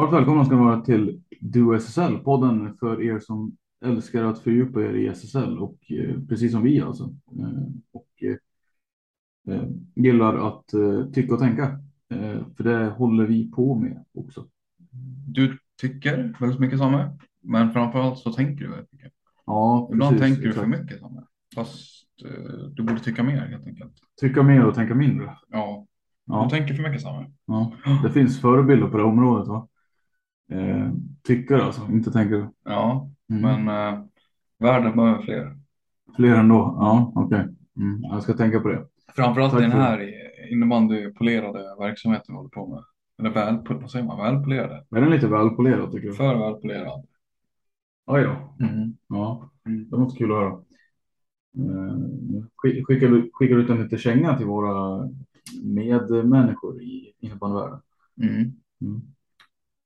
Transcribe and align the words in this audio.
Varmt 0.00 0.12
välkomna 0.12 0.44
ska 0.44 0.54
ni 0.56 0.60
vara 0.64 0.80
till 0.80 1.22
Duo 1.40 1.74
SSL, 1.74 2.18
podden 2.18 2.76
för 2.76 3.02
er 3.02 3.18
som 3.18 3.56
älskar 3.84 4.24
att 4.24 4.38
fördjupa 4.38 4.80
er 4.80 4.94
i 4.94 5.06
SSL 5.06 5.58
och 5.58 5.78
eh, 5.92 6.20
precis 6.28 6.52
som 6.52 6.62
vi 6.62 6.80
alltså. 6.80 7.04
Eh, 7.38 7.62
och 7.92 8.22
eh, 8.22 9.54
eh, 9.54 9.62
gillar 9.94 10.48
att 10.48 10.74
eh, 10.74 11.04
tycka 11.12 11.34
och 11.34 11.40
tänka. 11.40 11.62
Eh, 12.10 12.38
för 12.56 12.64
det 12.64 12.90
håller 12.90 13.26
vi 13.26 13.50
på 13.50 13.74
med 13.74 14.04
också. 14.14 14.46
Du 15.28 15.58
tycker 15.80 16.36
väldigt 16.40 16.60
mycket 16.60 16.78
Samme, 16.78 17.16
men 17.42 17.72
framförallt 17.72 18.18
så 18.18 18.32
tänker 18.32 18.64
du 18.64 18.70
väldigt 18.70 18.92
mycket. 18.92 19.12
Ja, 19.46 19.88
Ibland 19.92 20.18
precis, 20.18 20.36
tänker 20.36 20.48
du 20.48 20.54
för 20.54 20.62
exakt. 20.64 20.80
mycket 20.82 21.00
Samme, 21.00 21.22
fast 21.54 22.06
du 22.74 22.82
borde 22.82 23.00
tycka 23.00 23.22
mer 23.22 23.40
helt 23.40 23.66
enkelt. 23.66 23.92
Tycka 24.20 24.42
mer 24.42 24.64
och 24.64 24.74
tänka 24.74 24.94
mindre. 24.94 25.36
Ja, 25.48 25.86
Ja. 26.26 26.44
du 26.44 26.56
tänker 26.58 26.74
för 26.74 26.82
mycket 26.82 27.02
Samme. 27.02 27.30
Ja. 27.46 27.72
Det 28.02 28.10
finns 28.10 28.40
förebilder 28.40 28.86
på 28.88 28.96
det 28.96 29.04
området 29.04 29.48
va? 29.48 29.66
Eh, 30.50 30.90
tycker 31.22 31.58
alltså, 31.58 31.82
inte 31.92 32.10
tänker. 32.12 32.48
Ja, 32.64 33.10
Mm. 33.30 33.42
men 33.64 33.94
eh, 33.94 34.04
världen 34.58 34.96
behöver 34.96 35.22
fler. 35.22 35.56
Fler 36.16 36.34
ändå? 36.34 36.54
Ja, 36.78 37.12
okej. 37.14 37.48
Mm. 37.76 38.02
Jag 38.02 38.22
ska 38.22 38.32
tänka 38.32 38.60
på 38.60 38.68
det. 38.68 38.86
Framförallt 39.16 39.52
Tack 39.52 39.60
den 39.62 39.70
här 39.72 40.12
innebandypolerade 40.52 41.74
verksamheten 41.78 42.24
vi 42.28 42.36
håller 42.36 42.48
på 42.50 42.66
med. 42.66 42.82
Eller 43.18 43.30
väl, 43.30 43.58
vad 43.80 43.90
säger 43.90 44.06
man, 44.06 44.18
välpolerade? 44.18 44.84
Är 44.90 45.00
den 45.00 45.10
lite 45.10 45.26
välpolerad 45.28 45.92
tycker 45.92 46.08
du? 46.08 46.14
För 46.14 46.38
välpolerad. 46.38 47.06
Oj 48.06 48.22
då. 48.22 48.64
Mm. 48.66 48.96
Ja, 49.08 49.50
det 49.64 49.96
var 49.96 50.02
inte 50.04 50.16
kul 50.16 50.32
att 50.32 50.38
höra. 50.38 50.52
Eh, 51.58 52.44
skick- 52.56 52.84
Skickar 52.86 53.08
du, 53.08 53.30
skickar 53.32 53.56
du 53.56 53.62
ut 53.62 53.70
en 53.70 53.82
liten 53.82 53.98
känga 53.98 54.36
till 54.36 54.46
våra 54.46 55.08
medmänniskor 55.64 56.82
i 56.82 57.12
innebandyvärlden? 57.18 57.80
Mm. 58.22 58.52
Mm. 58.80 59.02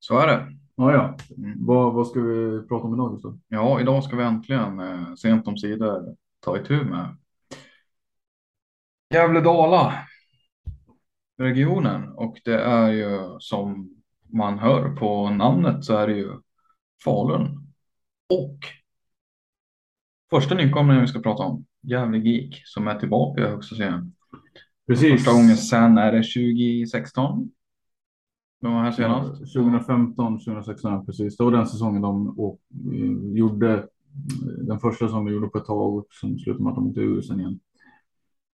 Så 0.07 0.19
är 0.19 0.27
det. 0.27 0.47
Ja, 0.77 0.93
ja. 0.93 1.17
Vad, 1.57 1.95
vad 1.95 2.07
ska 2.07 2.21
vi 2.21 2.67
prata 2.69 2.87
om 2.87 2.95
idag 2.95 3.13
Gustav? 3.13 3.39
Ja, 3.49 3.81
idag 3.81 4.05
ska 4.05 4.17
vi 4.17 4.23
äntligen 4.23 4.81
eh, 4.81 5.15
sent 5.15 5.49
om 5.49 5.57
sidor 5.57 6.17
ta 6.41 6.59
itu 6.59 6.85
med 6.85 7.17
Gävle-Dala 9.15 9.93
regionen 11.39 12.09
och 12.09 12.41
det 12.45 12.61
är 12.61 12.91
ju 12.91 13.37
som 13.39 13.91
man 14.33 14.59
hör 14.59 14.97
på 14.97 15.31
namnet 15.31 15.85
så 15.85 15.97
är 15.97 16.07
det 16.07 16.15
ju 16.15 16.31
Falun 17.05 17.73
och 18.29 18.59
första 20.31 20.55
nykomlingen 20.55 21.03
vi 21.03 21.09
ska 21.09 21.21
prata 21.21 21.43
om 21.43 21.67
Gävle 21.83 22.19
Geek 22.19 22.63
som 22.65 22.89
är 22.89 22.99
tillbaka 22.99 23.41
i 23.43 23.51
högsta 23.51 23.77
serien. 23.77 24.15
Precis. 24.87 25.13
Första 25.13 25.33
gången 25.33 25.57
sen 25.57 25.99
är 25.99 26.13
det 26.13 26.23
2016. 26.23 27.54
De 28.65 28.75
var 28.75 28.83
här 28.83 28.93
senast. 28.93 29.39
2015, 29.39 30.39
2016, 30.39 31.07
precis. 31.07 31.37
Det 31.37 31.45
var 31.45 31.51
den 31.51 31.67
säsongen 31.67 32.03
de 32.03 32.35
gjorde. 33.37 33.75
eh, 33.75 33.85
Den 34.67 34.79
första 34.79 35.09
som 35.09 35.25
de 35.25 35.33
gjorde 35.33 35.49
på 35.49 35.59
ett 35.59 35.65
tag 35.65 36.05
som 36.11 36.39
slutade 36.39 36.65
med 36.65 36.71
att 36.71 36.77
de 36.77 36.89
åkte 36.89 37.01
ur 37.01 37.23
sen 37.23 37.41
igen. 37.41 37.61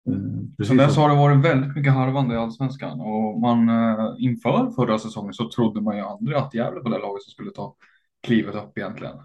Eh, 0.09 0.13
Precis. 0.57 0.67
Sen 0.67 0.77
dess 0.77 0.97
har 0.97 1.09
det 1.09 1.15
varit 1.15 1.45
väldigt 1.45 1.75
mycket 1.75 1.93
harvande 1.93 2.35
i 2.35 2.37
allsvenskan 2.37 3.01
och 3.01 3.39
man 3.41 3.69
eh, 3.69 4.15
inför 4.19 4.71
förra 4.71 4.97
säsongen 4.99 5.33
så 5.33 5.49
trodde 5.49 5.81
man 5.81 5.95
ju 5.97 6.01
aldrig 6.01 6.37
att 6.37 6.53
Gävle 6.53 6.81
var 6.81 6.89
det 6.91 6.97
laget 6.99 7.23
som 7.23 7.31
skulle 7.31 7.51
ta 7.51 7.75
klivet 8.23 8.55
upp 8.55 8.77
egentligen. 8.77 9.15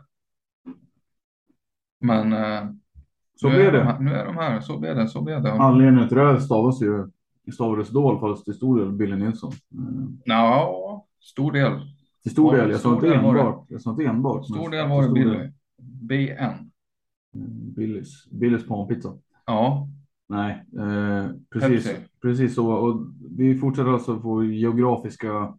Men 2.00 2.30
Så 3.36 3.48
blev 3.48 3.72
det. 3.72 3.96
nu 4.00 4.10
är 4.14 4.26
de 4.26 4.36
här, 4.36 4.60
så 4.60 4.78
blev 4.78 4.96
det, 4.96 5.08
så 5.08 5.22
blev 5.22 5.42
det. 5.42 5.52
Anledningen 5.52 6.08
till 6.08 6.16
det 6.18 6.40
stavas 6.40 6.82
ju 6.82 7.08
stavades 7.52 7.88
Dahl 7.90 8.20
fast 8.20 8.44
till 8.44 8.54
stor 8.54 8.78
del 8.78 8.92
Billy 8.92 9.16
Nilsson. 9.16 9.52
Eh, 9.52 10.08
Ja, 10.24 11.06
stor 11.20 11.52
del. 11.52 11.72
Till 12.22 12.32
stor 12.32 12.56
del, 12.56 12.70
jag 12.70 12.80
sa 12.80 12.94
inte 12.94 13.14
enbart. 13.14 13.66
Jag 13.68 13.80
sa 13.80 13.90
inte 13.90 14.04
enbart. 14.04 14.44
Stor 14.46 14.70
del 14.70 14.88
var 14.88 15.02
det 15.02 15.12
Billy. 15.12 15.50
BN. 15.78 16.40
Eh, 16.40 16.60
Billys, 17.76 18.30
Billys 18.30 18.66
panpizza. 18.66 19.12
Ja, 19.46 19.88
Nej, 20.28 20.64
eh, 20.78 21.30
precis, 21.50 21.86
Pepsi. 21.86 22.00
precis 22.22 22.54
så. 22.54 22.72
Och 22.72 23.06
vi 23.30 23.58
fortsätter 23.58 23.92
alltså 23.92 24.20
på 24.20 24.44
geografiska 24.44 25.54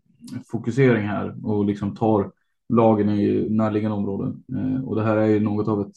fokusering 0.51 1.07
här 1.07 1.35
och 1.47 1.65
liksom 1.65 1.95
tar 1.95 2.31
lagen 2.69 3.09
i 3.09 3.49
närliggande 3.49 3.97
områden. 3.97 4.43
Eh, 4.55 4.83
och 4.85 4.95
det 4.95 5.03
här 5.03 5.17
är 5.17 5.25
ju 5.25 5.39
något 5.39 5.67
av 5.67 5.81
ett 5.81 5.93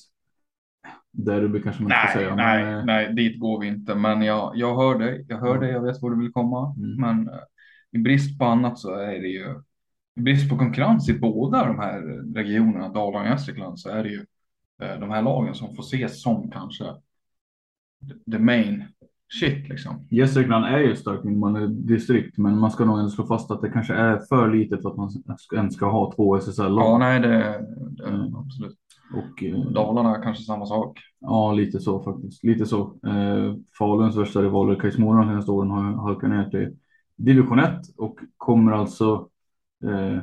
derby 1.17 1.63
kanske 1.63 1.83
man 1.83 1.89
nej, 1.89 2.09
ska 2.11 2.19
säga. 2.19 2.35
nej, 2.35 2.65
men, 2.65 2.79
eh, 2.79 2.85
nej, 2.85 3.15
dit 3.15 3.41
går 3.41 3.61
vi 3.61 3.67
inte. 3.67 3.95
Men 3.95 4.23
jag, 4.23 4.53
jag 4.55 4.77
hör 4.77 4.99
dig, 4.99 5.25
jag 5.29 5.39
hör 5.39 5.59
dig, 5.61 5.71
jag 5.71 5.81
vet 5.83 6.03
var 6.03 6.11
du 6.11 6.17
vill 6.23 6.33
komma. 6.33 6.75
Mm. 6.79 7.01
Men 7.01 7.29
eh, 7.35 7.41
i 7.93 7.99
brist 7.99 8.39
på 8.39 8.45
annat 8.45 8.79
så 8.79 8.95
är 8.95 9.21
det 9.21 9.29
ju, 9.29 9.55
i 10.17 10.21
brist 10.21 10.51
på 10.51 10.59
konkurrens 10.59 11.09
i 11.09 11.19
båda 11.19 11.67
de 11.67 11.79
här 11.79 12.01
regionerna, 12.35 12.89
Dalarna 12.89 13.25
och 13.25 13.31
Gästrikland, 13.31 13.79
så 13.81 13.89
är 13.91 14.03
det 14.03 14.09
ju 14.09 14.27
eh, 14.83 15.01
de 15.01 15.11
här 15.11 15.23
lagen 15.23 15.55
som 15.55 15.75
får 15.77 15.83
ses 15.83 16.23
som 16.23 16.51
kanske 16.51 16.85
the- 18.33 18.39
main 18.39 18.85
shit 19.41 19.69
liksom. 19.69 20.07
Gästrikland 20.11 20.65
är 20.65 20.79
ju 20.79 20.97
starkt 20.97 21.23
distrikt, 21.89 22.39
men 22.39 22.59
man 22.59 22.71
ska 22.71 22.85
nog 22.85 22.99
ändå 22.99 23.11
slå 23.11 23.27
fast 23.27 23.51
att 23.51 23.63
det 23.63 23.71
kanske 23.71 23.95
är 23.95 24.19
för 24.29 24.51
litet 24.55 24.83
för 24.83 24.91
att 24.91 24.97
man 24.97 25.11
ens 25.55 25.75
ska 25.75 25.91
ha 25.91 26.13
två 26.17 26.37
SSL-lag. 26.37 26.85
Ja, 26.85 26.99
nej, 26.99 27.21
det, 27.21 27.67
det 27.91 28.05
Mm. 28.09 28.37
absolut. 28.37 28.77
Och, 29.15 29.43
eh, 29.43 29.59
Dalarna 29.59 30.23
kanske 30.23 30.45
samma 30.45 30.67
sak. 30.67 31.01
Ja, 31.21 31.53
lite 31.53 31.81
så 31.81 32.03
faktiskt. 32.03 32.45
Lite 32.45 32.67
så. 32.67 32.81
Eh, 33.07 33.55
Faluns 33.79 34.17
värsta 34.17 34.43
rivaler, 34.43 34.75
Kais-Mora, 34.75 35.19
de 35.19 35.29
senaste 35.29 35.51
åren 35.51 35.71
har 35.71 35.83
halkat 35.83 36.31
ner 36.31 36.51
till 36.51 36.77
division 37.17 37.59
1 37.59 37.81
och 37.97 38.19
kommer 38.37 38.73
alltså 38.73 39.29
eh, 39.85 40.23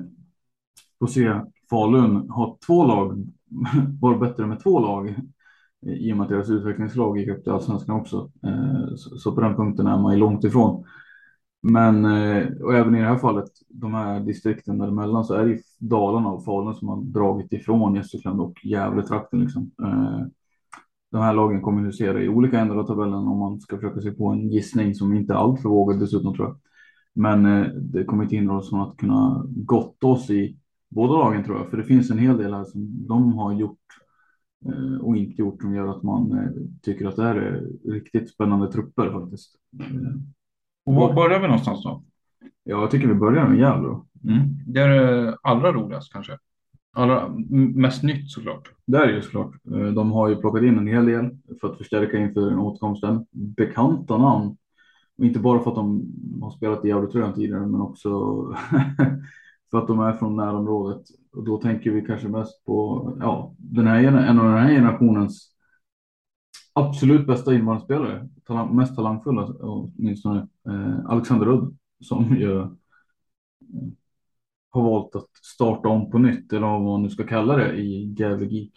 få 0.99 1.07
se 1.07 1.41
Falun 1.69 2.29
ha 2.29 2.57
två 2.65 2.85
lag, 2.85 3.27
vara 4.01 4.17
bättre 4.17 4.45
med 4.45 4.63
två 4.63 4.79
lag 4.79 5.15
i 5.85 6.13
och 6.13 6.17
med 6.17 6.23
att 6.23 6.29
deras 6.29 6.49
utvecklingslag 6.49 7.17
gick 7.17 7.29
upp 7.29 7.43
till 7.43 7.51
allsvenskan 7.51 7.95
också. 7.95 8.31
Eh, 8.45 8.95
så, 8.95 9.17
så 9.17 9.35
på 9.35 9.41
den 9.41 9.55
punkten 9.55 9.87
är 9.87 9.97
man 9.97 10.13
ju 10.13 10.19
långt 10.19 10.43
ifrån. 10.43 10.85
Men 11.61 12.05
eh, 12.05 12.47
och 12.61 12.73
även 12.73 12.95
i 12.95 12.99
det 12.99 13.07
här 13.07 13.17
fallet, 13.17 13.49
de 13.73 13.93
här 13.93 14.19
distrikten 14.19 14.77
däremellan 14.77 15.25
så 15.25 15.33
är 15.33 15.45
det 15.45 15.51
ju 15.51 15.61
Dalarna 15.79 16.29
och 16.29 16.45
Falun 16.45 16.75
som 16.75 16.87
har 16.87 17.01
dragit 17.01 17.53
ifrån 17.53 17.95
Gästrikland 17.95 18.41
och 18.41 18.65
Gävletrakten 18.65 19.39
liksom. 19.39 19.71
Eh, 19.83 20.21
de 21.11 21.21
här 21.21 21.33
lagen 21.33 21.61
kommer 21.61 21.81
husera 21.81 22.21
i 22.21 22.29
olika 22.29 22.59
ändar 22.59 22.75
av 22.75 22.87
tabellen 22.87 23.13
om 23.13 23.39
man 23.39 23.59
ska 23.59 23.75
försöka 23.75 24.01
sig 24.01 24.11
på 24.11 24.27
en 24.27 24.49
gissning 24.49 24.95
som 24.95 25.13
inte 25.13 25.33
är 25.33 25.37
alltför 25.37 25.69
vågad 25.69 25.99
dessutom 25.99 26.35
tror 26.35 26.47
jag. 26.47 26.57
Men 27.13 27.45
eh, 27.45 27.67
det 27.67 28.03
kommer 28.03 28.23
inte 28.23 28.35
hindra 28.35 28.57
oss 28.57 28.69
från 28.69 28.81
att 28.81 28.97
kunna 28.97 29.45
gotta 29.47 30.07
oss 30.07 30.29
i 30.29 30.57
båda 30.89 31.13
lagen 31.13 31.43
tror 31.43 31.57
jag, 31.57 31.69
för 31.69 31.77
det 31.77 31.83
finns 31.83 32.11
en 32.11 32.17
hel 32.17 32.37
del 32.37 32.53
här 32.53 32.63
som 32.63 33.07
de 33.07 33.33
har 33.33 33.53
gjort 33.53 33.79
eh, 34.65 34.97
och 35.01 35.17
inte 35.17 35.41
gjort 35.41 35.61
som 35.61 35.75
gör 35.75 35.87
att 35.87 36.03
man 36.03 36.49
tycker 36.81 37.07
att 37.07 37.15
det 37.15 37.23
här 37.23 37.35
är 37.35 37.67
riktigt 37.91 38.29
spännande 38.29 38.71
trupper 38.71 39.11
faktiskt. 39.11 39.55
Och 40.85 40.93
var 40.93 41.13
börjar 41.13 41.39
vi 41.39 41.47
någonstans 41.47 41.83
då? 41.83 42.03
Ja, 42.63 42.81
jag 42.81 42.91
tycker 42.91 43.07
vi 43.07 43.13
börjar 43.13 43.47
med 43.47 43.59
Gävle. 43.59 43.89
Mm. 44.23 44.39
Det 44.67 44.79
är 44.81 44.89
det 44.89 45.37
allra 45.43 45.71
roligast 45.73 46.13
kanske. 46.13 46.37
Allra 46.95 47.29
mest 47.75 48.03
nytt 48.03 48.31
såklart. 48.31 48.71
Det 48.85 48.97
är 48.97 49.07
det 49.07 49.13
ju 49.13 49.21
såklart. 49.21 49.53
Eh, 49.71 49.87
De 49.87 50.11
har 50.11 50.29
ju 50.29 50.35
plockat 50.35 50.63
in 50.63 50.77
en 50.77 50.87
hel 50.87 51.05
del 51.05 51.37
för 51.61 51.71
att 51.71 51.77
förstärka 51.77 52.17
inför 52.17 52.59
återkomsten. 52.59 53.25
Bekanta 53.31 54.17
namn. 54.17 54.57
Inte 55.17 55.39
bara 55.39 55.59
för 55.59 55.69
att 55.69 55.75
de 55.75 56.11
har 56.41 56.51
spelat 56.51 56.85
i 56.85 56.87
Gävletröjan 56.87 57.33
tidigare, 57.33 57.67
men 57.67 57.81
också 57.81 58.09
för 59.71 59.77
att 59.77 59.87
de 59.87 59.99
är 59.99 60.13
från 60.13 60.35
närområdet. 60.35 61.01
Och 61.35 61.43
då 61.43 61.57
tänker 61.57 61.91
vi 61.91 62.01
kanske 62.01 62.27
mest 62.27 62.65
på 62.65 63.07
ja, 63.19 63.53
den 63.57 63.87
här, 63.87 64.03
en 64.03 64.39
av 64.39 64.45
den 64.45 64.57
här 64.57 64.71
generationens 64.71 65.53
absolut 66.73 67.27
bästa 67.27 67.53
invandrarspelare. 67.53 68.29
Talang, 68.45 68.75
mest 68.75 68.95
talangfulla 68.95 69.45
åtminstone. 69.59 70.47
Eh, 70.67 71.05
Alexander 71.05 71.47
Udd 71.47 71.77
som 72.03 72.37
ju 72.37 72.59
eh, 72.59 72.69
har 74.69 74.83
valt 74.83 75.15
att 75.15 75.29
starta 75.41 75.89
om 75.89 76.11
på 76.11 76.17
nytt 76.17 76.53
eller 76.53 76.67
vad 76.67 76.81
man 76.81 77.01
nu 77.03 77.09
ska 77.09 77.23
kalla 77.23 77.55
det 77.55 77.73
i 77.73 78.15
Gävle 78.17 78.69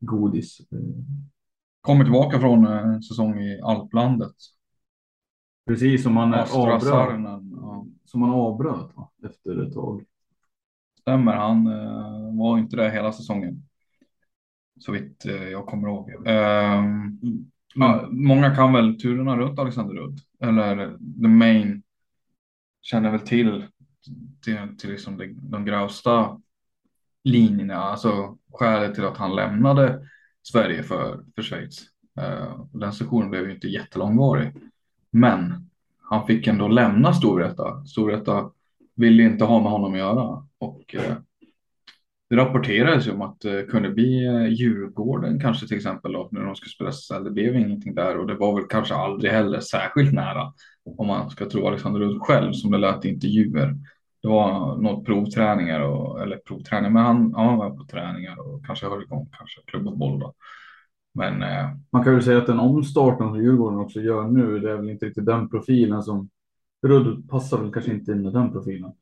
godis. 0.00 0.60
Eh, 0.72 0.78
Kommer 1.80 2.04
tillbaka 2.04 2.40
från 2.40 2.66
eh, 2.66 2.78
en 2.78 3.02
säsong 3.02 3.40
i 3.40 3.60
Alplandet. 3.60 4.34
Precis 5.66 6.02
som 6.02 6.14
man 6.14 6.34
Astra 6.34 6.60
avbröt, 6.60 6.82
Sarnen. 6.82 7.52
Ja. 7.56 7.86
som 8.04 8.20
man 8.20 8.30
avbröt 8.30 8.96
va? 8.96 9.10
efter 9.24 9.66
ett 9.66 9.74
tag. 9.74 10.04
Stämmer, 11.00 11.32
han 11.32 11.66
eh, 11.66 12.38
var 12.38 12.58
inte 12.58 12.76
där 12.76 12.90
hela 12.90 13.12
säsongen. 13.12 13.62
Så 14.78 14.92
vitt 14.92 15.26
eh, 15.26 15.48
jag 15.48 15.66
kommer 15.66 15.88
ihåg. 15.88 16.10
Ehm, 16.26 17.20
ja, 17.74 18.08
många 18.10 18.54
kan 18.54 18.72
väl 18.72 19.00
turerna 19.00 19.36
runt 19.36 19.58
Alexander 19.58 19.98
Udd. 19.98 20.20
Eller 20.40 20.98
the 21.22 21.28
main. 21.28 21.82
Känner 22.90 23.10
väl 23.10 23.20
till, 23.20 23.66
till, 24.44 24.76
till 24.78 24.90
liksom 24.90 25.16
de, 25.16 25.34
de 25.42 25.64
grövsta 25.64 26.40
linjerna. 27.24 27.76
Alltså 27.76 28.38
skälet 28.52 28.94
till 28.94 29.04
att 29.04 29.16
han 29.16 29.36
lämnade 29.36 30.08
Sverige 30.42 30.82
för, 30.82 31.24
för 31.34 31.42
Schweiz. 31.42 31.82
Eh, 32.20 32.64
den 32.72 32.92
sessionen 32.92 33.30
blev 33.30 33.46
ju 33.46 33.54
inte 33.54 33.68
jättelångvarig. 33.68 34.52
Men 35.10 35.70
han 36.02 36.26
fick 36.26 36.46
ändå 36.46 36.68
lämna 36.68 37.12
Storvreta. 37.12 37.84
Storvreta 37.84 38.50
ville 38.94 39.22
inte 39.22 39.44
ha 39.44 39.62
med 39.62 39.72
honom 39.72 39.92
att 39.92 39.98
göra. 39.98 40.46
Och 40.58 40.94
eh, 40.94 41.16
det 42.30 42.36
rapporterades 42.36 43.06
ju 43.06 43.10
om 43.10 43.22
att 43.22 43.40
det 43.40 43.70
kunde 43.70 43.90
bli 43.90 44.26
eh, 44.26 44.46
Djurgården 44.46 45.40
kanske 45.40 45.68
till 45.68 45.76
exempel 45.76 46.12
då, 46.12 46.28
när 46.32 46.44
de 46.44 46.54
skulle 46.54 46.70
spela 46.70 46.90
SSL. 46.90 47.24
Det 47.24 47.30
blev 47.30 47.56
ingenting 47.56 47.94
där 47.94 48.16
och 48.16 48.26
det 48.26 48.34
var 48.34 48.54
väl 48.54 48.68
kanske 48.68 48.94
aldrig 48.94 49.32
heller 49.32 49.60
särskilt 49.60 50.12
nära 50.12 50.52
om 50.96 51.06
man 51.06 51.30
ska 51.30 51.48
tro 51.48 51.66
Alexander 51.66 52.02
Udd 52.02 52.22
själv 52.22 52.52
som 52.52 52.70
det 52.70 52.78
lät 52.78 53.04
i 53.04 53.08
intervjuer. 53.08 53.74
Det 54.22 54.28
var 54.28 54.76
något 54.76 55.06
provträningar 55.06 55.80
och, 55.80 56.22
eller 56.22 56.36
provträning, 56.36 56.92
men 56.92 57.04
han, 57.04 57.32
ja, 57.36 57.42
han 57.42 57.58
var 57.58 57.70
på 57.70 57.84
träningar 57.84 58.40
och 58.40 58.66
kanske 58.66 58.86
höll 58.86 59.02
igång 59.02 59.28
kanske 59.38 59.60
klubbfotboll 59.66 60.18
då. 60.18 60.34
Men 61.14 61.42
eh, 61.42 61.68
Man 61.92 62.04
kan 62.04 62.14
väl 62.14 62.22
säga 62.22 62.38
att 62.38 62.46
den 62.46 62.60
omstarten 62.60 63.28
som 63.28 63.42
Djurgården 63.42 63.78
också 63.78 64.00
gör 64.00 64.28
nu, 64.28 64.58
det 64.58 64.70
är 64.70 64.76
väl 64.76 64.90
inte 64.90 65.06
riktigt 65.06 65.26
den 65.26 65.48
profilen 65.48 66.02
som 66.02 66.28
Rudd 66.86 67.28
passar 67.30 67.58
väl 67.58 67.72
kanske 67.72 67.92
inte 67.92 68.12
in 68.12 68.26
i 68.26 68.30
den 68.30 68.52
profilen 68.52 68.92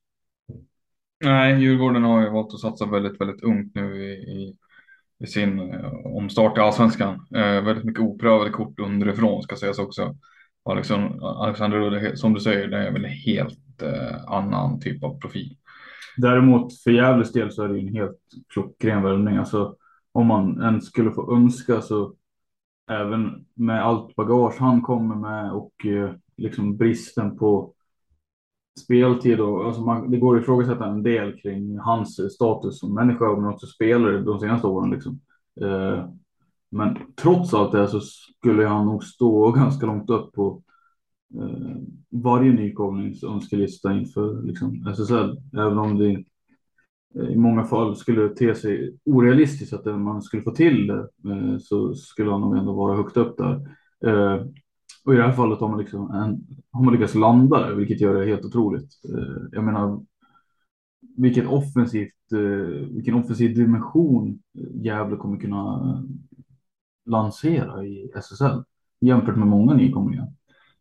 nej, 1.24 1.60
Djurgården 1.60 2.02
har 2.02 2.22
ju 2.22 2.30
valt 2.30 2.54
att 2.54 2.60
satsa 2.60 2.86
väldigt, 2.86 3.20
väldigt 3.20 3.42
ungt 3.42 3.74
nu 3.74 4.04
i, 4.04 4.12
i, 4.12 4.56
i 5.24 5.26
sin 5.26 5.74
eh, 5.74 6.06
omstart 6.06 6.58
i 6.58 6.60
allsvenskan. 6.60 7.26
Eh, 7.34 7.64
väldigt 7.64 7.84
mycket 7.84 8.02
oprövade 8.02 8.50
kort 8.50 8.80
underifrån 8.80 9.42
ska 9.42 9.56
sägas 9.56 9.78
också. 9.78 10.16
Alexander, 10.64 11.44
Alexander 11.44 12.16
som 12.16 12.34
du 12.34 12.40
säger, 12.40 12.68
det 12.68 12.78
är 12.78 12.92
väl 12.92 13.04
en 13.04 13.10
helt 13.10 13.82
eh, 13.82 14.24
annan 14.26 14.80
typ 14.80 15.04
av 15.04 15.20
profil. 15.20 15.56
Däremot 16.16 16.82
för 16.82 16.90
Gävles 16.90 17.32
del 17.32 17.52
så 17.52 17.62
är 17.62 17.68
det 17.68 17.78
ju 17.78 17.88
en 17.88 17.94
helt 17.94 18.20
klockren 18.48 19.02
värvning. 19.02 19.36
Alltså 19.36 19.76
om 20.12 20.26
man 20.26 20.62
ens 20.62 20.86
skulle 20.86 21.10
få 21.10 21.36
önska 21.36 21.80
så 21.80 22.14
även 22.90 23.46
med 23.54 23.84
allt 23.84 24.16
bagage 24.16 24.56
han 24.58 24.82
kommer 24.82 25.14
med 25.14 25.52
och 25.52 25.86
eh, 25.86 26.10
liksom 26.36 26.76
bristen 26.76 27.38
på 27.38 27.74
speltid 28.80 29.40
och 29.40 29.66
alltså 29.66 29.82
man, 29.82 30.10
det 30.10 30.18
går 30.18 30.36
att 30.36 30.42
ifrågasätta 30.42 30.86
en 30.86 31.02
del 31.02 31.40
kring 31.40 31.78
hans 31.78 32.34
status 32.34 32.78
som 32.78 32.94
människa 32.94 33.36
men 33.36 33.50
också 33.50 33.66
spelare 33.66 34.20
de 34.20 34.40
senaste 34.40 34.66
åren 34.66 34.90
liksom. 34.90 35.20
Eh, 35.60 36.08
men 36.70 36.98
trots 37.22 37.54
allt 37.54 37.72
det 37.72 37.88
så 37.88 38.00
skulle 38.00 38.66
han 38.66 38.86
nog 38.86 39.04
stå 39.04 39.50
ganska 39.56 39.86
långt 39.86 40.10
upp 40.10 40.32
på 40.32 40.62
eh, 41.34 41.76
varje 42.10 42.52
nykomlings 42.52 43.24
önskelista 43.24 43.92
inför 43.92 44.42
liksom, 44.42 44.84
alltså 44.86 45.02
SSL. 45.02 45.36
Även 45.58 45.78
om 45.78 45.98
det 45.98 46.24
eh, 47.20 47.30
i 47.30 47.36
många 47.36 47.64
fall 47.64 47.96
skulle 47.96 48.28
te 48.28 48.54
sig 48.54 48.96
orealistiskt 49.04 49.72
att 49.72 50.00
man 50.00 50.22
skulle 50.22 50.42
få 50.42 50.50
till 50.50 50.86
det 50.86 51.08
eh, 51.30 51.58
så 51.58 51.94
skulle 51.94 52.30
han 52.30 52.40
nog 52.40 52.56
ändå 52.56 52.72
vara 52.72 52.96
högt 52.96 53.16
upp 53.16 53.36
där. 53.36 53.68
Eh, 54.06 54.46
och 55.06 55.14
i 55.14 55.16
det 55.16 55.22
här 55.22 55.32
fallet 55.32 55.60
har 55.60 55.68
man, 55.68 55.78
liksom 55.78 56.10
en, 56.10 56.46
har 56.72 56.84
man 56.84 56.94
lyckats 56.94 57.14
landa 57.14 57.68
det, 57.68 57.74
vilket 57.74 58.00
gör 58.00 58.14
det 58.14 58.26
helt 58.26 58.44
otroligt. 58.44 58.90
Eh, 59.04 59.48
jag 59.52 59.64
menar, 59.64 60.04
vilket 61.16 61.46
offensivt, 61.46 62.32
eh, 62.32 62.86
vilken 62.94 63.14
offensiv 63.14 63.54
dimension 63.54 64.42
eh, 64.58 64.84
Gävle 64.84 65.16
kommer 65.16 65.40
kunna 65.40 66.04
lansera 67.04 67.84
i 67.84 68.10
SSL 68.14 68.62
jämfört 69.00 69.36
med 69.36 69.48
många 69.48 69.74
nykomlingar. 69.74 70.32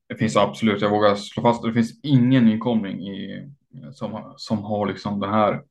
Det 0.08 0.16
finns 0.16 0.38
absolut, 0.38 0.82
jag 0.82 0.90
vågar 0.90 1.16
slå 1.16 1.44
fast 1.44 1.64
det 1.64 1.74
finns 1.74 2.00
ingen 2.04 2.46
nykomling 2.46 3.00
i, 3.00 3.50
som, 3.94 4.34
som 4.38 4.64
har 4.64 4.88
liksom 4.88 5.20
den 5.20 5.30
här 5.30 5.64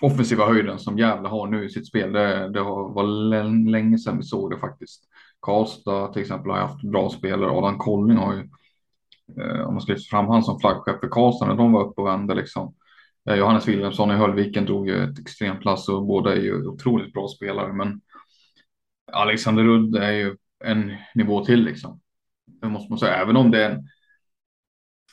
offensiva 0.00 0.46
höjden 0.46 0.78
som 0.78 0.98
Gävle 0.98 1.28
har 1.28 1.46
nu 1.46 1.64
i 1.64 1.68
sitt 1.68 1.86
spel. 1.86 2.12
Det, 2.12 2.48
det 2.48 2.62
var 2.62 3.04
länge 3.70 3.98
sedan 3.98 4.16
vi 4.16 4.22
såg 4.22 4.50
det 4.50 4.58
faktiskt. 4.58 5.02
Karlstad 5.46 6.12
till 6.12 6.22
exempel 6.22 6.50
har 6.50 6.58
haft 6.58 6.82
bra 6.82 7.10
spelare. 7.10 7.50
Adam 7.50 7.78
Colling 7.78 8.16
har 8.16 8.34
ju, 8.34 8.40
eh, 9.42 9.60
om 9.60 9.74
man 9.74 9.80
ska 9.80 9.92
lyfta 9.92 10.16
fram 10.16 10.28
han 10.28 10.42
som 10.42 10.60
flaggskepp 10.60 11.00
för 11.00 11.08
Karlstad 11.08 11.46
när 11.46 11.54
de 11.54 11.72
var 11.72 11.84
uppe 11.84 12.00
och 12.00 12.06
vände 12.06 12.34
liksom. 12.34 12.74
Eh, 13.28 13.34
Johannes 13.34 13.68
Wilhelmsson 13.68 14.10
i 14.10 14.14
Höllviken 14.14 14.64
drog 14.64 14.88
ju 14.88 15.04
ett 15.04 15.18
extremt 15.18 15.64
lass 15.64 15.88
och 15.88 16.06
båda 16.06 16.32
är 16.32 16.40
ju 16.40 16.66
otroligt 16.66 17.12
bra 17.12 17.28
spelare. 17.28 17.72
Men 17.72 18.00
Alexander 19.12 19.64
Rudd 19.64 19.96
är 19.96 20.12
ju 20.12 20.36
en 20.64 20.92
nivå 21.14 21.44
till 21.44 21.64
liksom. 21.64 22.00
Det 22.60 22.68
måste 22.68 22.92
man 22.92 22.98
säga, 22.98 23.16
även 23.16 23.36
om 23.36 23.50
det 23.50 23.64
är 23.64 23.70
en, 23.70 23.88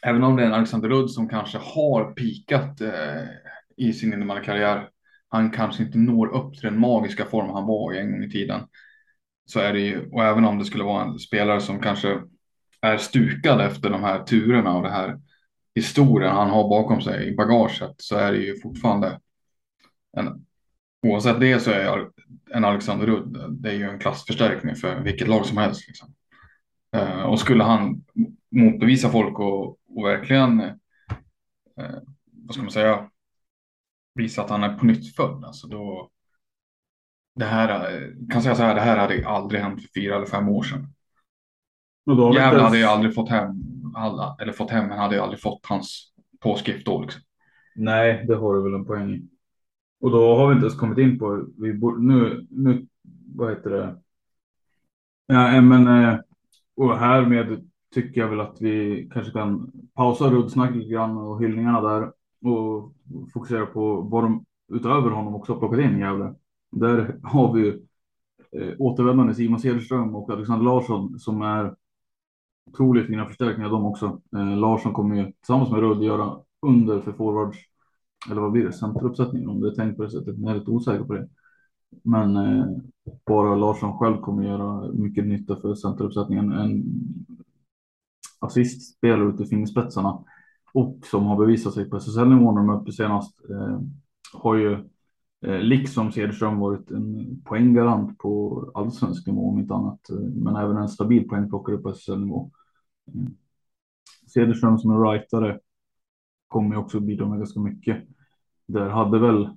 även 0.02 0.24
om 0.24 0.36
det 0.36 0.44
är 0.44 0.48
en 0.48 0.54
Alexander 0.54 0.90
Rudd 0.90 1.12
som 1.12 1.30
kanske 1.30 1.58
har 1.58 2.14
pikat 2.14 2.82
eh, 2.82 3.24
i 3.78 3.94
sin 3.94 4.14
innebandykarriär. 4.14 4.90
Han 5.28 5.52
kanske 5.52 5.84
inte 5.84 5.98
når 5.98 6.28
upp 6.28 6.54
till 6.54 6.70
den 6.70 6.80
magiska 6.80 7.26
form 7.26 7.50
han 7.50 7.68
var 7.68 7.94
i 7.94 8.00
en 8.00 8.12
gång 8.12 8.24
i 8.24 8.30
tiden. 8.30 8.62
Så 9.46 9.60
är 9.60 9.74
det 9.74 9.80
ju, 9.80 10.10
och 10.12 10.24
även 10.24 10.46
om 10.46 10.60
det 10.60 10.66
skulle 10.66 10.84
vara 10.84 11.04
en 11.04 11.20
spelare 11.20 11.62
som 11.62 11.80
kanske 11.80 12.22
är 12.82 12.98
stukad 12.98 13.62
efter 13.62 13.90
de 13.90 14.04
här 14.04 14.24
turerna 14.24 14.78
och 14.78 14.84
det 14.84 14.90
här 14.90 15.20
historien 15.76 16.36
han 16.36 16.50
har 16.50 16.70
bakom 16.70 17.02
sig 17.02 17.28
i 17.28 17.36
bagaget 17.36 17.96
så 17.98 18.16
är 18.16 18.32
det 18.32 18.38
ju 18.38 18.60
fortfarande 18.62 19.20
en, 20.18 20.46
oavsett 21.08 21.40
det 21.40 21.60
så 21.60 21.72
är 21.72 22.10
en 22.54 22.66
Alexander 22.66 23.06
Rudd, 23.06 23.38
det 23.50 23.70
är 23.70 23.74
ju 23.74 23.90
en 23.90 24.00
klassförstärkning 24.00 24.76
för 24.76 25.00
vilket 25.00 25.28
lag 25.28 25.46
som 25.46 25.58
helst. 25.58 25.88
Liksom. 25.88 26.14
Eh, 26.96 27.22
och 27.22 27.40
skulle 27.40 27.64
han 27.64 28.04
motbevisa 28.52 29.10
folk 29.10 29.40
och, 29.40 29.70
och 29.70 30.06
verkligen, 30.06 30.60
eh, 30.60 31.96
vad 32.26 32.54
ska 32.54 32.62
man 32.62 32.72
säga, 32.72 33.10
visa 34.16 34.44
att 34.44 34.50
han 34.50 34.64
är 34.64 34.78
på 34.78 34.86
nytt 34.86 35.16
född, 35.16 35.44
alltså 35.46 35.68
då, 35.68 36.10
det 37.36 37.46
här, 37.46 37.94
eh, 37.94 38.10
kan 38.32 38.42
säga 38.42 38.56
så 38.56 38.64
här, 38.64 38.76
det 38.76 38.82
här 38.82 38.98
hade 38.98 39.28
aldrig 39.28 39.62
hänt 39.62 39.82
för 39.82 39.90
fyra 40.02 40.16
eller 40.16 40.26
fem 40.26 40.50
år 40.50 40.64
sedan. 40.64 40.88
Och 42.06 42.36
Gävle 42.36 42.62
hade 42.62 42.78
ju 42.78 42.84
aldrig 42.84 43.16
fått 43.16 43.30
hem 43.30 43.64
alla, 43.96 44.38
eller 44.40 44.52
fått 44.52 44.72
hem, 44.72 44.88
men 44.88 44.98
hade 44.98 45.16
ju 45.16 45.22
aldrig 45.22 45.42
fått 45.42 45.66
hans 45.70 46.14
påskrift 46.40 46.86
då 46.86 47.02
liksom. 47.02 47.22
Nej, 47.76 48.26
det 48.28 48.36
har 48.36 48.54
du 48.54 48.64
väl 48.64 48.74
en 48.74 48.86
poäng 48.86 49.14
i. 49.14 49.28
Och 50.02 50.12
då 50.12 50.36
har 50.36 50.48
vi 50.48 50.54
inte 50.54 50.66
ens 50.66 50.80
kommit 50.80 50.98
in 50.98 51.20
på, 51.20 51.46
vi 51.58 51.74
bor, 51.74 51.98
nu, 51.98 52.48
nu, 52.50 52.88
vad 53.36 53.50
heter 53.50 53.70
det? 53.70 53.96
Ja, 55.26 55.56
eh, 55.56 55.62
men, 55.62 55.88
eh, 55.88 56.20
och 56.76 56.98
härmed 56.98 57.70
tycker 57.94 58.22
jag 58.22 58.28
väl 58.28 58.40
att 58.40 58.62
vi 58.62 59.10
kanske 59.14 59.32
kan 59.32 59.72
pausa 59.96 60.30
ruddsnack 60.30 60.76
lite 60.76 60.90
grann 60.90 61.18
och 61.18 61.42
hyllningarna 61.42 61.82
där. 61.82 62.12
och 62.46 62.94
fokusera 63.34 63.66
på 63.66 64.02
vad 64.02 64.24
de 64.24 64.46
utöver 64.74 65.10
honom 65.10 65.36
också 65.36 65.54
har 65.54 65.60
plockat 65.60 65.80
in 65.80 65.98
i 65.98 66.00
Gävle. 66.00 66.36
Där 66.74 67.20
har 67.24 67.54
vi 67.54 67.62
ju 67.62 67.82
eh, 68.52 68.76
återvändande 68.80 69.34
Simon 69.34 69.60
Cederström 69.60 70.16
och 70.16 70.30
Alexander 70.30 70.66
Larsson 70.66 71.20
som 71.20 71.42
är 71.42 71.76
otroligt 72.72 73.08
fina 73.08 73.26
förstärkningar 73.26 73.70
de 73.70 73.86
också. 73.86 74.22
Eh, 74.36 74.58
Larsson 74.58 74.94
kommer 74.94 75.16
ju 75.16 75.32
tillsammans 75.32 75.72
med 75.72 75.80
Rudd 75.80 76.04
göra 76.04 76.38
under 76.62 77.02
för 77.02 77.14
forwards, 77.14 77.58
eller 78.32 78.42
vad 78.42 78.52
blir 78.52 78.66
det, 78.66 78.74
centeruppsättningen 78.74 79.50
om 79.50 79.62
det 79.62 79.68
är 79.68 79.76
tänkt 79.76 79.98
på 79.98 80.04
det 80.04 80.10
sättet. 80.10 80.36
Jag 80.38 80.52
är 80.52 80.60
lite 80.60 80.72
osäker 80.72 81.04
på 81.04 81.14
det. 81.14 81.30
Men 82.04 82.38
eh, 82.38 82.66
bara 83.26 83.56
Larsson 83.56 83.98
själv 83.98 84.18
kommer 84.18 84.44
göra 84.44 84.92
mycket 84.94 85.26
nytta 85.26 85.56
för 85.56 85.76
centeruppsättningen. 85.76 86.52
En 86.52 86.84
assistspelare 88.40 89.30
ute 89.30 89.44
i 89.44 89.46
fingerspetsarna 89.46 90.24
och 90.74 91.00
som 91.04 91.26
har 91.26 91.38
bevisat 91.38 91.74
sig 91.74 91.90
på 91.90 91.98
SSL-nivå 91.98 92.52
när 92.52 92.62
de 92.62 92.70
är 92.70 92.82
uppe 92.82 92.92
senast. 92.92 93.50
Eh, 93.50 93.80
har 94.34 94.56
ju 94.56 94.90
Eh, 95.44 95.60
liksom 95.60 96.12
Cederström 96.12 96.60
varit 96.60 96.92
en 96.92 97.42
poänggarant 97.46 98.18
på 98.18 98.64
allsvensk 98.74 99.28
nivå 99.28 99.50
om 99.50 99.60
inte 99.60 99.74
annat. 99.74 100.10
Eh, 100.10 100.16
men 100.16 100.56
även 100.56 100.78
en 100.78 100.90
stabil 100.90 101.30
poängplockare 101.30 101.78
på 101.78 101.90
SSL-nivå. 101.90 102.52
Mm. 103.14 103.36
Cederström 104.34 104.78
som 104.78 104.92
är 104.92 105.12
rightare 105.12 105.60
kommer 106.48 106.76
ju 106.76 106.82
också 106.82 107.00
bidra 107.00 107.30
med 107.30 107.38
ganska 107.38 107.60
mycket. 107.60 108.04
Där 108.66 108.90
hade 108.90 109.20
väl 109.20 109.50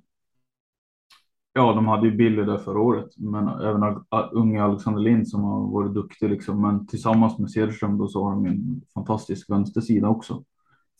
Ja, 1.53 1.73
de 1.73 1.87
hade 1.87 2.07
ju 2.07 2.15
Billy 2.15 2.43
där 2.43 2.57
förra 2.57 2.79
året, 2.79 3.09
men 3.17 3.47
även 3.47 4.03
unge 4.31 4.63
Alexander 4.63 5.01
Lind 5.01 5.27
som 5.27 5.43
har 5.43 5.71
varit 5.71 5.93
duktig 5.93 6.29
liksom. 6.29 6.61
Men 6.61 6.87
tillsammans 6.87 7.39
med 7.39 7.51
Cederström 7.51 7.97
då 7.97 8.07
så 8.07 8.23
har 8.23 8.31
de 8.31 8.45
en 8.45 8.81
fantastisk 8.93 9.49
vänstersida 9.49 10.07
också 10.07 10.43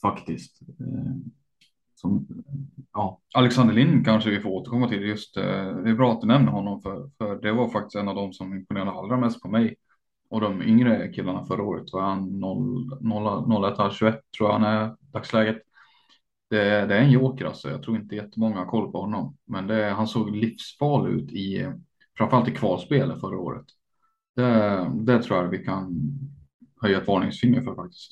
faktiskt. 0.01 0.62
Eh, 0.79 1.15
som, 1.98 2.27
ja. 2.94 3.20
Alexander 3.34 3.74
Lind 3.74 4.06
kanske 4.06 4.30
vi 4.30 4.39
får 4.39 4.50
återkomma 4.50 4.88
till. 4.89 5.01
Just, 5.01 5.38
eh, 5.38 5.75
det 5.77 5.89
är 5.89 5.96
bra 5.96 6.12
att 6.12 6.22
du 6.22 6.27
nämner 6.27 6.51
honom 6.51 6.82
för, 6.82 7.10
för 7.18 7.42
det 7.42 7.51
var 7.51 7.70
faktiskt 7.70 7.96
en 7.96 8.08
av 8.08 8.16
de 8.16 8.34
som 8.34 8.54
imponerade 8.54 8.92
allra 8.92 9.18
mest 9.18 9.42
på 9.42 9.48
mig. 9.48 9.75
Och 10.30 10.42
de 10.42 10.62
yngre 10.62 11.13
killarna 11.13 11.46
förra 11.46 11.63
året 11.63 11.94
var 11.94 12.01
han 12.01 12.44
01, 13.88 13.94
21 13.94 14.22
tror 14.38 14.50
jag 14.50 14.54
han 14.60 14.63
är 14.63 14.96
dagsläget. 15.13 15.58
Det, 16.50 16.86
det, 16.86 16.96
är 16.96 17.01
en 17.01 17.12
joker 17.12 17.46
alltså. 17.46 17.70
Jag 17.70 17.84
tror 17.84 17.98
inte 17.98 18.16
jättemånga 18.16 18.58
har 18.58 18.66
koll 18.66 18.92
på 18.92 19.01
honom. 19.01 19.38
Men 19.46 19.68
det, 19.68 19.89
han 19.89 20.08
såg 20.08 20.36
livsfarlig 20.36 21.12
ut 21.12 21.32
i 21.32 21.74
framförallt 22.18 22.48
i 22.48 22.51
kvalspelet 22.51 23.20
förra 23.20 23.38
året. 23.38 23.66
Det, 24.36 24.92
det 24.94 25.24
tror 25.24 25.39
jag 25.39 25.50
vi 25.50 25.58
kan 25.66 26.12
höja 26.82 26.98
ett 27.01 27.08
varningsfinger 27.08 27.62
för 27.62 27.75
faktiskt. 27.75 28.12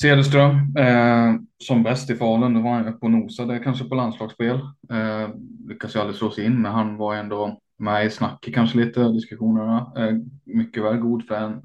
Cederström 0.00 0.76
eh, 0.76 1.34
som 1.58 1.82
bäst 1.82 2.10
i 2.10 2.14
Falun, 2.16 2.54
då 2.54 2.60
var 2.60 2.70
han 2.70 2.88
uppe 2.88 3.06
och 3.06 3.12
nosade 3.12 3.58
kanske 3.58 3.84
på 3.84 3.94
landslagsspel. 3.94 4.56
Eh, 4.90 5.28
lyckas 5.68 5.96
ju 5.96 6.00
aldrig 6.00 6.16
slå 6.16 6.30
sig 6.30 6.44
in, 6.44 6.62
men 6.62 6.72
han 6.72 6.96
var 6.96 7.14
ändå 7.14 7.60
med 7.76 8.06
i 8.06 8.10
snacket 8.10 8.54
kanske 8.54 8.78
lite, 8.78 9.08
diskussionerna. 9.08 9.92
Eh, 9.96 10.16
mycket 10.44 10.82
väl 10.82 10.96
god 10.96 11.26
för 11.26 11.34
en, 11.34 11.62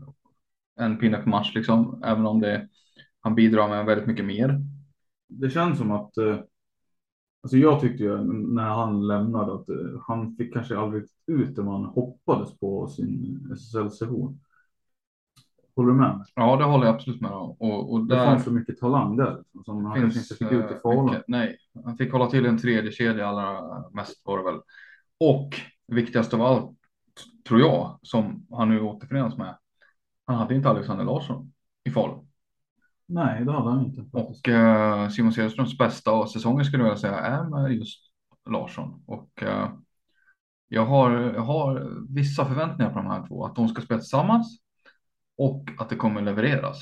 en 0.79 0.98
pinne 0.98 1.17
på 1.17 1.29
match 1.29 1.55
liksom, 1.55 2.01
även 2.05 2.25
om 2.25 2.39
det, 2.39 2.67
han 3.21 3.36
bidrar 3.36 3.69
med 3.69 3.86
väldigt 3.86 4.07
mycket 4.07 4.25
mer. 4.25 4.62
Det 5.27 5.50
känns 5.50 5.77
som 5.77 5.91
att, 5.91 6.17
eh, 6.17 6.39
alltså 7.43 7.57
jag 7.57 7.81
tyckte 7.81 8.03
ju 8.03 8.17
när 8.53 8.69
han 8.69 9.07
lämnade 9.07 9.53
att 9.53 9.69
eh, 9.69 10.01
han 10.07 10.36
fick 10.36 10.53
kanske 10.53 10.77
aldrig 10.77 11.03
ut 11.27 11.55
det 11.55 11.63
man 11.63 11.86
hoppades 11.86 12.59
på 12.59 12.88
sin 12.88 13.50
SSL-session. 13.53 14.39
Håller 15.79 15.91
du 15.91 15.98
med? 15.98 16.25
Ja, 16.36 16.55
det 16.55 16.63
håller 16.63 16.86
jag 16.86 16.95
absolut 16.95 17.21
med 17.21 17.31
om. 17.31 17.51
Och, 17.59 17.93
och 17.93 18.05
där 18.05 18.19
det 18.19 18.25
fanns 18.25 18.43
så 18.43 18.51
mycket 18.51 18.79
talang 18.79 19.17
där 19.17 19.38
liksom, 19.38 19.63
som 19.63 19.86
han 19.86 20.01
finns, 20.01 20.17
inte 20.17 20.45
fick 20.45 20.51
ut 20.51 20.71
i 20.71 20.79
Falun. 20.83 21.21
Nej, 21.27 21.57
han 21.83 21.98
fick 21.98 22.12
hålla 22.12 22.27
till 22.27 22.45
en 22.45 22.57
tredje 22.57 22.91
kedja 22.91 23.27
allra 23.27 23.83
mest 23.93 24.21
var 24.25 24.38
det 24.38 24.43
väl. 24.43 24.62
Och 25.19 25.55
viktigast 25.88 26.33
av 26.33 26.41
allt, 26.41 26.77
tror 27.48 27.59
jag, 27.59 28.00
som 28.01 28.45
han 28.51 28.69
nu 28.69 28.81
återförenas 28.81 29.38
med. 29.38 29.57
Han 30.25 30.36
hade 30.36 30.55
inte 30.55 30.69
Alexander 30.69 31.05
Larsson 31.05 31.51
i 31.83 31.91
Falun. 31.91 32.27
Nej, 33.05 33.45
det 33.45 33.51
hade 33.51 33.69
han 33.69 33.86
inte. 33.86 34.17
Och 34.17 34.48
uh, 34.48 35.09
Simon 35.09 35.33
Cederströms 35.33 35.77
bästa 35.77 36.12
av 36.12 36.25
säsongen 36.25 36.65
skulle 36.65 36.83
jag 36.83 36.89
vilja 36.89 37.01
säga 37.01 37.19
är 37.19 37.43
med 37.43 37.71
just 37.71 38.12
Larsson. 38.50 39.03
Och 39.05 39.43
uh, 39.43 39.69
jag, 40.67 40.86
har, 40.86 41.12
jag 41.12 41.41
har 41.41 41.91
vissa 42.09 42.45
förväntningar 42.45 42.91
på 42.93 43.00
de 43.00 43.07
här 43.07 43.27
två, 43.27 43.45
att 43.45 43.55
de 43.55 43.67
ska 43.67 43.81
spela 43.81 44.00
tillsammans 44.00 44.62
och 45.39 45.69
att 45.77 45.89
det 45.89 45.96
kommer 45.96 46.22
levereras. 46.22 46.77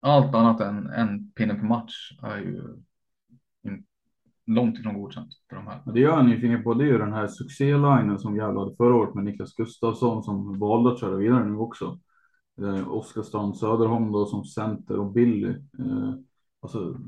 Allt 0.00 0.34
annat 0.34 0.60
än 0.60 0.86
en 0.86 1.30
pinne 1.30 1.54
på 1.54 1.64
match 1.64 2.12
är 2.22 2.38
ju 2.38 2.62
långt 4.46 4.78
ifrån 4.78 4.94
godkänt 4.94 5.28
för 5.48 5.56
de 5.56 5.66
här. 5.66 5.80
Det 5.94 6.00
jag 6.00 6.18
är 6.18 6.22
nyfiken 6.22 6.62
på 6.62 6.74
det 6.74 6.84
är 6.84 6.88
ju 6.88 6.98
den 6.98 7.12
här 7.12 7.26
succélinen 7.26 8.18
som 8.18 8.36
Gävle 8.36 8.60
hade 8.60 8.76
förra 8.76 8.94
året 8.94 9.14
med 9.14 9.24
Niklas 9.24 9.54
Gustafsson 9.54 10.22
som 10.22 10.58
valde 10.58 10.92
att 10.92 11.00
köra 11.00 11.16
vidare 11.16 11.44
nu 11.44 11.56
också. 11.56 11.98
Eh, 12.58 13.02
Söderholm 13.54 14.12
då 14.12 14.26
som 14.26 14.44
center 14.44 14.98
och 14.98 15.12
Billy. 15.12 15.48
Eh, 15.78 16.14
alltså, 16.60 16.98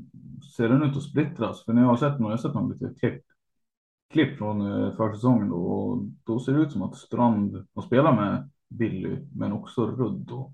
ser 0.57 0.69
den 0.69 0.83
ut 0.83 0.97
att 0.97 1.03
splittras? 1.03 1.65
För 1.65 1.73
när 1.73 1.81
jag 1.81 1.89
har 1.89 1.97
sett 1.97 2.19
några, 2.19 2.33
jag 2.33 2.37
har 2.37 2.41
sett 2.41 2.53
några 2.53 2.73
lite 2.73 2.93
klipp, 2.99 3.23
klipp 4.11 4.37
från 4.37 4.61
eh, 4.61 4.95
försäsongen 4.95 5.49
då 5.49 5.55
och 5.55 6.03
då 6.23 6.39
ser 6.39 6.53
det 6.53 6.61
ut 6.61 6.71
som 6.71 6.81
att 6.81 6.97
Strand 6.97 7.67
och 7.73 7.83
spelar 7.83 8.15
med 8.15 8.49
Billy, 8.69 9.17
men 9.35 9.51
också 9.51 9.87
Rudd. 9.87 10.31
Och, 10.31 10.53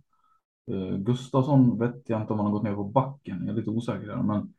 eh, 0.71 0.97
Gustafsson 0.97 1.79
vet 1.79 2.09
jag 2.09 2.21
inte 2.21 2.33
om 2.33 2.39
han 2.39 2.45
har 2.45 2.53
gått 2.53 2.63
ner 2.63 2.75
på 2.75 2.83
backen. 2.83 3.39
Jag 3.39 3.49
är 3.49 3.53
lite 3.53 3.69
osäker 3.69 4.07
där, 4.07 4.23
men 4.23 4.53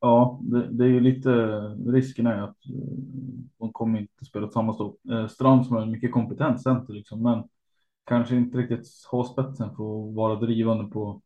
ja, 0.00 0.40
det, 0.42 0.68
det 0.72 0.84
är 0.84 0.88
ju 0.88 1.00
lite 1.00 1.30
risken 1.86 2.26
är 2.26 2.42
att 2.42 2.66
eh, 2.66 2.74
de 3.58 3.72
kommer 3.72 4.00
inte 4.00 4.24
spela 4.24 4.46
tillsammans 4.46 4.78
då. 4.78 4.96
Eh, 5.12 5.26
Strand 5.28 5.66
som 5.66 5.76
är 5.76 5.80
en 5.82 5.90
mycket 5.90 6.12
kompetent 6.12 6.62
center 6.62 6.92
liksom, 6.92 7.22
men 7.22 7.44
kanske 8.04 8.36
inte 8.36 8.58
riktigt 8.58 8.86
har 9.10 9.24
spetsen 9.24 9.76
för 9.76 10.08
att 10.08 10.14
vara 10.14 10.34
drivande 10.34 10.84
på, 10.84 11.22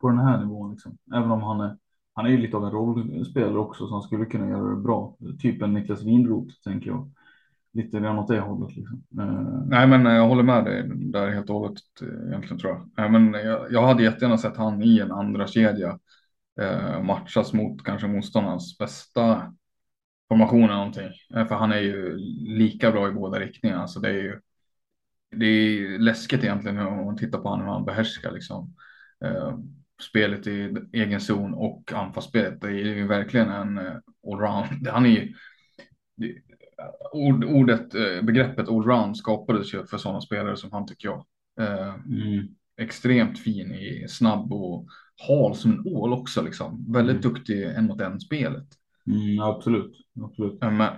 på 0.00 0.08
den 0.08 0.18
här 0.18 0.40
nivån 0.40 0.70
liksom. 0.70 0.98
Även 1.14 1.30
om 1.30 1.42
han 1.42 1.60
är 1.60 1.76
han 2.16 2.26
är 2.26 2.30
ju 2.30 2.38
lite 2.38 2.56
av 2.56 2.64
en 2.64 2.70
rollspelare 2.70 3.58
också 3.58 3.86
så 3.86 3.94
han 3.94 4.02
skulle 4.02 4.24
kunna 4.26 4.48
göra 4.48 4.70
det 4.70 4.76
bra. 4.76 5.16
Typ 5.38 5.62
en 5.62 5.74
Niklas 5.74 6.02
Winroth 6.02 6.54
tänker 6.64 6.90
jag 6.90 7.10
lite 7.76 8.00
grann 8.00 8.18
åt 8.18 8.28
det 8.28 8.40
hållet. 8.40 8.76
Liksom. 8.76 9.04
Eh, 9.18 9.64
Nej, 9.66 9.86
men 9.86 10.06
eh, 10.06 10.12
jag 10.12 10.28
håller 10.28 10.42
med 10.42 10.64
dig 10.64 10.82
där 10.88 11.30
helt 11.30 11.50
och 11.50 11.56
hållet 11.56 11.78
eh, 12.02 12.28
egentligen 12.28 12.58
tror 12.58 12.72
jag. 12.72 12.90
Nej, 12.96 13.10
men 13.10 13.32
jag, 13.32 13.72
jag 13.72 13.86
hade 13.86 14.02
jättegärna 14.02 14.38
sett 14.38 14.56
han 14.56 14.82
i 14.82 14.98
en 15.00 15.12
andra 15.12 15.46
kedja 15.46 15.98
eh, 16.60 17.02
matchas 17.02 17.52
mot 17.52 17.84
kanske 17.84 18.06
motståndarnas 18.06 18.78
bästa 18.78 19.54
formation 20.28 20.64
eller 20.64 20.74
någonting. 20.74 21.10
Eh, 21.34 21.46
för 21.46 21.54
han 21.54 21.72
är 21.72 21.80
ju 21.80 22.16
lika 22.58 22.92
bra 22.92 23.08
i 23.08 23.12
båda 23.12 23.40
riktningarna. 23.40 23.88
så 23.88 24.00
det 24.00 24.08
är 24.08 24.22
ju 24.22 24.40
det 25.30 25.46
är 25.46 25.98
läskigt 25.98 26.44
egentligen 26.44 26.78
om 26.78 27.04
man 27.04 27.16
tittar 27.16 27.38
på 27.38 27.48
honom 27.48 27.66
hur 27.66 27.72
han 27.72 27.84
behärskar 27.84 28.32
liksom. 28.32 28.74
spelet 30.02 30.46
i 30.46 30.76
egen 30.92 31.20
zon 31.20 31.54
och 31.54 31.92
anfallsspelet. 31.92 32.60
Det 32.60 32.68
är 32.68 32.72
ju 32.72 33.06
verkligen 33.06 33.50
en 33.50 33.80
allround. 34.32 34.88
Han 34.88 35.06
är 35.06 35.10
ju, 35.10 35.34
ord, 37.12 37.44
ordet, 37.44 37.94
eh, 37.94 38.24
begreppet 38.24 38.68
allround 38.68 39.16
skapades 39.16 39.74
ju 39.74 39.86
för 39.86 39.98
sådana 39.98 40.20
spelare 40.20 40.56
som 40.56 40.72
han 40.72 40.86
tycker 40.86 41.08
jag. 41.08 41.24
Eh, 41.60 41.94
mm. 41.94 42.48
Extremt 42.80 43.38
fin 43.38 43.74
i 43.74 44.06
snabb 44.08 44.52
och 44.52 44.86
hal 45.28 45.54
som 45.54 45.70
en 45.72 45.86
ål 45.86 46.12
också 46.12 46.42
liksom. 46.42 46.92
Väldigt 46.92 47.24
mm. 47.24 47.34
duktig 47.34 47.64
en 47.64 47.86
mot 47.86 48.00
en 48.00 48.20
spelet. 48.20 48.66
Mm, 49.06 49.40
absolut, 49.40 49.92
absolut. 50.24 50.60
Men, 50.60 50.92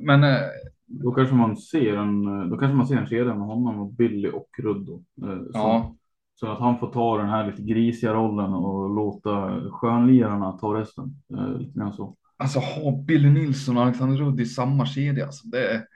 men 0.00 0.38
då 0.86 1.12
kanske 1.12 1.34
man 1.34 1.56
ser 1.56 1.96
en, 1.96 2.24
då 2.50 2.56
kanske 2.56 2.76
man 2.76 2.86
ser 2.86 2.96
en 2.96 3.06
kedja 3.06 3.34
med 3.34 3.46
honom 3.46 3.80
och 3.80 3.92
Billy 3.92 4.28
och 4.28 4.48
Ruddo. 4.58 5.04
Äh, 5.22 5.38
ja. 5.52 5.94
Så 6.34 6.52
att 6.52 6.58
han 6.58 6.78
får 6.78 6.92
ta 6.92 7.18
den 7.18 7.28
här 7.28 7.50
lite 7.50 7.62
grisiga 7.62 8.14
rollen 8.14 8.52
och 8.54 8.94
låta 8.94 9.60
skönlirarna 9.70 10.52
ta 10.52 10.80
resten. 10.80 11.14
Lite 11.58 11.78
grann 11.78 11.92
så. 11.92 12.16
Alltså 12.36 12.58
ha 12.58 13.02
Billy 13.06 13.30
Nilsson 13.30 13.76
och 13.76 13.82
Alexander 13.82 14.16
Rudd 14.16 14.40
i 14.40 14.46
samma 14.46 14.86
kedja. 14.86 15.26
Alltså, 15.26 15.48
det 15.48 15.74
är... 15.74 15.86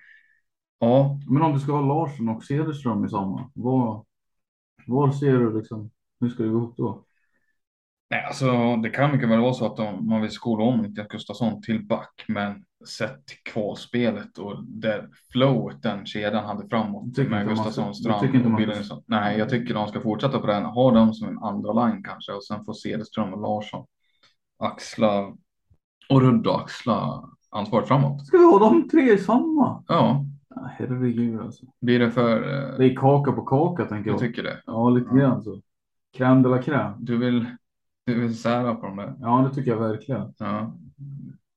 Ja. 0.78 1.21
Men 1.28 1.43
om 1.43 1.52
du 1.52 1.61
ska 1.61 1.73
ha 1.73 1.81
Larsson 1.81 2.28
och 2.28 2.45
Cederström 2.45 3.05
i 3.05 3.09
samma, 3.09 3.50
var, 3.55 4.05
var 4.87 5.12
ser 5.12 5.38
du 5.38 5.59
liksom, 5.59 5.90
hur 6.21 6.28
ska 6.28 6.43
det 6.43 6.49
gå 6.49 6.59
ihop 6.59 6.76
då? 6.76 7.05
Nej, 8.11 8.25
alltså 8.25 8.76
det 8.76 8.90
kan 8.90 9.12
mycket 9.12 9.28
väl 9.28 9.40
vara 9.40 9.55
så 9.55 9.66
att 9.66 9.76
de, 9.76 10.09
man 10.09 10.21
vill 10.21 10.31
skola 10.31 10.64
om 10.64 10.83
Niklas 10.83 11.09
Gustafsson 11.09 11.62
till 11.62 11.87
back, 11.87 12.25
men 12.28 12.64
sett 12.88 13.26
till 13.26 13.52
kvalspelet 13.52 14.38
och 14.38 14.64
det 14.64 15.09
flowet 15.33 15.83
den 15.83 16.07
kedjan 16.07 16.45
hade 16.45 16.69
framåt 16.69 17.19
med 17.19 17.49
Gustafsson, 17.49 17.95
Strand 17.95 18.47
och 18.47 18.57
Billy 18.57 18.75
Nilsson. 18.75 19.02
Nej, 19.07 19.38
jag 19.38 19.49
tycker 19.49 19.75
de 19.75 19.88
ska 19.88 20.00
fortsätta 20.00 20.38
på 20.38 20.47
den. 20.47 20.64
Ha 20.64 20.90
dem 20.90 21.14
som 21.14 21.28
en 21.28 21.38
andra 21.38 21.87
line 21.87 22.02
kanske 22.02 22.33
och 22.33 22.45
sen 22.45 22.64
få 22.64 22.75
Cederström 22.75 23.35
och 23.35 23.40
Larsson 23.40 23.87
axla 24.59 25.33
och 26.09 26.61
axla 26.61 27.29
ansvaret 27.51 27.89
framåt. 27.89 28.27
Ska 28.27 28.39
vi 28.39 28.45
ha 28.45 28.59
de 28.59 28.89
tre 28.89 29.13
i 29.13 29.19
samma? 29.19 29.85
Ja. 29.89 30.25
herregud 30.71 31.41
alltså. 31.41 31.67
Blir 31.81 31.99
det 31.99 32.11
för... 32.11 32.37
Eh... 32.37 32.79
Det 32.79 32.85
är 32.85 32.97
kaka 32.97 33.33
på 33.33 33.43
kaka 33.43 33.85
tänker 33.85 34.11
jag. 34.11 34.15
Jag 34.15 34.21
tycker 34.21 34.43
det. 34.43 34.63
Ja, 34.67 34.91
lite 34.91 35.09
ja. 35.11 35.17
grann 35.17 35.43
så. 35.43 35.61
Crème 36.17 36.43
de 36.43 36.49
la 36.49 36.63
crème. 36.63 36.95
Du 36.99 37.17
vill, 37.19 37.47
Du 38.07 38.21
vill 38.21 38.39
sära 38.39 38.75
på 38.75 38.87
dem 38.87 38.97
där. 38.97 39.15
Ja, 39.21 39.47
det 39.49 39.55
tycker 39.55 39.71
jag 39.71 39.79
verkligen. 39.79 40.35
Ja. 40.39 40.77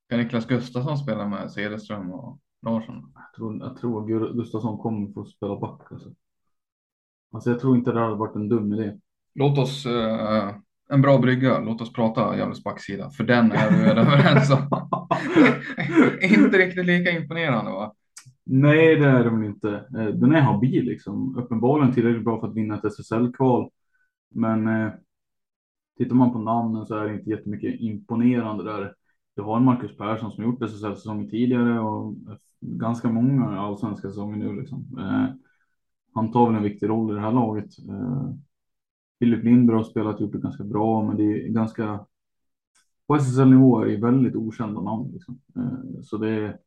Kan 0.08 0.18
Niklas 0.18 0.46
Gustafsson 0.46 0.98
spela 0.98 1.28
med 1.28 1.50
Cederström 1.50 2.12
och 2.12 2.38
Larsson? 2.62 3.12
Jag 3.14 3.34
tror, 3.36 3.58
jag 3.58 3.76
tror 3.76 4.34
Gustafsson 4.34 4.78
kommer 4.78 5.12
få 5.12 5.24
spela 5.24 5.56
back. 5.56 5.80
Alltså. 5.92 6.08
alltså 7.32 7.50
jag 7.50 7.60
tror 7.60 7.76
inte 7.76 7.92
det 7.92 8.00
hade 8.00 8.14
varit 8.14 8.36
en 8.36 8.48
dum 8.48 8.72
idé. 8.72 8.98
Låt 9.34 9.58
oss, 9.58 9.86
eh, 9.86 10.54
en 10.92 11.02
bra 11.02 11.18
brygga, 11.18 11.58
låt 11.58 11.80
oss 11.80 11.92
prata 11.92 12.36
Gävles 12.36 12.64
backsida, 12.64 13.10
för 13.10 13.24
den 13.24 13.52
är 13.52 13.70
vi 13.70 13.84
väl 13.84 13.98
överens 13.98 14.50
om. 14.50 14.88
inte 16.22 16.58
riktigt 16.58 16.86
lika 16.86 17.10
imponerande 17.10 17.70
va? 17.70 17.94
Nej, 18.44 18.96
det 18.96 19.06
är 19.06 19.24
de 19.24 19.44
inte. 19.44 19.70
Eh, 19.70 20.06
Den 20.06 20.32
är 20.32 20.40
habil 20.40 20.84
liksom. 20.84 21.38
Uppenbarligen 21.38 21.94
tillräckligt 21.94 22.24
bra 22.24 22.40
för 22.40 22.48
att 22.48 22.56
vinna 22.56 22.74
ett 22.74 22.84
SSL-kval. 22.84 23.70
Men 24.34 24.68
eh, 24.68 24.92
tittar 25.98 26.14
man 26.14 26.32
på 26.32 26.38
namnen 26.38 26.86
så 26.86 26.96
är 26.96 27.08
det 27.08 27.14
inte 27.14 27.30
jättemycket 27.30 27.80
imponerande 27.80 28.64
där. 28.64 28.94
Du 29.36 29.42
har 29.42 29.56
en 29.56 29.64
Marcus 29.64 29.96
Persson 29.96 30.32
som 30.32 30.44
gjort 30.44 30.62
SSL-säsonger 30.62 31.30
tidigare 31.30 31.80
och 31.80 32.14
ganska 32.60 33.08
många 33.08 33.60
allsvenska 33.60 34.08
säsonger 34.08 34.36
nu 34.36 34.60
liksom. 34.60 34.98
Eh, 34.98 35.34
han 36.14 36.32
tar 36.32 36.46
väl 36.46 36.56
en 36.56 36.62
viktig 36.62 36.88
roll 36.88 37.10
i 37.10 37.14
det 37.14 37.20
här 37.20 37.32
laget. 37.32 37.70
Eh, 37.88 38.30
Filip 39.20 39.44
Lindberg 39.44 39.76
har 39.76 39.84
spelat 39.84 40.20
upp 40.20 40.32
det 40.32 40.38
ganska 40.38 40.64
bra, 40.64 41.02
men 41.02 41.16
det 41.16 41.24
är 41.24 41.48
ganska 41.48 42.06
på 43.10 43.16
SSL-nivå 43.16 43.80
är 43.80 43.86
det 43.86 43.96
väldigt 43.96 44.36
okända 44.36 44.80
namn. 44.80 45.10
Liksom. 45.12 45.40
Eh, 45.56 46.02
så 46.02 46.16
det, 46.16 46.58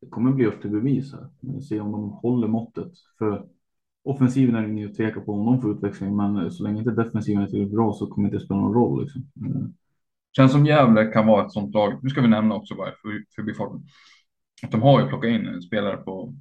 det 0.00 0.06
kommer 0.10 0.32
bli 0.32 0.46
upp 0.46 0.60
till 0.60 0.70
bevis 0.70 1.12
här. 1.12 1.28
Eh, 1.48 1.60
se 1.60 1.80
om 1.80 1.92
de 1.92 2.10
håller 2.10 2.48
måttet. 2.48 2.92
För 3.18 3.46
offensiven 4.04 4.54
är 4.54 4.62
det 4.62 4.68
inget 4.68 4.90
att 4.90 4.96
tveka 4.96 5.20
på 5.20 5.32
om 5.32 5.46
de 5.46 5.60
får 5.60 5.72
utväxling, 5.72 6.16
men 6.16 6.36
eh, 6.36 6.48
så 6.48 6.62
länge 6.62 6.78
inte 6.78 6.90
defensiven 6.90 7.42
är 7.42 7.46
tillräckligt 7.46 7.74
bra 7.74 7.92
så 7.92 8.06
kommer 8.06 8.30
det 8.30 8.34
inte 8.34 8.46
spela 8.46 8.60
någon 8.60 8.74
roll. 8.74 9.02
Liksom. 9.02 9.22
Känns 10.36 10.52
som 10.52 10.66
Gävle 10.66 11.04
kan 11.04 11.26
vara 11.26 11.46
ett 11.46 11.52
sånt 11.52 11.74
lag. 11.74 11.98
Nu 12.02 12.10
ska 12.10 12.20
vi 12.20 12.28
nämna 12.28 12.54
också 12.54 12.74
bara 12.74 12.90
för, 13.02 13.24
förbifarten. 13.34 13.82
Att 14.62 14.70
de 14.70 14.82
har 14.82 15.00
ju 15.00 15.08
plockat 15.08 15.28
in 15.28 15.46
en 15.46 15.62
spelare 15.62 15.96
på, 15.96 16.34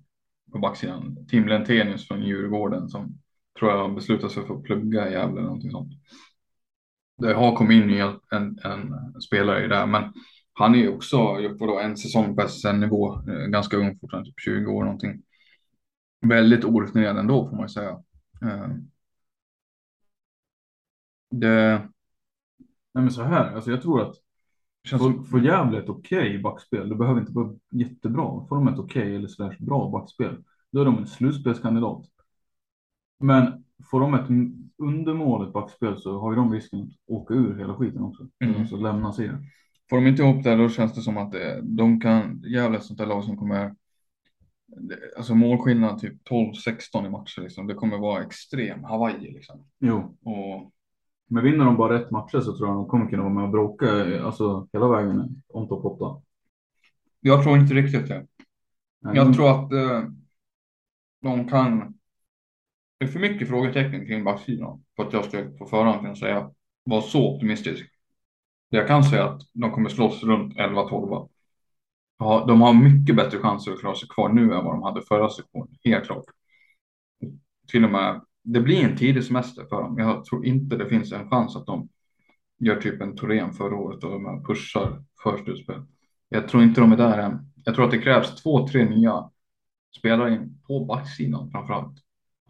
på 0.51 0.59
backsidan. 0.59 1.25
Tim 1.29 1.47
Lentenius 1.47 2.07
från 2.07 2.21
Djurgården 2.21 2.89
som 2.89 3.20
tror 3.59 3.71
jag 3.71 3.95
beslutat 3.95 4.31
sig 4.31 4.45
för 4.47 4.53
att 4.55 4.63
plugga 4.63 5.09
i 5.09 5.13
Gävle 5.13 5.31
eller 5.31 5.41
någonting 5.41 5.71
sånt. 5.71 5.93
Det 7.17 7.33
har 7.33 7.55
kommit 7.55 7.83
in 7.83 7.89
en, 8.01 8.19
en, 8.31 8.59
en 8.63 9.21
spelare 9.21 9.65
i 9.65 9.67
det 9.67 9.85
men 9.85 10.13
han 10.53 10.75
är 10.75 10.79
ju 10.79 10.89
också 10.95 11.39
gjort 11.39 11.59
vadå, 11.59 11.79
en 11.79 11.97
säsong 11.97 12.35
på 12.35 12.41
SSL-nivå. 12.41 13.13
eh, 13.15 13.45
Ganska 13.47 13.77
ung 13.77 13.99
fortfarande, 13.99 14.29
typ 14.29 14.39
20 14.39 14.71
år 14.71 14.83
någonting. 14.83 15.21
Väldigt 16.21 16.65
orutinerad 16.65 17.17
ändå 17.17 17.49
får 17.49 17.55
man 17.55 17.65
ju 17.65 17.69
säga. 17.69 17.91
Eh, 18.41 18.67
Det 21.31 21.89
Nej, 22.93 23.03
men 23.03 23.11
så 23.11 23.23
här, 23.23 23.55
alltså 23.55 23.71
jag 23.71 23.81
tror 23.81 24.01
att 24.01 24.15
känns 24.87 25.01
får, 25.01 25.23
får 25.23 25.41
Gävle 25.45 25.79
ett 25.79 25.89
okej 25.89 26.39
backspel, 26.39 26.89
det 26.89 26.95
behöver 26.95 27.21
inte 27.21 27.33
vara 27.33 27.55
jättebra. 27.71 28.47
Får 28.49 28.55
de 28.55 28.67
ett 28.67 28.79
okej 28.79 29.15
eller 29.15 29.27
slash 29.27 29.55
bra 29.59 29.89
backspel, 29.91 30.43
då 30.71 30.81
är 30.81 30.85
de 30.85 30.97
en 30.97 31.07
slutspelskandidat. 31.07 32.05
Men 33.21 33.63
får 33.91 33.99
de 33.99 34.13
ett 34.13 34.27
undermåligt 34.77 35.53
backspel 35.53 35.97
så 35.97 36.19
har 36.19 36.31
ju 36.31 36.35
de 36.35 36.53
risken 36.53 36.79
att 36.79 36.87
åka 37.07 37.33
ur 37.33 37.57
hela 37.57 37.75
skiten 37.75 38.01
också. 38.01 38.27
Mm. 38.43 38.61
Alltså 38.61 38.75
lämna 38.75 39.13
serien. 39.13 39.45
Får 39.89 39.97
de 39.97 40.07
inte 40.07 40.23
ihop 40.23 40.43
det 40.43 40.55
då 40.55 40.69
känns 40.69 40.95
det 40.95 41.01
som 41.01 41.17
att 41.17 41.31
det, 41.31 41.61
de 41.63 41.99
kan, 41.99 42.43
är 42.45 42.73
ett 42.75 42.83
sånt 42.83 42.99
där 42.99 43.05
lag 43.05 43.23
som 43.23 43.37
kommer, 43.37 43.75
alltså 45.17 45.35
målskillnad 45.35 45.99
typ 45.99 46.29
12-16 46.29 47.05
i 47.05 47.09
matcher 47.09 47.41
liksom. 47.41 47.67
Det 47.67 47.73
kommer 47.73 47.97
vara 47.97 48.23
extrem 48.23 48.83
Hawaii 48.83 49.31
liksom. 49.31 49.65
Jo, 49.79 50.17
Och 50.23 50.71
men 51.31 51.43
vinner 51.43 51.65
de 51.65 51.77
bara 51.77 51.99
rätt 51.99 52.11
matcher 52.11 52.39
så 52.39 52.57
tror 52.57 52.69
jag 52.69 52.77
de 52.77 52.87
kommer 52.87 53.09
kunna 53.09 53.23
vara 53.23 53.33
med 53.33 53.43
och 53.43 53.49
bråka 53.49 54.05
eh, 54.05 54.25
alltså, 54.25 54.67
hela 54.73 54.87
vägen 54.87 55.43
om 55.47 55.67
topp 55.67 55.85
8. 55.85 56.21
jag 57.19 57.43
tror 57.43 57.57
inte 57.57 57.73
riktigt 57.73 58.07
det. 58.07 58.27
Nej, 58.99 59.15
Jag 59.15 59.35
tror 59.35 59.49
att 59.49 59.71
eh, 59.71 60.03
de 61.21 61.47
kan, 61.47 61.93
det 63.01 63.05
är 63.05 63.09
för 63.09 63.19
mycket 63.19 63.47
frågetecken 63.47 64.05
kring 64.05 64.23
backsidan 64.23 64.83
för 64.95 65.03
att 65.03 65.13
jag 65.13 65.25
ska 65.25 65.43
på 65.43 65.65
förhand 65.65 66.01
kunna 66.01 66.15
säga, 66.15 66.51
Var 66.83 67.01
så 67.01 67.35
optimistisk. 67.35 67.85
Jag 68.69 68.87
kan 68.87 69.03
säga 69.03 69.23
att 69.25 69.41
de 69.53 69.71
kommer 69.71 69.89
slåss 69.89 70.23
runt 70.23 70.55
11-12. 70.57 71.29
Ja, 72.19 72.45
de 72.47 72.61
har 72.61 72.73
mycket 72.73 73.15
bättre 73.15 73.37
chanser 73.37 73.71
att 73.71 73.79
klara 73.79 73.95
sig 73.95 74.09
kvar 74.09 74.29
nu 74.29 74.41
än 74.41 74.65
vad 74.65 74.73
de 74.73 74.83
hade 74.83 75.01
förra 75.01 75.29
sektionen, 75.29 75.77
helt 75.83 76.05
klart. 76.05 76.23
Till 77.67 77.85
och 77.85 77.91
med, 77.91 78.21
det 78.43 78.61
blir 78.61 78.83
en 78.83 78.97
tidig 78.97 79.23
semester 79.23 79.65
för 79.69 79.81
dem. 79.81 79.97
Jag 79.97 80.25
tror 80.25 80.45
inte 80.45 80.77
det 80.77 80.89
finns 80.89 81.11
en 81.11 81.29
chans 81.29 81.55
att 81.55 81.65
de 81.65 81.89
gör 82.59 82.81
typ 82.81 83.01
en 83.01 83.15
Torén 83.15 83.53
förra 83.53 83.75
året 83.75 84.03
och 84.03 84.11
de 84.11 84.43
pushar 84.43 85.03
för 85.23 85.37
slutspel. 85.37 85.83
Jag 86.29 86.47
tror 86.47 86.63
inte 86.63 86.81
de 86.81 86.91
är 86.91 86.97
där 86.97 87.17
än. 87.17 87.51
Jag 87.63 87.75
tror 87.75 87.85
att 87.85 87.91
det 87.91 88.01
krävs 88.01 88.35
två, 88.43 88.67
tre 88.67 88.89
nya 88.89 89.29
spelare 89.97 90.33
in 90.33 90.61
på 90.67 90.85
backsidan 90.85 91.51
framför 91.51 91.73
allt. 91.73 91.97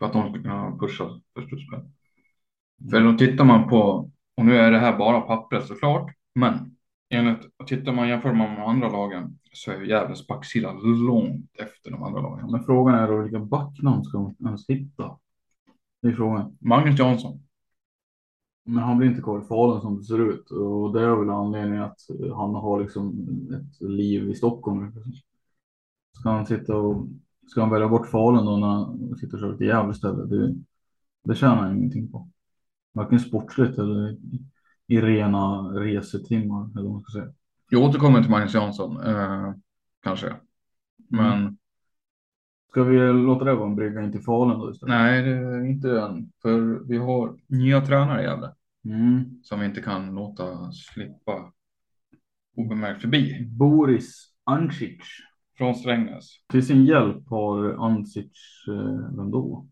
För 0.02 0.06
att 0.06 0.14
de 0.14 0.30
ska 0.34 0.42
kunna 0.42 0.78
pusha 0.78 1.22
för 1.34 1.42
slutspel. 1.42 1.80
För 2.92 3.02
då 3.02 3.18
tittar 3.18 3.46
man 3.46 3.70
på, 3.70 4.12
och 4.38 4.46
nu 4.46 4.58
är 4.58 4.72
det 4.72 4.80
här 4.80 4.98
bara 4.98 5.22
pappret 5.22 5.68
såklart, 5.68 6.16
men 6.36 6.76
enligt, 7.10 7.40
tittar 7.68 7.94
man 7.94 8.10
jämför 8.10 8.34
man 8.34 8.54
med 8.54 8.68
andra 8.68 8.90
lagen 8.90 9.40
så 9.54 9.72
är 9.72 9.82
Gävles 9.82 10.28
backsida 10.28 10.74
långt 11.08 11.52
efter 11.60 11.92
de 11.92 12.04
andra 12.04 12.22
lagen. 12.22 12.52
Men 12.52 12.64
frågan 12.64 12.96
är 12.96 13.08
då 13.08 13.22
vilka 13.22 13.40
backnamn 13.40 14.04
ska 14.04 14.18
de 14.18 14.36
ens 14.48 14.70
hitta? 14.70 15.18
Det 16.02 16.08
är 16.08 16.14
frågan. 16.14 16.58
Magnus 16.60 17.00
Jansson. 17.00 17.44
Men 18.66 18.84
han 18.84 18.98
blir 18.98 19.10
inte 19.10 19.22
kvar 19.22 19.42
i 19.42 19.46
Falun 19.46 19.82
som 19.82 19.98
det 19.98 20.04
ser 20.04 20.20
ut 20.30 20.52
och 20.52 20.94
det 20.94 21.02
är 21.02 21.16
väl 21.16 21.30
anledningen 21.30 21.84
att 21.84 22.00
han 22.36 22.56
har 22.56 22.82
liksom 22.82 23.28
ett 23.54 23.90
liv 23.90 24.30
i 24.30 24.36
Stockholm. 24.36 24.92
Ska 26.20 26.30
han 26.30 26.46
sitta 26.46 26.78
och 26.78 27.08
ska 27.52 27.62
han 27.62 27.70
välja 27.70 27.88
bort 27.88 28.08
Falun 28.08 28.46
då 28.46 28.58
när 28.58 28.68
han 28.68 29.16
sitter 29.18 29.34
och 29.34 29.40
kör 29.42 29.58
till 29.58 29.68
Gävle 29.68 29.92
istället? 29.92 30.30
Det, 30.30 30.56
det 31.24 31.36
tjänar 31.36 31.56
han 31.56 31.78
ingenting 31.78 32.12
på. 32.12 32.30
Varken 32.94 33.20
sportsligt 33.20 33.78
eller 33.78 34.12
i, 34.88 35.02
rena 35.02 35.62
resetimmar 35.62 36.70
eller 36.72 36.84
vad 36.84 36.92
man 36.92 37.02
ska 37.02 37.20
säga. 37.20 37.34
Jag 37.70 37.84
återkommer 37.84 38.22
till 38.22 38.32
Magnus 38.32 38.54
Jansson, 38.54 39.02
eh, 39.02 39.54
kanske. 40.04 40.36
Men 41.10 41.58
Ska 42.70 42.84
vi 42.84 43.14
låta 43.14 43.46
det 43.46 43.56
vara 43.56 43.70
en 43.70 43.76
brygga 43.76 44.02
in 44.04 44.12
till 44.12 44.22
Falun 44.22 44.60
då 44.60 44.72
istället? 44.72 44.96
nej, 44.96 45.24
det 45.24 45.30
är 45.30 45.66
inte 45.66 46.02
än. 46.02 46.32
För 46.42 46.88
vi 46.88 46.98
har 46.98 47.38
nya 47.48 47.82
tränare 47.86 48.22
i 48.22 48.24
Gävle 48.26 48.54
Mm. 48.86 49.40
som 49.44 49.60
vi 49.60 49.66
inte 49.66 49.82
kan 49.82 50.16
låta 50.16 50.72
slippa 50.72 51.52
obemärkt 52.56 53.02
förbi. 53.02 53.48
Boris 53.50 54.34
Ancic. 54.44 55.00
Från 55.58 55.76
Strängnäs. 55.76 56.26
Till 56.52 56.66
sin 56.66 56.86
hjälp 56.86 57.30
har 57.30 57.86
Ancic, 57.86 58.32
eh, 58.68 59.16
vem 59.18 59.32
då? 59.32 59.68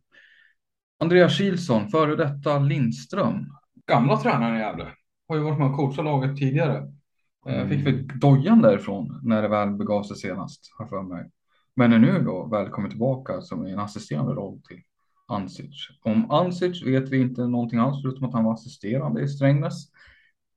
Andreas 0.99 1.37
Kilsson, 1.37 1.89
före 1.89 2.15
detta 2.15 2.59
Lindström. 2.59 3.45
Gamla 3.87 4.17
tränaren 4.17 4.55
i 4.55 4.59
Gävle. 4.59 4.87
Har 5.27 5.35
ju 5.35 5.41
varit 5.41 5.59
med 5.59 5.67
och 5.67 5.75
coachat 5.75 6.05
laget 6.05 6.37
tidigare. 6.37 6.93
Eh, 7.47 7.67
Fick 7.67 7.87
väl 7.87 8.07
dojan 8.19 8.61
därifrån 8.61 9.19
när 9.23 9.41
det 9.41 9.47
väl 9.47 9.69
begav 9.69 10.03
sig 10.03 10.17
senast, 10.17 10.61
har 10.77 10.87
för 10.87 11.01
mig. 11.01 11.31
Men 11.75 11.93
är 11.93 11.99
nu 11.99 12.23
då 12.23 12.47
väl 12.47 12.69
kommit 12.69 12.91
tillbaka 12.91 13.41
som 13.41 13.65
en 13.65 13.79
assisterande 13.79 14.33
roll 14.33 14.61
till 14.67 14.81
Ansic. 15.27 15.89
Om 16.01 16.31
Ansic 16.31 16.85
vet 16.85 17.09
vi 17.09 17.21
inte 17.21 17.47
någonting 17.47 17.79
alls 17.79 18.01
förutom 18.01 18.27
att 18.27 18.33
han 18.33 18.43
var 18.43 18.53
assisterande 18.53 19.21
i 19.21 19.27
Strängnäs. 19.27 19.87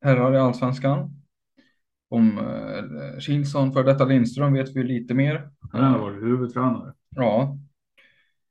Herrar 0.04 0.34
i 0.34 0.38
allsvenskan. 0.38 1.21
Om 2.12 2.38
eh, 2.38 3.18
Kilsson, 3.20 3.72
för 3.72 3.84
detta 3.84 4.04
Lindström, 4.04 4.52
vet 4.52 4.76
vi 4.76 4.84
lite 4.84 5.14
mer. 5.14 5.50
Han 5.72 5.84
har 5.84 5.98
varit 5.98 6.22
huvudtränare. 6.22 6.92
Ja. 7.16 7.58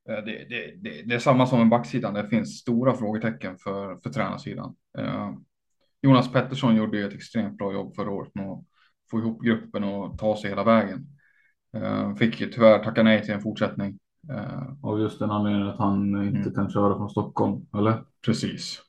Eh, 0.10 0.16
Det, 0.26 0.46
det, 0.50 0.76
det, 0.82 1.02
det 1.06 1.16
är 1.16 1.20
samma 1.20 1.46
som 1.48 1.60
med 1.60 1.70
backsidan. 1.70 2.14
Det 2.14 2.28
finns 2.30 2.58
stora 2.60 2.94
frågetecken 2.94 3.58
för, 3.58 3.96
för 4.04 4.10
tränarsidan. 4.10 4.76
Eh, 4.98 5.32
Jonas 6.02 6.32
Pettersson 6.32 6.76
gjorde 6.76 6.98
ju 6.98 7.08
ett 7.08 7.14
extremt 7.14 7.58
bra 7.58 7.74
jobb 7.74 7.96
förra 7.96 8.12
året 8.12 8.36
med 8.36 8.46
att 8.50 8.64
få 9.12 9.20
ihop 9.20 9.44
gruppen 9.44 9.84
och 9.84 10.18
ta 10.18 10.38
sig 10.38 10.50
hela 10.50 10.64
vägen. 10.64 11.08
Eh, 11.78 12.16
Fick 12.16 12.42
ju 12.42 12.48
tyvärr 12.48 12.84
tacka 12.84 13.04
nej 13.04 13.24
till 13.24 13.34
en 13.34 13.42
fortsättning. 13.42 14.00
Av 14.84 15.00
just 15.00 15.20
den 15.20 15.32
anledningen 15.32 15.68
att 15.68 15.78
han 15.80 16.24
inte 16.24 16.40
Mm. 16.40 16.54
kan 16.54 16.70
köra 16.70 16.98
från 16.98 17.10
Stockholm, 17.10 17.66
eller? 17.78 18.04
Precis. 18.26 18.82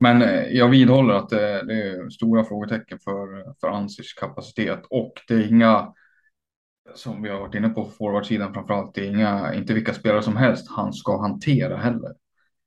Men 0.00 0.22
eh, 0.22 0.42
jag 0.42 0.68
vidhåller 0.68 1.14
att 1.14 1.28
det, 1.28 1.66
det 1.66 1.82
är 1.82 2.10
stora 2.10 2.44
frågetecken 2.44 2.98
för, 2.98 3.54
för 3.60 3.68
Ansics 3.68 4.12
kapacitet 4.12 4.82
och 4.90 5.12
det 5.28 5.34
är 5.34 5.48
inga, 5.48 5.92
som 6.94 7.22
vi 7.22 7.28
har 7.28 7.40
varit 7.40 7.54
inne 7.54 7.68
på 7.68 7.84
forwardsidan 7.84 8.54
framförallt, 8.54 8.94
det 8.94 9.06
är 9.06 9.10
inga, 9.10 9.54
inte 9.54 9.74
vilka 9.74 9.94
spelare 9.94 10.22
som 10.22 10.36
helst 10.36 10.70
han 10.70 10.92
ska 10.92 11.20
hantera 11.20 11.76
heller. 11.76 12.14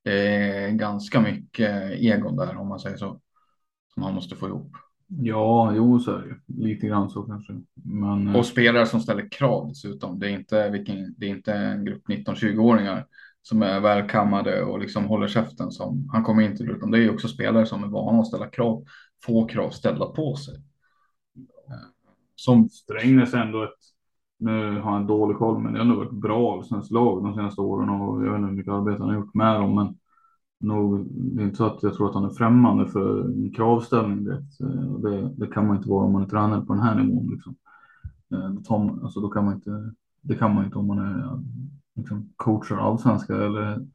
Det 0.03 0.27
är 0.27 0.69
ganska 0.69 1.21
mycket 1.21 1.91
egon 1.91 2.35
där 2.35 2.57
om 2.57 2.67
man 2.67 2.79
säger 2.79 2.97
så, 2.97 3.21
som 3.93 4.03
han 4.03 4.13
måste 4.13 4.35
få 4.35 4.47
ihop. 4.47 4.71
Ja, 5.07 5.73
jo 5.75 5.99
så 5.99 6.11
är 6.11 6.21
det. 6.21 6.63
Lite 6.63 6.87
grann 6.87 7.09
så 7.09 7.23
kanske. 7.23 7.53
Men 7.83 8.27
eh, 8.27 8.35
Och 8.35 8.45
spelare 8.45 8.85
som 8.85 8.99
ställer 8.99 9.31
krav 9.31 9.67
dessutom. 9.67 10.19
Det 10.19 10.27
är 10.27 10.31
inte, 10.31 10.69
vilken, 10.69 11.15
det 11.17 11.25
är 11.25 11.29
inte 11.29 11.53
en 11.53 11.85
grupp 11.85 12.07
19-20-åringar 12.07 13.05
som 13.49 13.61
är 13.61 13.79
välkammade 13.79 14.63
och 14.63 14.79
liksom 14.79 15.05
håller 15.05 15.27
käften 15.27 15.71
som 15.71 16.09
han 16.11 16.23
kommer 16.23 16.43
in 16.43 16.57
till. 16.57 16.69
Utan 16.69 16.91
det 16.91 16.97
är 16.97 17.01
ju 17.01 17.13
också 17.13 17.27
spelare 17.27 17.65
som 17.65 17.83
är 17.83 17.87
vana 17.87 18.19
att 18.19 18.27
ställa 18.27 18.47
krav 18.47 18.83
få 19.25 19.45
krav 19.45 19.69
ställda 19.69 20.05
på 20.05 20.35
sig. 20.35 20.55
Eh, 21.67 21.87
som 22.35 22.69
Strängnäs 22.69 23.33
ändå 23.33 23.63
ett, 23.63 23.79
nu 24.39 24.79
har 24.79 24.91
han 24.91 25.07
dålig 25.07 25.37
koll, 25.37 25.59
men 25.59 25.73
det 25.73 25.79
har 25.79 25.85
ändå 25.85 25.97
varit 25.97 26.11
bra 26.11 26.53
allsvenskt 26.53 26.91
lag 26.91 27.23
de 27.23 27.35
senaste 27.35 27.61
åren 27.61 27.89
och 27.89 28.25
jag 28.25 28.31
vet 28.31 28.37
inte 28.37 28.49
hur 28.49 28.55
mycket 28.55 28.73
arbete 28.73 28.99
han 28.99 29.09
har 29.09 29.15
gjort 29.15 29.33
med 29.33 29.55
dem, 29.55 29.75
men 29.75 29.97
nog, 30.59 31.07
det 31.11 31.41
är 31.41 31.45
inte 31.45 31.57
så 31.57 31.65
att 31.65 31.83
jag 31.83 31.93
tror 31.93 32.09
att 32.09 32.15
han 32.15 32.25
är 32.25 32.29
främmande 32.29 32.87
för 32.87 33.33
kravställning. 33.55 34.23
Det, 34.23 34.33
eh, 34.59 34.93
det, 34.99 35.33
det 35.37 35.47
kan 35.47 35.67
man 35.67 35.77
inte 35.77 35.89
vara 35.89 36.05
om 36.05 36.11
man 36.13 36.23
är 36.23 36.27
tränare 36.27 36.65
på 36.65 36.73
den 36.73 36.83
här 36.83 36.95
nivån. 37.03 37.31
Liksom. 37.31 37.55
Eh, 38.33 39.03
alltså 39.03 39.19
då 39.19 39.29
kan 39.29 39.45
man 39.45 39.53
inte, 39.53 39.93
det 40.21 40.35
kan 40.35 40.55
man 40.55 40.65
inte 40.65 40.77
om 40.77 40.87
man 40.87 40.99
är 40.99 41.43
liksom, 41.99 42.33
coachar 42.35 42.77
allsvenska 42.77 43.33
eller 43.33 43.87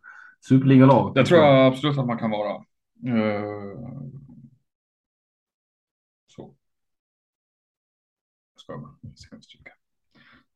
superligalag. 0.49 1.14
Det 1.14 1.25
tror 1.25 1.40
jag 1.40 1.67
absolut 1.67 1.99
att 1.99 2.07
man 2.07 2.19
kan 2.19 2.31
vara. 2.31 2.64
Uh, 3.07 3.79
så. 6.27 6.55
Jag 8.55 8.61
ska 8.61 8.79
bara, 8.79 8.95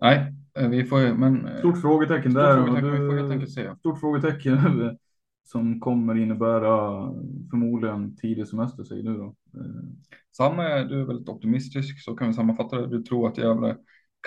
Nej, 0.01 0.35
eh, 0.55 0.69
vi 0.69 0.85
får 0.85 1.15
men. 1.15 1.47
Eh, 1.47 1.59
stort 1.59 1.81
frågetecken 1.81 2.31
stort 2.31 2.43
där. 2.43 2.57
Frågetecken, 2.57 2.91
du, 2.91 3.01
vi 3.01 3.09
får 3.09 3.17
helt 3.17 3.33
enkelt 3.33 3.53
se. 3.53 3.77
Stort 3.77 4.01
frågetecken 4.01 4.59
som 5.45 5.81
kommer 5.81 6.15
innebära 6.15 6.79
förmodligen 7.51 8.17
tidig 8.17 8.49
semester 8.49 8.85
säger 8.85 9.03
du 9.03 9.17
då. 9.17 9.35
Samma, 10.37 10.63
du 10.63 11.01
är 11.01 11.05
väldigt 11.05 11.29
optimistisk 11.29 12.05
så 12.05 12.17
kan 12.17 12.29
vi 12.29 12.35
sammanfatta 12.35 12.81
det. 12.81 12.87
Du 12.87 13.03
tror 13.03 13.29
att 13.29 13.39
Gävle 13.39 13.77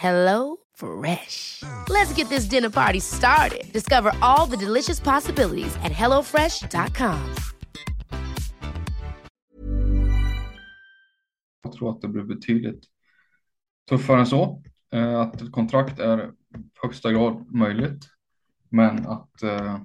Hello 0.00 0.56
Fresh. 0.74 1.62
Let's 1.88 2.12
get 2.16 2.28
this 2.28 2.44
dinner 2.44 2.70
party 2.70 3.00
started. 3.00 3.72
Discover 3.72 4.12
all 4.22 4.46
the 4.46 4.56
delicious 4.56 5.00
possibilities 5.00 5.76
at 5.76 5.92
hellofresh.com. 5.92 7.18
Jag 11.62 11.72
tror 11.72 11.90
att 11.90 12.00
det 12.00 12.08
blir 12.08 12.22
betydligt 12.22 12.84
tuffare 13.88 14.20
än 14.20 14.26
så. 14.26 14.62
Eh, 14.92 15.20
att 15.20 15.42
ett 15.42 15.52
kontrakt 15.52 15.98
är 15.98 16.32
högsta 16.82 17.12
grad 17.12 17.54
möjligt. 17.54 18.04
Men 18.68 19.06
att 19.06 19.42
eh, 19.42 19.78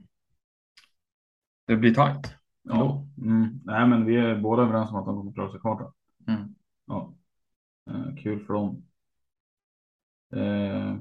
det 1.68 1.76
blir 1.76 1.94
tajt. 1.94 2.36
Ja, 2.64 3.08
mm. 3.18 3.62
Nej, 3.64 3.88
men 3.88 4.06
vi 4.06 4.16
är 4.16 4.36
båda 4.36 4.64
överens 4.64 4.92
om 4.92 4.96
att 4.96 5.06
de 5.06 5.18
kommer 5.18 5.34
klara 5.34 5.52
sig 5.52 5.60
kvar. 5.60 5.94
Mm. 6.28 6.56
Ja. 6.86 7.14
Eh, 7.90 8.16
kul 8.24 8.46
för 8.46 8.54
dem. 8.54 8.84
Eh, 10.36 10.96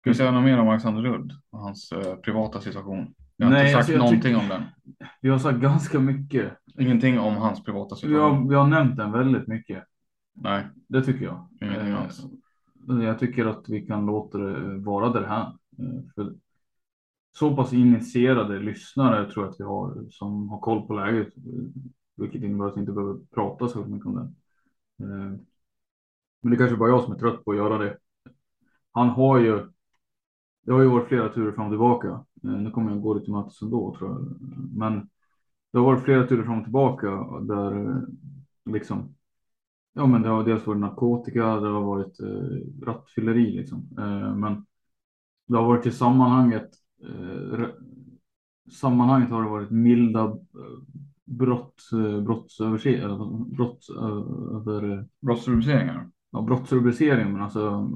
Ska 0.00 0.10
vi 0.10 0.14
säga 0.14 0.30
något 0.30 0.44
mer 0.44 0.58
om 0.58 0.68
Alexander 0.68 1.02
Rudd 1.02 1.32
och 1.50 1.58
hans 1.58 1.92
eh, 1.92 2.16
privata 2.16 2.60
situation? 2.60 3.14
Vi 3.36 3.44
har 3.44 3.52
Nej, 3.52 3.60
inte 3.60 3.72
sagt 3.72 3.76
alltså, 3.90 3.98
någonting 3.98 4.20
tycker- 4.22 4.38
om 4.38 4.48
den. 4.48 4.62
vi 5.20 5.28
har 5.28 5.38
sagt 5.38 5.58
ganska 5.60 6.00
mycket. 6.00 6.52
Ingenting 6.78 7.18
om 7.18 7.36
hans 7.36 7.64
privata 7.64 7.94
Vi 7.94 8.00
situation. 8.00 8.36
har, 8.42 8.48
vi 8.48 8.54
har 8.54 8.66
nämnt 8.66 8.96
den 8.96 9.12
väldigt 9.12 9.46
mycket. 9.48 9.84
Nej, 10.34 10.66
Det 10.88 11.02
tycker 11.02 11.24
jag. 11.24 11.48
ingenting 11.60 11.88
Eh, 11.88 12.02
alls. 12.02 12.22
Jag 13.02 13.18
tycker 13.18 13.46
att 13.46 13.68
vi 13.68 13.86
kan 13.86 14.06
låta 14.06 14.38
det 14.38 14.78
vara 14.78 15.08
där 15.12 15.26
här. 15.26 15.42
Eh, 15.78 16.02
För 16.14 16.34
så 17.32 17.56
pass 17.56 17.72
initierade 17.72 18.58
lyssnare 18.58 19.30
tror 19.30 19.44
jag 19.44 19.52
att 19.52 19.60
vi 19.60 19.64
har 19.64 20.06
som 20.10 20.48
har 20.48 20.58
koll 20.60 20.86
på 20.86 20.94
läget. 20.94 21.36
eh, 21.36 21.42
Vilket 22.16 22.42
innebär 22.42 22.66
att 22.66 22.76
vi 22.76 22.80
inte 22.80 22.92
behöver 22.92 23.18
prata 23.34 23.68
så 23.68 23.84
mycket 23.84 24.06
om 24.06 24.14
det. 24.14 24.22
Eh, 25.04 25.32
Men 26.42 26.50
det 26.50 26.56
kanske 26.56 26.76
bara 26.76 26.88
jag 26.88 27.04
som 27.04 27.12
är 27.12 27.18
trött 27.18 27.44
på 27.44 27.50
att 27.50 27.56
göra 27.56 27.78
det. 27.78 27.96
Han 28.96 29.08
har 29.08 29.38
ju. 29.38 29.66
Det 30.64 30.72
har 30.72 30.80
ju 30.82 30.88
varit 30.88 31.08
flera 31.08 31.28
turer 31.28 31.52
fram 31.52 31.66
och 31.66 31.72
tillbaka. 31.72 32.08
Eh, 32.44 32.50
Nu 32.50 32.70
kommer 32.70 32.90
jag 32.90 33.02
gå 33.02 33.14
lite 33.14 33.30
mötes 33.30 33.62
ändå 33.62 33.96
tror 33.98 34.10
jag. 34.10 34.36
Men 34.78 35.08
det 35.72 35.78
har 35.78 35.84
varit 35.84 36.04
flera 36.04 36.26
turer 36.26 36.44
fram 36.44 36.58
och 36.58 36.64
tillbaka 36.64 37.06
där 37.42 37.90
eh, 37.90 38.02
liksom 38.72 39.14
Ja, 39.94 40.06
men 40.06 40.22
det 40.22 40.28
har 40.28 40.44
dels 40.44 40.66
varit 40.66 40.80
narkotika, 40.80 41.60
det 41.60 41.68
har 41.68 41.82
varit 41.82 42.20
eh, 42.20 42.86
rattfylleri 42.86 43.52
liksom. 43.52 43.88
Eh, 43.98 44.34
men 44.34 44.66
det 45.46 45.56
har 45.56 45.66
varit 45.66 45.86
i 45.86 45.90
sammanhanget, 45.90 46.70
eh, 47.02 47.66
sammanhanget 48.72 49.30
har 49.30 49.42
det 49.42 49.50
varit 49.50 49.70
milda 49.70 50.20
eh, 50.24 50.36
brott, 51.24 51.82
brottsöverse, 52.24 52.90
eller 52.96 53.16
vad- 53.16 53.50
brott 53.56 53.86
eh, 53.90 54.56
över, 54.56 55.06
Brottsrubriceringar. 55.20 56.10
ja, 56.30 56.42
brottsrubricering, 56.42 57.32
men 57.32 57.42
alltså 57.42 57.90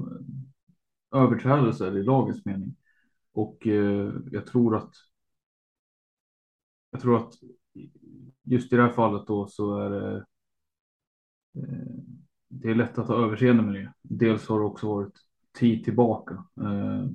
överträdelser 1.11 1.97
i 1.97 2.03
lagens 2.03 2.45
mening. 2.45 2.75
Och 3.33 3.67
eh, 3.67 4.13
jag 4.31 4.45
tror 4.47 4.75
att 4.77 4.93
jag 6.91 7.01
tror 7.01 7.17
att 7.17 7.33
just 8.43 8.73
i 8.73 8.75
det 8.75 8.81
här 8.81 8.93
fallet 8.93 9.27
då 9.27 9.47
så 9.47 9.77
är 9.79 9.89
det 9.89 10.25
eh, 11.55 12.01
det 12.47 12.69
är 12.69 12.75
lätt 12.75 12.97
att 12.97 13.07
ha 13.07 13.25
överseende 13.25 13.63
med 13.63 13.73
det. 13.73 13.93
Dels 14.01 14.47
har 14.47 14.59
det 14.59 14.65
också 14.65 14.87
varit 14.87 15.13
tid 15.59 15.83
tillbaka. 15.83 16.45
Eh, 16.61 17.05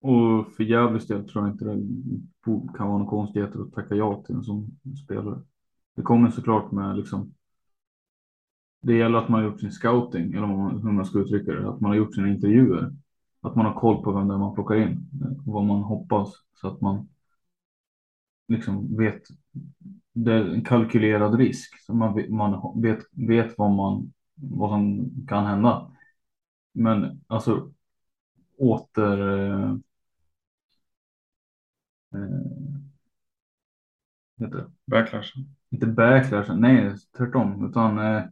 och 0.00 0.52
för 0.52 0.64
Gävles 0.64 1.06
del 1.06 1.28
tror 1.28 1.44
jag 1.44 1.54
inte 1.54 1.64
det 1.64 1.76
kan 2.76 2.88
vara 2.88 2.98
någon 2.98 3.06
konstigheter 3.06 3.62
att 3.62 3.72
tacka 3.72 3.94
ja 3.94 4.22
till 4.26 4.34
en 4.34 4.42
sån 4.42 4.78
spelare. 5.04 5.42
Det 5.96 6.02
kommer 6.02 6.30
såklart 6.30 6.72
med 6.72 6.96
liksom. 6.96 7.34
Det 8.80 8.94
gäller 8.94 9.18
att 9.18 9.28
man 9.28 9.42
har 9.42 9.50
gjort 9.50 9.60
sin 9.60 9.72
scouting 9.72 10.32
eller 10.34 10.46
hur 10.82 10.92
man 10.92 11.04
ska 11.04 11.18
uttrycka 11.18 11.52
det. 11.52 11.68
Att 11.70 11.80
man 11.80 11.90
har 11.90 11.96
gjort 11.96 12.14
sina 12.14 12.28
intervjuer. 12.28 12.92
Att 13.42 13.56
man 13.56 13.66
har 13.66 13.74
koll 13.74 14.02
på 14.04 14.12
vem 14.12 14.28
det 14.28 14.34
är 14.34 14.38
man 14.38 14.54
plockar 14.54 14.74
in 14.74 15.10
eh, 15.22 15.28
vad 15.46 15.64
man 15.64 15.82
hoppas 15.82 16.34
så 16.54 16.68
att 16.68 16.80
man 16.80 17.08
liksom 18.48 18.96
vet. 18.96 19.22
Det 20.12 20.32
är 20.32 20.44
en 20.54 20.64
kalkylerad 20.64 21.34
risk 21.34 21.80
så 21.86 21.94
man, 21.94 22.14
vet- 22.14 22.30
man 22.30 22.82
vet, 22.82 22.98
vet 23.12 23.58
vad 23.58 23.70
man 23.70 24.12
vad 24.34 24.70
som 24.70 25.10
kan 25.28 25.46
hända. 25.46 25.90
Men 26.72 27.20
alltså 27.26 27.72
åter. 28.58 29.20
Eh, 29.30 29.76
eh, 32.14 32.80
heter 34.40 34.56
det? 34.58 34.70
Backlash. 34.86 35.32
Inte 35.70 35.86
backlash, 35.86 36.54
nej 36.56 36.94
tvärtom, 37.16 37.66
utan 37.70 37.98
eh, 37.98 38.22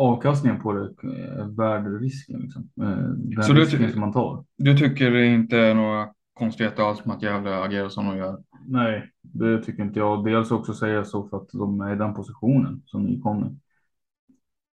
avkastningen 0.00 0.60
på 0.60 0.72
det 0.72 0.80
är 1.08 1.56
värd 1.56 2.00
risken. 2.00 2.40
Liksom. 2.40 2.70
Eh, 2.80 2.86
den 3.08 3.42
Så 3.42 3.52
du 3.52 3.60
risken 3.60 3.78
ty- 3.80 3.92
som 3.92 4.00
man 4.00 4.12
tar. 4.12 4.44
Du 4.56 4.76
tycker 4.76 5.10
det 5.10 5.26
inte 5.26 5.58
är 5.58 5.74
några 5.74 6.08
konstigheter 6.34 6.82
alls 6.82 7.04
med 7.04 7.16
att 7.16 7.22
Gävle 7.22 7.62
agerar 7.62 7.88
som 7.88 8.06
de 8.06 8.16
gör? 8.16 8.42
Nej, 8.66 9.10
det 9.22 9.62
tycker 9.62 9.82
inte 9.82 9.98
jag. 9.98 10.24
Dels 10.24 10.50
också 10.50 10.74
säga 10.74 11.04
så 11.04 11.28
för 11.28 11.36
att 11.36 11.48
de 11.52 11.80
är 11.80 11.92
i 11.92 11.96
den 11.96 12.14
positionen 12.14 12.82
som 12.86 13.02
nykomling. 13.04 13.60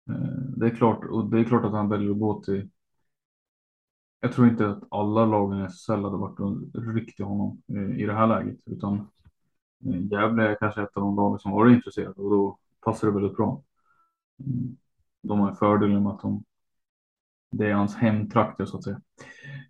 Eh, 0.10 0.16
Det 0.58 0.66
är 0.66 0.76
klart, 0.76 1.06
och 1.06 1.30
det 1.30 1.40
är 1.40 1.44
klart 1.44 1.66
att 1.66 1.72
han 1.72 1.90
väljer 1.90 2.12
att 2.12 2.20
gå 2.20 2.42
till. 2.42 2.70
Jag 4.22 4.32
tror 4.32 4.48
inte 4.48 4.70
att 4.70 4.84
alla 4.92 5.26
lagen 5.26 5.62
i 5.62 5.66
SSL 5.66 6.04
hade 6.04 6.18
varit 6.18 6.40
ryckt 6.96 7.20
i 7.20 7.24
honom 7.24 7.62
eh, 7.74 8.00
i 8.00 8.06
det 8.06 8.14
här 8.14 8.28
läget, 8.28 8.58
utan 8.66 8.94
eh, 9.86 10.02
Gävle 10.12 10.44
är 10.48 10.56
kanske 10.60 10.82
ett 10.82 10.98
av 10.98 11.04
de 11.04 11.16
lagen 11.16 11.40
som 11.40 11.52
varit 11.52 11.76
intresserade 11.76 12.14
och 12.22 12.30
då 12.32 12.58
passar 12.86 13.08
det 13.08 13.14
väldigt 13.14 13.36
bra. 13.38 13.62
De 15.24 15.40
har 15.40 15.50
en 15.50 15.56
fördel 15.56 16.02
med 16.02 16.12
att 16.12 16.22
de, 16.22 16.44
det 17.52 17.70
är 17.70 17.74
hans 17.74 17.96
hemtrakter 17.96 18.66
så 18.66 18.78
att 18.78 18.84
säga. 18.84 19.02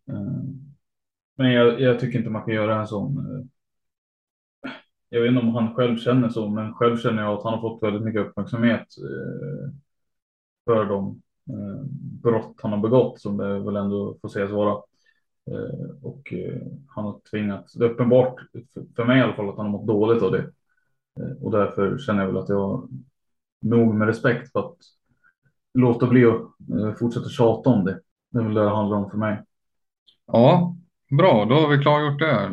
Eh, 0.09 0.43
men 1.35 1.51
jag, 1.51 1.81
jag 1.81 1.99
tycker 1.99 2.19
inte 2.19 2.31
man 2.31 2.43
kan 2.43 2.53
göra 2.53 2.79
en 2.79 2.87
sån. 2.87 3.17
Eh, 3.17 3.45
jag 5.09 5.21
vet 5.21 5.29
inte 5.29 5.41
om 5.41 5.55
han 5.55 5.75
själv 5.75 5.97
känner 5.97 6.29
så, 6.29 6.49
men 6.49 6.73
själv 6.73 6.97
känner 6.97 7.23
jag 7.23 7.33
att 7.33 7.43
han 7.43 7.53
har 7.53 7.61
fått 7.61 7.83
väldigt 7.83 8.03
mycket 8.03 8.21
uppmärksamhet. 8.21 8.87
Eh, 8.97 9.73
för 10.65 10.85
de 10.85 11.21
brott 12.23 12.59
han 12.61 12.71
har 12.71 12.79
begått 12.79 13.21
som 13.21 13.37
det 13.37 13.59
väl 13.59 13.75
ändå 13.75 14.17
får 14.21 14.29
sägas 14.29 14.51
vara. 14.51 14.73
Och 16.01 16.33
han 16.87 17.05
har 17.05 17.19
tvingats, 17.31 17.73
det 17.73 17.85
är 17.85 17.89
uppenbart 17.89 18.35
för 18.95 19.05
mig 19.05 19.19
i 19.19 19.21
alla 19.21 19.33
fall 19.33 19.49
att 19.49 19.57
han 19.57 19.65
har 19.65 19.71
mått 19.71 19.87
dåligt 19.87 20.23
av 20.23 20.31
det. 20.31 20.51
Och 21.41 21.51
därför 21.51 21.97
känner 21.97 22.19
jag 22.19 22.27
väl 22.27 22.37
att 22.37 22.49
jag 22.49 22.89
nog 23.61 23.95
med 23.95 24.07
respekt 24.07 24.51
för 24.51 24.59
att 24.59 24.77
låta 25.73 26.07
bli 26.07 26.25
att 26.25 26.41
eh, 26.79 26.93
fortsätta 26.99 27.29
tjata 27.29 27.69
om 27.69 27.86
det. 27.86 27.99
Det 28.31 28.39
är 28.39 28.43
väl 28.43 28.53
det 28.53 28.63
det 28.63 28.75
handlar 28.75 28.97
om 28.97 29.09
för 29.09 29.17
mig. 29.17 29.43
Ja, 30.27 30.75
bra, 31.17 31.45
då 31.45 31.55
har 31.55 31.67
vi 31.67 31.83
klargjort 31.83 32.19
det. 32.19 32.51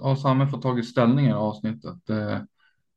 Har 0.00 0.16
Samme 0.16 0.46
fått 0.46 0.62
tagit 0.62 0.88
ställning 0.88 1.26
i 1.26 1.32
avsnittet. 1.32 1.96
Det 2.06 2.14
är 2.14 2.46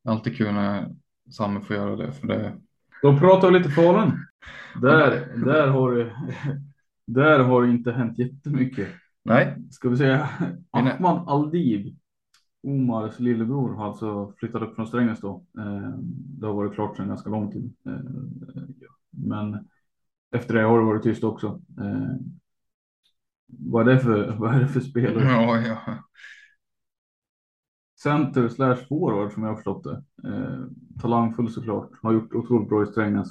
alltid 0.04 0.36
kul 0.36 0.54
när 0.54 0.94
Samme 1.30 1.60
får 1.60 1.76
göra 1.76 1.96
det. 1.96 2.12
För 2.12 2.26
det... 2.26 2.56
Då 3.02 3.18
pratar 3.18 3.50
vi 3.50 3.58
lite 3.58 3.70
Falun. 3.70 4.12
Där, 4.82 5.10
där, 5.44 5.68
har 5.68 5.92
det, 5.92 6.12
där 7.06 7.38
har 7.38 7.62
det 7.62 7.70
inte 7.70 7.92
hänt 7.92 8.18
jättemycket. 8.18 8.88
Nej. 9.22 9.56
Ska 9.70 9.88
vi 9.88 9.96
säga 9.96 10.28
Ahmad 10.70 11.28
Aldib, 11.28 11.96
Omars 12.62 13.18
lillebror, 13.18 13.74
har 13.74 13.86
alltså 13.86 14.32
flyttat 14.36 14.62
upp 14.62 14.74
från 14.74 14.86
Strängnäs 14.86 15.20
då. 15.20 15.44
Eh, 15.58 15.98
det 16.38 16.46
har 16.46 16.54
varit 16.54 16.74
klart 16.74 16.96
sedan 16.96 17.08
ganska 17.08 17.30
lång 17.30 17.52
tid. 17.52 17.74
Men 19.16 19.68
efter 20.30 20.54
det 20.54 20.62
har 20.62 20.78
det 20.78 20.84
varit 20.84 21.02
tyst 21.02 21.24
också. 21.24 21.46
Eh, 21.80 22.16
vad 23.46 23.88
är 23.88 23.94
det 23.94 24.00
för, 24.00 24.36
vad 24.38 24.54
är 24.54 24.60
det 24.60 24.68
för 24.68 24.80
spelare? 24.80 25.24
Ja, 25.24 25.60
ja. 25.60 25.98
Center 28.02 28.48
slash 28.48 28.76
forward 28.88 29.32
som 29.32 29.42
jag 29.42 29.50
har 29.50 29.56
förstått 29.56 29.84
det. 29.84 30.02
Eh, 30.28 30.64
talangfull 31.02 31.50
såklart. 31.50 31.90
Har 32.02 32.12
gjort 32.12 32.34
otroligt 32.34 32.68
bra 32.68 32.82
i 32.82 32.86
Strängnäs. 32.86 33.28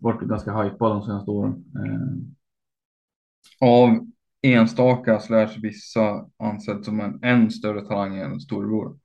Varit 0.00 0.20
ganska 0.28 0.62
hypad 0.62 0.90
de 0.90 1.02
senaste 1.02 1.30
åren. 1.30 1.64
Eh, 1.76 2.16
Av 3.60 4.06
enstaka 4.42 5.20
slash 5.20 5.58
vissa 5.62 6.26
ansedd 6.36 6.84
som 6.84 7.00
en 7.00 7.18
än 7.22 7.50
större 7.50 7.80
talang 7.86 8.16
än 8.18 8.40
storebror. 8.40 8.98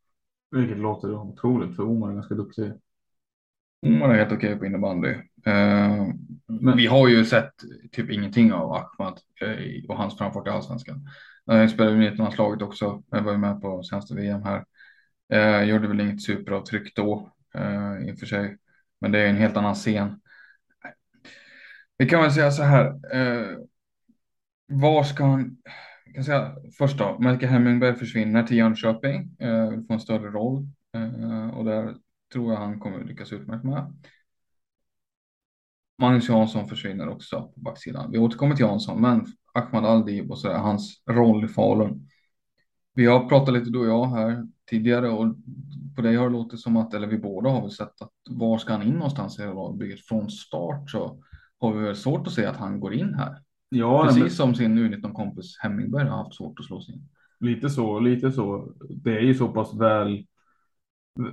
vilket 0.51 0.77
låter 0.77 1.13
otroligt 1.15 1.75
för 1.75 1.83
Omar 1.83 2.09
är 2.09 2.13
ganska 2.13 2.35
duktig. 2.35 2.73
Omar 3.83 4.09
är 4.09 4.17
helt 4.17 4.31
okej 4.31 4.55
på 4.55 4.65
innebandy. 4.65 5.15
Eh, 5.45 6.07
vi 6.75 6.87
har 6.87 7.07
ju 7.07 7.25
sett 7.25 7.53
typ 7.91 8.09
ingenting 8.09 8.53
av 8.53 8.71
Ahmad 8.71 9.19
eh, 9.41 9.89
och 9.89 9.97
hans 9.97 10.17
framfart 10.17 10.47
i 10.47 10.49
allsvenskan. 10.49 11.09
Jag 11.45 11.69
spelade 11.69 12.03
ju 12.03 12.09
19-landslaget 12.09 12.61
också. 12.61 13.03
Jag 13.09 13.21
var 13.21 13.31
ju 13.31 13.37
med 13.37 13.61
på 13.61 13.83
senaste 13.83 14.15
VM 14.15 14.43
här. 14.43 14.65
Eh, 15.33 15.63
gjorde 15.63 15.87
väl 15.87 15.99
inget 15.99 16.23
superavtryck 16.23 16.95
då 16.95 17.31
eh, 17.55 18.07
i 18.07 18.13
och 18.13 18.19
för 18.19 18.25
sig. 18.25 18.57
Men 19.01 19.11
det 19.11 19.19
är 19.19 19.27
en 19.27 19.35
helt 19.35 19.57
annan 19.57 19.75
scen. 19.75 20.21
Vi 21.97 22.09
kan 22.09 22.21
väl 22.21 22.31
säga 22.31 22.51
så 22.51 22.63
här. 22.63 22.85
Eh, 23.15 23.57
var 24.67 25.03
ska 25.03 25.23
han? 25.25 25.57
Jag 26.05 26.15
kan 26.15 26.23
säga 26.23 26.55
först 26.77 26.97
då. 26.97 27.17
Melker 27.19 27.47
Hemmingberg 27.47 27.95
försvinner 27.95 28.43
till 28.43 28.57
Jönköping. 28.57 29.35
Eh, 29.39 29.69
får 29.69 29.93
en 29.93 29.99
större 29.99 30.29
roll 30.29 30.67
eh, 30.95 31.49
och 31.49 31.65
där 31.65 31.95
tror 32.33 32.53
jag 32.53 32.59
han 32.59 32.79
kommer 32.79 33.03
lyckas 33.03 33.33
utmärkt 33.33 33.63
med. 33.63 33.93
Magnus 35.97 36.29
Jansson 36.29 36.67
försvinner 36.67 37.09
också 37.09 37.41
på 37.55 37.59
backsidan. 37.59 38.11
Vi 38.11 38.17
återkommer 38.17 38.55
till 38.55 38.65
Jansson, 38.65 39.01
men 39.01 39.25
Ahmad 39.53 39.85
Aldib 39.85 40.31
och 40.31 40.39
så 40.39 40.53
hans 40.53 41.03
roll 41.09 41.45
i 41.45 41.47
Falun. 41.47 42.09
Vi 42.93 43.05
har 43.05 43.29
pratat 43.29 43.53
lite 43.53 43.69
du 43.69 43.79
och 43.79 43.87
jag 43.87 44.05
här 44.05 44.47
tidigare 44.69 45.09
och 45.09 45.35
på 45.95 46.01
dig 46.01 46.15
har 46.15 46.29
det 46.29 46.33
låtit 46.33 46.59
som 46.59 46.77
att, 46.77 46.93
eller 46.93 47.07
vi 47.07 47.17
båda 47.17 47.49
har 47.49 47.61
väl 47.61 47.71
sett 47.71 48.01
att 48.01 48.11
var 48.29 48.57
ska 48.57 48.73
han 48.73 48.83
in 48.83 48.93
någonstans 48.93 49.39
i 49.39 49.41
lagbygget? 49.41 50.05
Från 50.05 50.29
start 50.29 50.89
så 50.91 51.23
har 51.59 51.73
vi 51.73 51.83
väl 51.83 51.95
svårt 51.95 52.27
att 52.27 52.33
se 52.33 52.45
att 52.45 52.57
han 52.57 52.79
går 52.79 52.93
in 52.93 53.13
här. 53.13 53.37
Ja, 53.69 54.03
Precis 54.05 54.21
men- 54.21 54.29
som 54.29 54.55
sin 54.55 54.79
U19-kompis 54.79 55.57
Hemmingberg 55.59 56.07
har 56.07 56.17
haft 56.17 56.35
svårt 56.35 56.59
att 56.59 56.65
slå 56.65 56.81
sig 56.81 56.95
in. 56.95 57.09
Lite 57.39 57.69
så, 57.69 57.99
lite 57.99 58.31
så. 58.31 58.73
Det 58.89 59.11
är 59.17 59.21
ju 59.21 59.33
så 59.33 59.47
pass 59.47 59.73
väl 59.73 60.25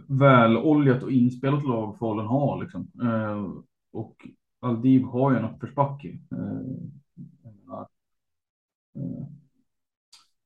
väloljat 0.07 1.03
och 1.03 1.11
inspelat 1.11 1.65
lag 1.65 1.99
Falun 1.99 2.27
har 2.27 2.63
liksom. 2.63 2.91
Eh, 3.03 3.63
och 3.93 4.29
Aldib 4.61 5.05
har 5.05 5.33
ju 5.33 5.39
en 5.39 5.45
uppförsbacke. 5.45 6.09
Eh, 6.09 6.63
jag 7.67 7.81
eh, 8.97 9.27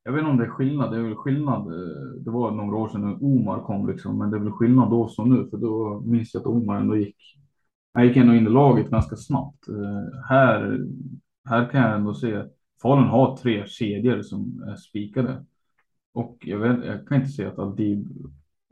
jag 0.04 0.12
vet 0.12 0.20
inte 0.20 0.30
om 0.30 0.36
det 0.36 0.44
är 0.44 0.48
skillnad. 0.48 0.90
Det 0.92 0.96
är 0.98 1.02
väl 1.02 1.14
skillnad. 1.14 1.60
Eh, 1.60 2.22
det 2.24 2.30
var 2.30 2.50
några 2.50 2.76
år 2.76 2.88
sedan 2.88 3.00
när 3.00 3.24
Omar 3.24 3.60
kom 3.60 3.88
liksom, 3.88 4.18
men 4.18 4.30
det 4.30 4.36
är 4.36 4.40
väl 4.40 4.52
skillnad 4.52 4.90
då 4.90 5.08
som 5.08 5.28
nu, 5.28 5.50
för 5.50 5.56
då 5.56 6.02
minns 6.04 6.34
jag 6.34 6.40
att 6.40 6.46
Omar 6.46 6.76
ändå 6.76 6.96
gick. 6.96 7.16
Han 7.92 8.06
gick 8.06 8.16
ändå 8.16 8.34
in 8.34 8.46
i 8.46 8.50
laget 8.50 8.90
ganska 8.90 9.16
snabbt. 9.16 9.68
Eh, 9.68 10.20
här, 10.28 10.80
här 11.48 11.70
kan 11.70 11.80
jag 11.80 11.94
ändå 11.94 12.14
se. 12.14 12.42
Falun 12.82 13.08
har 13.08 13.36
tre 13.36 13.66
kedjor 13.66 14.22
som 14.22 14.62
är 14.68 14.76
spikade. 14.76 15.44
Och 16.12 16.38
jag, 16.40 16.58
vet, 16.58 16.84
jag 16.84 17.08
kan 17.08 17.16
inte 17.16 17.30
se 17.30 17.44
att 17.44 17.58
Aldib, 17.58 18.08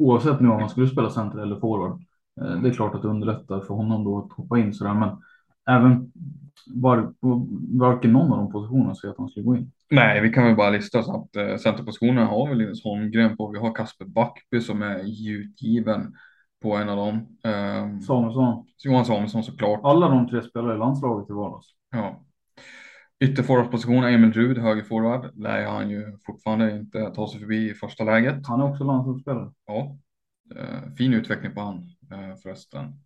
oavsett 0.02 0.40
nu 0.40 0.48
om 0.48 0.60
han 0.60 0.68
skulle 0.68 0.88
spela 0.88 1.10
center 1.10 1.38
eller 1.38 1.60
forward, 1.60 2.00
eh, 2.40 2.62
det 2.62 2.68
är 2.68 2.72
klart 2.72 2.94
att 2.94 3.02
det 3.02 3.08
underlättar 3.08 3.60
för 3.60 3.74
honom 3.74 4.04
då 4.04 4.18
att 4.18 4.32
hoppa 4.32 4.58
in 4.58 4.74
sådär, 4.74 4.94
men 4.94 5.08
även 5.68 6.12
var, 6.66 7.14
varken 7.78 8.12
någon 8.12 8.32
av 8.32 8.38
de 8.38 8.52
positionerna 8.52 8.94
ser 8.94 9.08
att 9.08 9.18
han 9.18 9.28
skulle 9.28 9.46
gå 9.46 9.56
in. 9.56 9.72
Nej, 9.90 10.20
vi 10.20 10.30
kan 10.30 10.44
väl 10.44 10.56
bara 10.56 10.70
lista 10.70 11.02
så 11.02 11.16
att 11.16 11.36
eh, 11.36 11.56
centerpositionen 11.56 12.26
har 12.26 12.48
vi 12.48 12.54
Linus 12.54 12.84
Holmgren 12.84 13.36
på. 13.36 13.48
Vi 13.48 13.58
har 13.58 13.74
Kasper 13.74 14.04
Backby 14.04 14.60
som 14.60 14.82
är 14.82 15.28
utgiven 15.30 16.14
på 16.62 16.76
en 16.76 16.88
av 16.88 16.96
dem. 16.96 17.16
Eh, 17.44 18.00
Samuelsson. 18.00 18.66
Johan 18.84 19.04
Samuelsson 19.04 19.42
såklart. 19.42 19.80
Alla 19.82 20.08
de 20.08 20.28
tre 20.28 20.42
spelar 20.42 20.74
i 20.74 20.78
landslaget 20.78 21.30
i 21.30 21.32
vardags. 21.32 21.66
Ja. 21.90 22.22
Ytterforwardsposition 23.22 24.04
Emil 24.04 24.32
Rud, 24.32 24.58
högerforward, 24.58 25.30
lär 25.34 25.66
han 25.66 25.90
ju 25.90 26.18
fortfarande 26.26 26.76
inte 26.76 27.10
ta 27.10 27.28
sig 27.28 27.40
förbi 27.40 27.70
i 27.70 27.74
första 27.74 28.04
läget. 28.04 28.46
Han 28.46 28.60
är 28.60 28.70
också 28.70 28.84
landslagsspelare. 28.84 29.52
Ja, 29.66 29.96
eh, 30.56 30.94
fin 30.98 31.14
utveckling 31.14 31.54
på 31.54 31.60
han 31.60 31.76
eh, 32.10 32.36
förresten. 32.42 33.00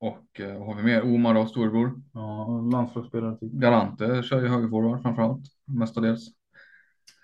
Och 0.00 0.40
eh, 0.40 0.58
vad 0.58 0.66
har 0.66 0.74
vi 0.74 0.82
mer? 0.82 1.14
Omar 1.14 1.34
och 1.34 1.48
storebror. 1.48 2.02
Ja, 2.12 2.60
landslagsspelare. 2.72 3.36
Typ. 3.36 3.52
Galante 3.52 4.22
kör 4.22 4.42
ju 4.42 4.48
högerforward 4.48 5.02
framförallt, 5.02 5.44
mestadels. 5.66 6.28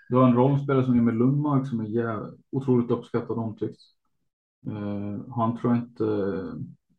Du 0.09 0.15
har 0.15 0.27
en 0.27 0.35
rollspelare 0.35 0.85
som 0.85 0.99
Emil 0.99 1.15
Lundmark 1.15 1.67
som 1.67 1.79
är 1.79 1.85
jäv... 1.85 2.33
otroligt 2.51 2.91
uppskattad 2.91 3.37
omtyckt. 3.37 3.81
Uh, 4.67 5.33
han 5.35 5.57
tror 5.57 5.75
inte... 5.75 6.03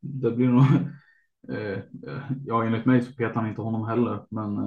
det 0.00 0.30
blir 0.30 0.48
nog... 0.48 0.64
ja, 2.46 2.64
enligt 2.64 2.86
mig 2.86 3.02
så 3.02 3.12
petar 3.12 3.40
han 3.40 3.48
inte 3.48 3.62
honom 3.62 3.86
heller, 3.86 4.26
men 4.28 4.58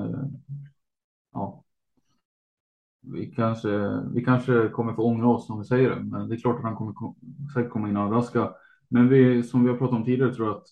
ja. 1.33 1.63
Vi 3.01 3.31
kanske, 3.31 4.01
vi 4.13 4.23
kanske 4.25 4.69
kommer 4.69 4.93
få 4.93 5.03
ångra 5.03 5.27
oss 5.27 5.49
om 5.49 5.59
vi 5.59 5.65
säger 5.65 5.89
det, 5.89 6.03
men 6.03 6.29
det 6.29 6.35
är 6.35 6.39
klart 6.39 6.57
att 6.57 6.63
han 6.63 6.75
kommer 6.75 6.93
säkert 7.53 7.71
komma 7.71 7.89
in 7.89 7.97
och 7.97 8.03
överraska. 8.03 8.53
Men 8.87 9.09
vi, 9.09 9.43
som 9.43 9.63
vi 9.63 9.69
har 9.69 9.77
pratat 9.77 9.95
om 9.95 10.05
tidigare 10.05 10.33
tror 10.33 10.47
jag 10.47 10.57
att 10.57 10.67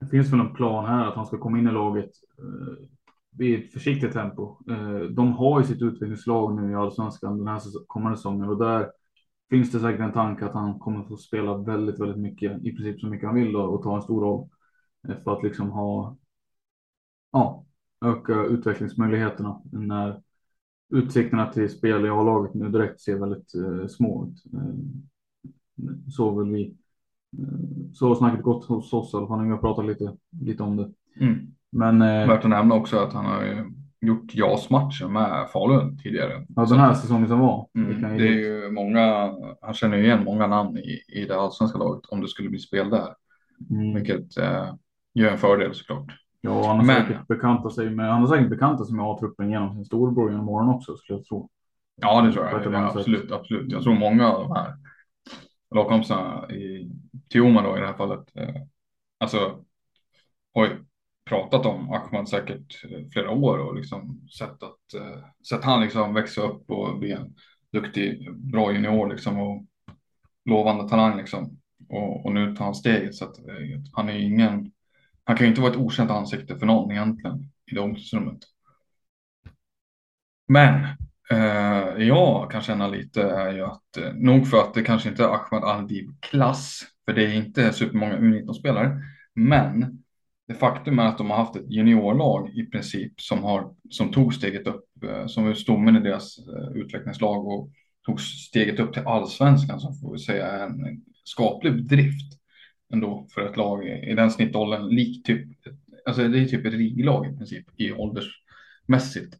det 0.00 0.06
finns 0.06 0.32
väl 0.32 0.40
en 0.40 0.54
plan 0.54 0.84
här 0.84 1.06
att 1.06 1.14
han 1.14 1.26
ska 1.26 1.38
komma 1.38 1.58
in 1.58 1.68
i 1.68 1.72
laget 1.72 2.10
eh, 2.38 2.86
vid 3.30 3.64
ett 3.64 3.72
försiktigt 3.72 4.12
tempo. 4.12 4.56
Eh, 4.70 5.00
de 5.00 5.32
har 5.32 5.60
ju 5.60 5.66
sitt 5.66 5.82
utvecklingslag 5.82 6.62
nu 6.62 6.72
i 6.72 6.74
allsvenskan 6.74 7.38
den 7.38 7.48
här 7.48 7.60
kommande 7.86 8.16
säsongen 8.16 8.48
och 8.48 8.58
där 8.58 8.90
finns 9.50 9.72
det 9.72 9.80
säkert 9.80 10.00
en 10.00 10.12
tanke 10.12 10.46
att 10.46 10.54
han 10.54 10.78
kommer 10.78 11.04
få 11.04 11.16
spela 11.16 11.56
väldigt, 11.56 12.00
väldigt 12.00 12.18
mycket, 12.18 12.64
i 12.64 12.76
princip 12.76 13.00
så 13.00 13.06
mycket 13.06 13.26
han 13.26 13.34
vill 13.34 13.52
då, 13.52 13.62
och 13.62 13.82
ta 13.82 13.96
en 13.96 14.02
stor 14.02 14.20
roll 14.20 14.48
eh, 15.08 15.16
för 15.24 15.36
att 15.36 15.42
liksom 15.42 15.70
ha, 15.70 16.16
ja, 17.32 17.64
öka 18.04 18.44
utvecklingsmöjligheterna 18.44 19.60
när 19.72 20.20
utsikterna 20.94 21.52
till 21.52 21.70
spel 21.70 22.06
i 22.06 22.08
A-laget 22.08 22.54
nu 22.54 22.68
direkt 22.68 23.00
ser 23.00 23.18
väldigt 23.18 23.54
eh, 23.54 23.86
små 23.86 24.26
ut. 24.26 24.54
Eh, 24.54 24.74
så 26.10 26.42
vill 26.42 26.52
vi, 26.52 26.64
eh, 27.38 27.92
så 27.92 28.08
har 28.08 28.14
snacket 28.14 28.42
gått 28.42 28.64
hos 28.64 28.92
oss 28.92 29.14
i 29.14 29.16
alla 29.16 29.26
fall 29.26 29.44
vi 29.44 29.50
har 29.50 29.58
pratat 29.58 29.86
lite, 29.86 30.16
lite 30.40 30.62
om 30.62 30.76
det. 30.76 30.90
Mm. 31.20 31.54
Men 31.72 32.02
eh, 32.02 32.28
Värt 32.28 32.44
att 32.44 32.50
nämna 32.50 32.74
också 32.74 32.98
att 32.98 33.12
han 33.12 33.24
har 33.24 33.42
ju 33.42 33.64
gjort 34.00 34.34
JAS-matcher 34.34 35.08
med 35.08 35.48
Falun 35.52 35.98
tidigare. 35.98 36.46
ja, 36.56 36.64
den 36.64 36.78
här 36.78 36.94
säsongen 36.94 37.28
som 37.28 37.40
var. 37.40 37.68
Mm, 37.74 38.18
det 38.18 38.28
är 38.28 38.32
ju 38.32 38.70
många, 38.70 39.34
han 39.60 39.74
känner 39.74 39.96
ju 39.96 40.04
igen 40.04 40.24
många 40.24 40.46
namn 40.46 40.78
i, 40.78 41.02
i 41.08 41.24
det 41.24 41.40
allsvenska 41.40 41.78
laget 41.78 42.06
om 42.06 42.20
det 42.20 42.28
skulle 42.28 42.48
bli 42.48 42.58
spel 42.58 42.90
där. 42.90 43.14
Mm. 43.70 43.94
Vilket 43.94 44.38
eh, 44.38 44.74
gör 45.14 45.30
en 45.30 45.38
fördel 45.38 45.74
såklart. 45.74 46.23
Ja, 46.44 46.66
han 46.66 46.76
har 46.76 46.84
Men- 46.84 47.06
säkert 47.06 47.26
bekantat 47.26 47.74
sig 47.74 47.90
med, 47.90 48.10
han 48.10 48.20
har 48.20 48.28
säkert 48.28 48.50
bekantat 48.50 48.86
sig 48.86 48.96
med 48.96 49.04
A-truppen 49.06 49.50
genom 49.50 49.74
sin 49.74 49.84
storbror 49.84 50.30
genom 50.30 50.48
åren 50.48 50.68
också 50.68 50.96
skulle 50.96 51.18
jag 51.18 51.26
tro. 51.26 51.50
Ja, 52.00 52.22
det 52.22 52.32
tror 52.32 52.44
jag. 52.46 52.62
sätt. 52.62 52.96
absolut, 52.96 53.32
absolut. 53.32 53.72
Jag 53.72 53.82
tror 53.82 53.94
många 53.94 54.32
av 54.32 54.48
de 54.48 54.56
här 54.56 54.74
lagkompisarna 55.74 56.50
i 56.50 56.90
Tioma 57.32 57.62
då 57.62 57.76
i 57.76 57.80
det 57.80 57.86
här 57.86 57.94
fallet, 57.94 58.36
eh, 58.36 58.54
alltså 59.20 59.64
har 60.54 60.66
ju 60.66 60.84
pratat 61.24 61.66
om 61.66 61.90
Ahmad 61.92 62.28
säkert 62.28 62.84
eh, 62.84 63.08
flera 63.12 63.30
år 63.30 63.58
och 63.58 63.74
liksom 63.74 64.28
sett 64.38 64.62
att 64.62 64.94
eh, 64.96 65.24
sett 65.48 65.64
han 65.64 65.80
liksom 65.80 66.14
växa 66.14 66.42
upp 66.42 66.70
och 66.70 66.98
bli 66.98 67.12
en 67.12 67.34
duktig, 67.72 68.34
bra 68.36 68.72
junior 68.72 69.08
liksom 69.08 69.40
och 69.40 69.64
lovande 70.44 70.88
talang 70.88 71.16
liksom. 71.16 71.58
Och, 71.88 72.26
och 72.26 72.32
nu 72.32 72.56
tar 72.56 72.64
han 72.64 72.74
steget 72.74 73.14
så 73.14 73.24
att 73.24 73.38
eh, 73.38 73.80
han 73.92 74.08
är 74.08 74.18
ingen 74.18 74.70
han 75.24 75.36
kan 75.36 75.46
ju 75.46 75.48
inte 75.48 75.60
vara 75.60 75.72
ett 75.72 75.78
okänt 75.78 76.10
ansikte 76.10 76.58
för 76.58 76.66
någon 76.66 76.90
egentligen 76.92 77.36
i 77.70 77.74
det 77.74 77.80
omklädningsrummet. 77.80 78.38
Men 80.48 80.84
eh, 81.30 82.06
jag 82.06 82.50
kan 82.50 82.62
känna 82.62 82.88
lite 82.88 83.22
är 83.22 83.52
ju 83.52 83.64
att 83.64 83.96
eh, 83.96 84.12
nog 84.14 84.48
för 84.48 84.60
att 84.60 84.74
det 84.74 84.82
kanske 84.82 85.08
inte 85.08 85.24
är 85.24 85.28
Ahmad 85.28 85.64
Aldib 85.64 86.20
klass, 86.20 86.82
för 87.04 87.12
det 87.12 87.24
är 87.24 87.34
inte 87.34 87.72
supermånga 87.72 88.16
U19-spelare, 88.16 89.02
men 89.34 90.04
det 90.48 90.54
faktum 90.54 90.98
är 90.98 91.06
att 91.06 91.18
de 91.18 91.30
har 91.30 91.36
haft 91.36 91.56
ett 91.56 91.70
juniorlag 91.70 92.50
i 92.50 92.66
princip 92.66 93.20
som, 93.20 93.44
har, 93.44 93.74
som 93.90 94.12
tog 94.12 94.34
steget 94.34 94.66
upp, 94.66 95.04
eh, 95.04 95.26
som 95.26 95.46
är 95.46 95.54
stommen 95.54 95.96
i 95.96 96.00
deras 96.00 96.38
eh, 96.38 96.76
utvecklingslag 96.76 97.46
och 97.46 97.70
tog 98.06 98.20
steget 98.20 98.80
upp 98.80 98.92
till 98.92 99.06
allsvenskan 99.06 99.80
som 99.80 99.94
får 99.94 100.12
vi 100.12 100.18
säga 100.18 100.46
är 100.46 100.66
en 100.66 101.02
skaplig 101.24 101.74
bedrift 101.74 102.33
ändå 102.94 103.26
för 103.34 103.40
ett 103.50 103.56
lag 103.56 103.88
i 103.88 104.14
den 104.14 104.30
snittåldern. 104.30 104.88
Lik 104.88 105.26
typ, 105.26 105.48
alltså 106.06 106.28
det 106.28 106.38
är 106.40 106.44
typ 106.46 106.66
ett 106.66 106.72
riglag 106.72 107.26
i 107.26 107.36
princip 107.36 107.66
i 107.76 107.92
åldersmässigt. 107.92 109.34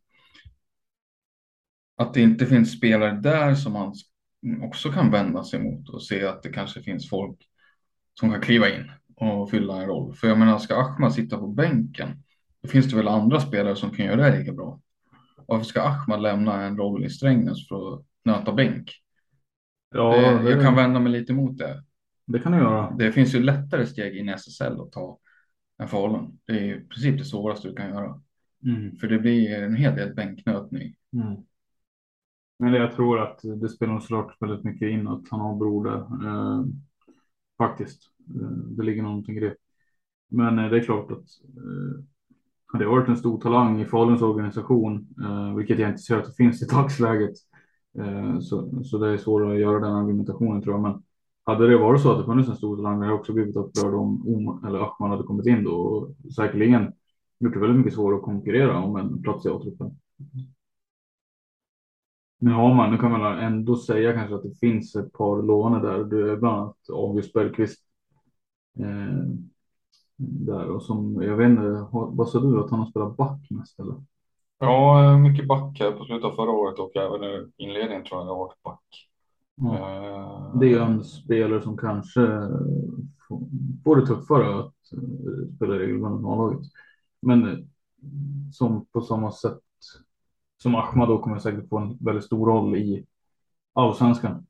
Att 1.97 2.15
det 2.15 2.21
inte 2.21 2.47
finns 2.47 2.73
spelare 2.73 3.13
där 3.23 3.55
som 3.55 3.73
man 3.73 3.95
också 4.63 4.93
kan 4.93 5.11
vända 5.11 5.45
sig 5.45 5.63
mot 5.63 5.89
och 5.89 6.03
se 6.03 6.25
att 6.27 6.43
det 6.43 6.49
kanske 6.53 6.83
finns 6.83 7.09
folk 7.09 7.39
som 8.21 8.31
kan 8.31 8.41
kliva 8.41 8.69
in 8.69 8.91
och 9.17 9.51
fylla 9.51 9.83
en 9.83 9.87
roll. 9.87 10.15
För 10.15 10.29
jag 10.29 10.39
menar, 10.39 10.59
ska 10.59 10.77
Ahmad 10.77 11.15
sitta 11.15 11.39
på 11.39 11.47
bänken, 11.47 12.09
då 12.63 12.69
finns 12.69 12.91
det 12.91 12.97
väl 12.97 13.09
andra 13.09 13.41
spelare 13.41 13.77
som 13.77 13.91
kan 13.91 14.07
göra 14.07 14.31
det 14.31 14.39
lika 14.39 14.53
bra. 14.53 14.81
Varför 15.47 15.65
ska 15.65 15.83
Ahmad 15.83 16.23
lämna 16.23 16.63
en 16.63 16.77
roll 16.77 17.05
i 17.05 17.11
Strängnäs 17.11 17.69
för 17.69 17.95
att 17.95 18.05
nöta 18.25 18.53
bänk? 18.53 18.91
Ja, 19.95 20.17
det, 20.17 20.43
det- 20.43 20.51
Jag 20.51 20.63
kan 20.63 20.75
vända 20.77 21.01
mig 21.01 21.13
lite 21.13 21.33
mot 21.33 21.59
det. 21.59 21.83
Det 22.27 22.39
kan 22.39 22.53
du 22.53 22.59
göra. 22.59 22.91
Det 22.91 23.13
finns 23.13 23.35
ju 23.35 23.43
lättare 23.43 23.87
steg 23.87 24.17
in 24.17 24.29
i 24.29 24.33
SSL 24.33 24.81
att 24.81 24.93
ta 24.93 25.19
än 25.79 25.89
Falun. 25.89 26.39
Det 26.47 26.53
är 26.53 26.65
ju 26.65 26.77
i 26.77 26.87
princip 26.87 27.19
det 27.19 27.25
svåraste 27.25 27.69
du 27.69 27.75
kan 27.75 27.89
göra. 27.89 28.21
Mm. 28.65 28.97
För 28.97 29.07
det 29.07 29.19
blir 29.19 29.63
en 29.63 29.77
hel 29.77 29.97
del 29.97 30.15
bänknötning. 30.15 30.95
Mm. 31.13 31.43
Men 32.59 32.73
jag 32.73 32.93
tror 32.93 33.21
att 33.21 33.41
det 33.61 33.69
spelar 33.69 34.01
såklart 34.01 34.37
väldigt 34.41 34.65
mycket 34.65 34.91
in 34.91 35.09
att 35.09 35.29
han 35.31 35.41
har 35.41 35.57
bror 35.57 35.85
där. 35.85 36.29
Eh, 36.29 36.65
faktiskt. 37.59 38.03
Eh, 38.35 38.49
det 38.49 38.83
ligger 38.83 39.03
någonting 39.03 39.37
i 39.37 39.41
det. 39.41 39.55
Men 40.29 40.59
eh, 40.59 40.71
det 40.71 40.77
är 40.77 40.85
klart 40.85 41.11
att 41.11 41.25
eh, 41.57 42.79
det 42.79 42.85
har 42.85 42.91
varit 42.91 43.09
en 43.09 43.17
stor 43.17 43.41
talang 43.41 43.81
i 43.81 43.85
Faluns 43.85 44.23
organisation, 44.23 45.09
eh, 45.23 45.55
vilket 45.57 45.79
jag 45.79 45.91
inte 45.91 46.03
ser 46.03 46.19
att 46.19 46.27
det 46.27 46.37
finns 46.37 46.63
i 46.63 46.67
dagsläget. 46.67 47.35
Eh, 47.99 48.39
så, 48.39 48.85
så 48.85 48.99
det 48.99 49.13
är 49.13 49.17
svårt 49.17 49.43
att 49.43 49.59
göra 49.59 49.81
den 49.81 49.93
argumentationen 49.93 50.63
tror 50.63 50.75
jag. 50.75 50.83
Men 50.83 51.03
hade 51.45 51.69
det 51.69 51.79
varit 51.79 52.01
så 52.03 52.13
att 52.13 52.19
det 52.19 52.25
funnits 52.25 52.49
en 52.49 52.57
stor 52.57 52.77
talang, 52.77 52.95
hade 52.95 53.07
jag 53.07 53.21
också 53.21 53.33
blivit 53.33 53.57
upprörd 53.57 53.95
om 53.95 54.29
Om 54.29 54.65
eller 54.67 54.79
Ahmad 54.79 55.11
hade 55.11 55.23
kommit 55.23 55.47
in 55.47 55.65
då 55.65 55.75
och 55.75 56.33
säkerligen 56.35 56.93
gjort 57.39 57.55
det 57.55 57.61
väldigt 57.61 57.79
mycket 57.79 57.95
svårare 57.95 58.17
att 58.17 58.25
konkurrera 58.25 58.79
om 58.79 58.97
en 58.97 59.23
plats 59.23 59.47
i 59.47 59.49
A-truppen. 59.49 59.99
Nu 62.39 62.53
har 62.53 62.75
man, 62.75 62.91
nu 62.91 62.99
kan 62.99 63.11
man 63.11 63.39
ändå 63.39 63.77
säga 63.77 64.13
kanske 64.13 64.35
att 64.35 64.43
det 64.43 64.59
finns 64.61 64.97
ett 64.97 65.13
par 65.13 65.43
lovande 65.43 65.89
där. 65.89 66.05
Det 66.05 66.33
är 66.33 66.37
bland 66.37 66.57
annat 66.57 66.77
August 66.93 67.33
Bergqvist. 67.33 67.81
Eh, 68.79 69.29
där 70.17 70.71
och 70.71 70.83
som, 70.83 71.23
jag 71.23 71.37
vet 71.37 71.51
inte, 71.51 71.87
vad 71.91 72.29
sa 72.29 72.41
du 72.41 72.61
att 72.61 72.71
han 72.71 72.79
har 72.79 72.87
spelat 72.87 73.17
back 73.17 73.51
mest 73.51 73.81
eller? 73.81 73.95
Ja, 74.59 75.19
mycket 75.19 75.49
back 75.49 75.81
här 75.81 75.93
på 75.93 76.05
slutet 76.05 76.25
av 76.25 76.35
förra 76.35 76.51
året 76.51 76.79
och 76.79 76.97
även 76.97 77.25
i 77.25 77.51
inledningen 77.57 78.05
tror 78.05 78.21
jag 78.21 78.29
jag 78.29 78.35
har 78.35 78.45
varit 78.45 78.63
back. 78.63 79.09
Eh, 79.63 80.59
Det 80.61 80.73
är 80.73 80.81
en 80.81 81.05
spelare 81.05 81.63
som 81.63 81.77
kanske 81.77 82.21
får- 83.29 83.49
det 84.01 84.07
tuffare 84.07 84.59
att 84.61 84.93
eh, 84.93 85.55
spela 85.57 85.79
regelbundet 85.79 86.21
med 86.23 86.31
A-laget. 86.31 86.67
Men 87.21 87.49
eh, 87.49 87.59
som 88.53 88.87
på 88.87 89.01
samma 89.01 89.33
sätt 89.33 89.59
som 90.63 90.75
Ahmad 90.75 91.09
då 91.09 91.19
kommer 91.19 91.39
säkert 91.39 91.69
få 91.69 91.79
en 91.79 91.97
väldigt 92.01 92.25
stor 92.25 92.47
roll 92.47 92.77
i 92.77 93.07
allsvenskan. 93.73 94.47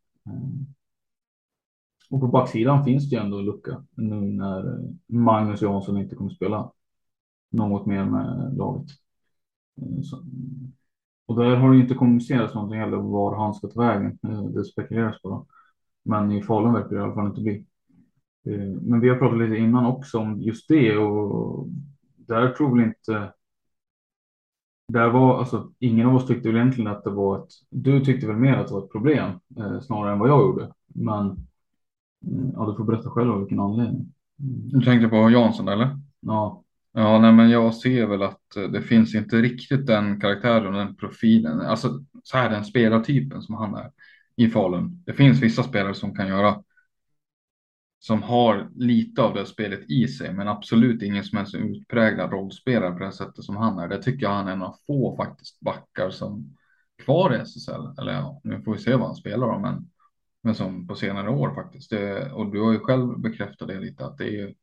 Och 2.11 2.21
på 2.21 2.27
backsidan 2.27 2.85
finns 2.85 3.11
det 3.11 3.17
ju 3.17 3.23
ändå 3.23 3.38
en 3.38 3.45
lucka 3.45 3.85
nu 3.95 4.14
när 4.21 4.81
Magnus 5.07 5.62
Jansson 5.62 5.99
inte 5.99 6.17
kommer 6.17 6.31
spela 6.31 6.73
något 7.51 7.87
mer 7.87 8.05
med 8.05 8.57
laget. 8.57 8.87
Så- 10.05 10.25
Och 11.26 11.37
där 11.37 11.56
har 11.56 11.70
det 11.72 11.78
inte 11.80 11.94
kommunicerats 11.94 12.54
någonting 12.54 12.80
heller 12.80 12.96
var 12.96 13.37
han 13.37 13.54
ska 13.54 13.68
ta 13.68 13.80
vägen. 13.80 14.18
Eh, 14.28 14.42
Det 14.44 14.64
spekuleras 14.64 15.22
bara. 15.22 15.44
Men 16.04 16.32
i 16.32 16.42
Falun 16.42 16.72
verkar 16.72 16.88
det 16.90 16.96
i 16.96 17.00
alla 17.00 17.14
fall 17.14 17.26
inte 17.26 17.40
bli. 17.40 17.66
Eh, 18.46 18.80
Men 18.82 19.00
vi 19.00 19.08
har 19.08 19.16
pratat 19.16 19.38
lite 19.38 19.56
innan 19.56 19.87
också 19.87 20.18
om 20.18 20.40
just 20.42 20.68
det 20.68 20.96
och 20.98 21.68
där 22.16 22.52
tror 22.52 22.76
väl 22.76 22.84
inte. 22.88 23.32
Där 24.92 25.10
var 25.10 25.38
alltså 25.38 25.72
ingen 25.78 26.06
av 26.06 26.14
oss 26.16 26.26
tyckte 26.26 26.48
väl 26.48 26.56
egentligen 26.56 26.90
att 26.90 27.04
det 27.04 27.10
var 27.10 27.38
ett. 27.38 27.50
Du 27.70 28.04
tyckte 28.04 28.26
väl 28.26 28.37
mer 28.37 28.54
att 28.56 28.68
det 28.68 28.74
var 28.74 28.84
ett 28.84 28.92
problem 28.92 29.30
eh, 29.58 29.80
snarare 29.80 30.12
än 30.12 30.18
vad 30.18 30.28
jag 30.28 30.40
gjorde. 30.42 30.72
Men 30.87 31.26
eh, 32.26 32.50
ja, 32.54 32.66
du 32.66 32.76
får 32.76 32.84
berätta 32.84 33.10
själv 33.10 33.30
av 33.32 33.38
vilken 33.40 33.60
anledning. 33.60 34.14
Du 34.72 34.80
tänkte 34.84 35.08
på 35.08 35.30
Jansson 35.30 35.68
eller? 35.68 35.98
Ja, 36.20 36.63
Ja, 36.96 37.18
nej, 37.18 37.33
men 37.33 37.50
jag 37.50 37.74
ser 37.74 38.07
väl 38.07 38.22
att 38.22 38.57
eh, 38.57 38.62
det 38.62 38.83
finns 38.83 39.14
inte 39.14 39.37
riktigt 39.37 39.87
den 39.87 40.20
karaktären 40.20 40.66
och 40.66 40.72
den 40.72 40.96
profilen, 40.96 41.61
alltså 41.61 42.04
så 42.22 42.37
här 42.37 42.50
den 42.50 42.64
spelartypen 42.64 43.42
som 43.42 43.54
han 43.54 43.74
är 43.74 43.90
i 44.37 44.48
Falun. 44.48 45.02
Det 45.07 45.12
finns 45.12 45.42
vissa 45.42 45.62
spelare 45.62 45.94
som 45.94 46.14
kan 46.14 46.28
göra 46.28 46.62
som 47.98 48.22
har 48.22 48.70
lite 48.74 49.22
av 49.22 49.35
det 49.35 49.46
spelet 49.46 49.90
i 49.90 50.09
sig, 50.09 50.33
men 50.33 50.48
absolut 50.48 51.02
ingen 51.02 51.24
som 51.24 51.38
är 51.38 51.44
så 51.44 51.57
utpräglad 51.57 52.33
rollspelare 52.33 52.92
på 52.92 52.98
det 53.04 53.12
sättet 53.12 53.44
som 53.44 53.57
han 53.57 53.78
är. 53.78 53.88
Det 53.88 54.02
tycker 54.02 54.22
jag 54.22 54.30
han 54.30 54.48
är 54.48 54.52
en 54.52 54.62
av 54.62 54.76
få 54.87 55.16
faktiskt 55.16 55.61
backar 55.61 56.11
som 56.11 56.57
kvar 57.04 57.35
i 57.35 57.38
SSL. 57.38 57.98
Eller 57.98 58.12
ja, 58.12 58.40
nu 58.44 58.62
får 58.62 58.72
vi 58.72 58.78
se 58.78 58.94
vad 58.94 59.07
han 59.07 59.16
spelar 59.16 59.46
om, 59.46 59.62
men, 59.62 59.90
men 60.42 60.54
som 60.54 60.87
på 60.87 60.94
senare 60.94 61.30
år 61.30 61.54
faktiskt. 61.54 61.90
Det, 61.90 62.33
och 62.33 62.52
du 62.52 62.61
har 62.61 62.72
ju 62.72 62.78
själv 62.78 63.18
bekräftat 63.18 63.68
det 63.68 63.80
lite 63.80 64.07
att 64.07 64.18
det 64.18 64.24
är 64.24 64.33
ju 64.33 64.54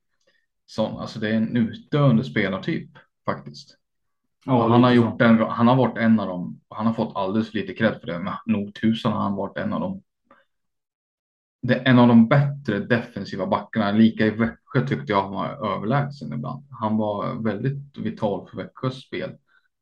sån, 0.72 1.00
alltså 1.00 1.20
det 1.20 1.30
är 1.30 1.34
en 1.34 1.58
utdöende 1.58 2.24
spelartyp 2.24 2.90
faktiskt. 3.26 3.78
Ja, 4.46 4.68
han, 4.68 4.84
har 4.84 4.92
gjort 4.92 5.22
en, 5.22 5.38
han 5.40 5.68
har 5.68 5.76
varit 5.76 5.98
en 5.98 6.20
av 6.20 6.28
dem, 6.28 6.62
han 6.70 6.86
har 6.86 6.94
fått 6.94 7.16
alldeles 7.16 7.54
lite 7.54 7.74
cred 7.74 8.00
för 8.00 8.08
det, 8.08 8.20
men 8.20 8.34
nog 8.46 8.74
tusan 8.74 9.12
har 9.12 9.20
han 9.20 9.36
varit 9.36 9.58
en 9.58 9.74
av 9.74 9.80
dem. 9.80 10.04
Det 11.62 11.76
är 11.76 11.86
en 11.86 12.00
av 12.00 12.08
de 12.08 12.28
bättre 12.28 12.80
defensiva 12.80 13.48
backarna. 13.48 13.92
Lika 13.92 14.26
i 14.26 14.30
Växjö 14.30 14.88
tyckte 14.88 15.12
jag 15.12 15.22
han 15.22 15.32
var 15.32 15.76
överlägsen 15.76 16.34
ibland. 16.34 16.66
Han 16.70 16.98
var 16.98 17.44
väldigt 17.44 17.98
vital 17.98 18.48
för 18.48 18.58
Växjös 18.58 19.02
spel 19.02 19.32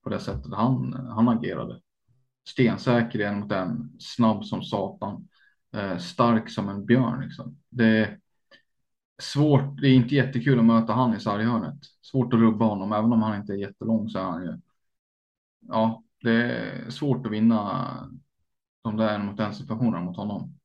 på 0.03 0.09
det 0.09 0.19
sättet 0.19 0.53
han, 0.53 0.93
han 1.09 1.29
agerade. 1.29 1.79
Stensäker 2.49 3.19
en 3.19 3.39
mot 3.39 3.51
en, 3.51 3.95
snabb 3.99 4.45
som 4.45 4.63
satan, 4.63 5.27
eh, 5.75 5.97
stark 5.97 6.49
som 6.49 6.69
en 6.69 6.85
björn. 6.85 7.21
Liksom. 7.21 7.57
Det 7.69 8.19
svårt, 9.19 9.81
det 9.81 9.87
är 9.87 9.93
inte 9.95 10.15
jättekul 10.15 10.59
att 10.59 10.65
möta 10.65 10.93
han 10.93 11.15
i 11.15 11.19
sarghörnet. 11.19 11.79
Svårt 12.01 12.33
att 12.33 12.39
rubba 12.39 12.65
honom, 12.65 12.93
även 12.93 13.13
om 13.13 13.21
han 13.21 13.39
inte 13.39 13.53
är 13.53 13.57
jättelång 13.57 14.09
så 14.09 14.19
är 14.19 14.23
han 14.23 14.43
ju. 14.43 14.57
Ja, 15.67 16.03
det 16.21 16.31
är 16.31 16.89
svårt 16.89 17.25
att 17.25 17.31
vinna 17.31 17.87
de 18.83 18.97
där 18.97 19.15
en 19.15 19.25
mot 19.25 19.39
en 19.39 19.53
situationerna 19.53 20.01
mot 20.03 20.17
honom. 20.17 20.55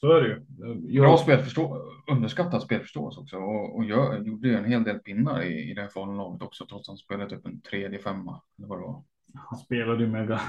så 0.00 0.12
är 0.12 0.20
det 0.20 0.28
ju. 0.28 1.00
Bra 1.00 1.16
spelförstå 1.16 1.82
underskattad 2.10 2.62
spelförståelse 2.62 3.20
också 3.20 3.36
och, 3.36 3.76
och 3.76 3.84
jag 3.84 4.26
gjorde 4.26 4.48
ju 4.48 4.56
en 4.56 4.64
hel 4.64 4.84
del 4.84 4.98
pinnar 4.98 5.42
i, 5.42 5.70
i 5.70 5.74
det 5.74 5.80
här 5.80 5.88
Falun-laget 5.88 6.42
också 6.42 6.66
trots 6.66 6.88
att 6.88 6.92
han 6.92 6.96
spelade 6.96 7.30
typ 7.30 7.46
en 7.46 7.60
tredje 7.60 7.98
femma. 7.98 8.42
Eller 8.58 8.68
vad 8.68 8.78
det 8.78 8.82
var. 8.82 9.02
Han 9.34 9.58
spelade 9.58 10.04
ju 10.04 10.10
med, 10.10 10.40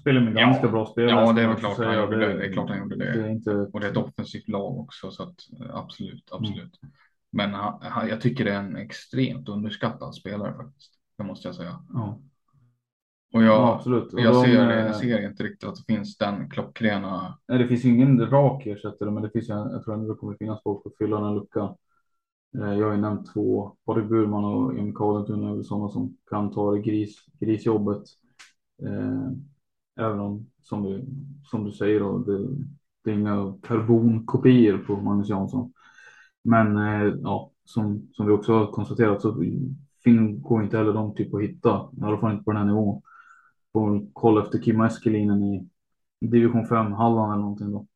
spelade 0.00 0.24
med 0.24 0.34
ganska 0.34 0.68
bra 0.68 0.86
spelare. 0.86 1.20
Ja, 1.26 1.32
det 1.32 1.42
är 1.42 1.54
klart 1.54 1.78
han 1.78 1.98
gjorde 2.00 2.16
det. 2.16 2.38
Det 2.38 2.46
är 2.46 2.52
klart 2.52 2.68
han 2.68 2.78
gjorde 2.78 2.96
det. 2.96 3.22
Det 3.22 3.30
inte, 3.30 3.50
Och 3.50 3.80
det 3.80 3.86
är 3.86 3.90
ett 3.90 3.96
offensivt 3.96 4.48
lag 4.48 4.78
också 4.78 5.10
så 5.10 5.22
att 5.22 5.34
eh, 5.60 5.76
absolut, 5.76 6.28
absolut. 6.32 6.80
Men 7.32 7.54
han, 7.54 7.78
han, 7.82 8.08
jag 8.08 8.20
tycker 8.20 8.44
det 8.44 8.52
är 8.52 8.58
en 8.58 8.76
extremt 8.76 9.48
underskattad 9.48 10.14
spelare 10.14 10.54
faktiskt. 10.56 10.92
Det 11.18 11.24
måste 11.24 11.48
jag 11.48 11.54
säga. 11.54 11.84
ja. 11.92 12.20
Och 13.32 13.42
jag, 13.42 13.46
Ja, 13.52 13.74
absolut. 13.74 14.12
Och 14.12 14.20
jag, 14.20 14.34
de, 14.34 14.44
ser, 14.44 14.70
eh, 14.70 14.86
jag 14.86 14.96
ser 14.96 15.26
inte 15.28 15.42
riktigt 15.44 15.68
att 15.68 15.76
det 15.76 15.94
finns 15.94 16.18
den 16.18 16.50
klockrena. 16.50 17.38
Nej, 17.48 17.58
det 17.58 17.68
finns 17.68 17.84
ingen 17.84 18.30
rak 18.30 18.66
ersättare, 18.66 19.10
men 19.10 19.22
det 19.22 19.30
finns 19.30 19.50
en- 19.50 19.70
jag 19.70 19.84
tror 19.84 19.94
ändå 19.94 20.08
det 20.14 20.18
kommer 20.18 20.34
finnas 20.34 20.62
folk 20.62 20.86
att 20.86 20.96
fylla 20.98 21.20
den 21.20 21.34
luckan. 21.34 21.74
Eh, 22.58 22.72
Jag 22.74 22.86
har 22.86 22.94
ju 22.94 23.00
nämnt 23.00 23.32
två, 23.34 23.76
Patrik 23.86 24.08
Burman 24.08 24.44
och 24.44 24.78
Emil 24.78 24.94
Karlentun 24.94 25.44
är 25.44 25.54
väl 25.54 25.64
sådana 25.64 25.88
som 25.88 26.16
kan 26.30 26.50
ta 26.52 26.72
det 26.72 26.80
gris, 26.80 27.16
grisjobbet. 27.40 28.02
Även 30.00 30.20
om, 30.20 30.46
som 30.62 30.82
du, 30.82 31.04
som 31.44 31.64
du 31.64 31.72
säger, 31.72 32.00
då, 32.00 32.18
det, 32.18 32.48
det 33.04 33.10
är 33.10 33.14
inga 33.14 33.54
karbonkopior 33.62 34.78
på 34.78 34.96
Magnus 34.96 35.28
Jansson. 35.28 35.72
Men 36.42 36.76
eh, 36.76 37.14
ja, 37.22 37.50
som, 37.64 38.08
som 38.12 38.26
vi 38.26 38.32
också 38.32 38.52
har 38.52 38.72
konstaterat 38.72 39.22
så 39.22 39.42
fin, 40.04 40.42
går 40.42 40.62
inte 40.62 40.78
heller 40.78 40.92
de 40.92 41.14
typ 41.14 41.34
att 41.34 41.42
hitta, 41.42 41.88
i 42.00 42.02
alla 42.02 42.18
fall 42.18 42.32
inte 42.32 42.44
på 42.44 42.50
den 42.50 42.60
här 42.60 42.66
nivån. 42.66 43.02
Får 43.72 44.06
kolla 44.12 44.42
efter 44.42 44.58
Kim 44.58 44.80
Eskelinen 44.80 45.42
i 45.42 45.68
division 46.20 46.66
5 46.66 46.92
Halland 46.92 47.32
eller 47.32 47.42
någonting 47.42 47.72
då. 47.72 47.86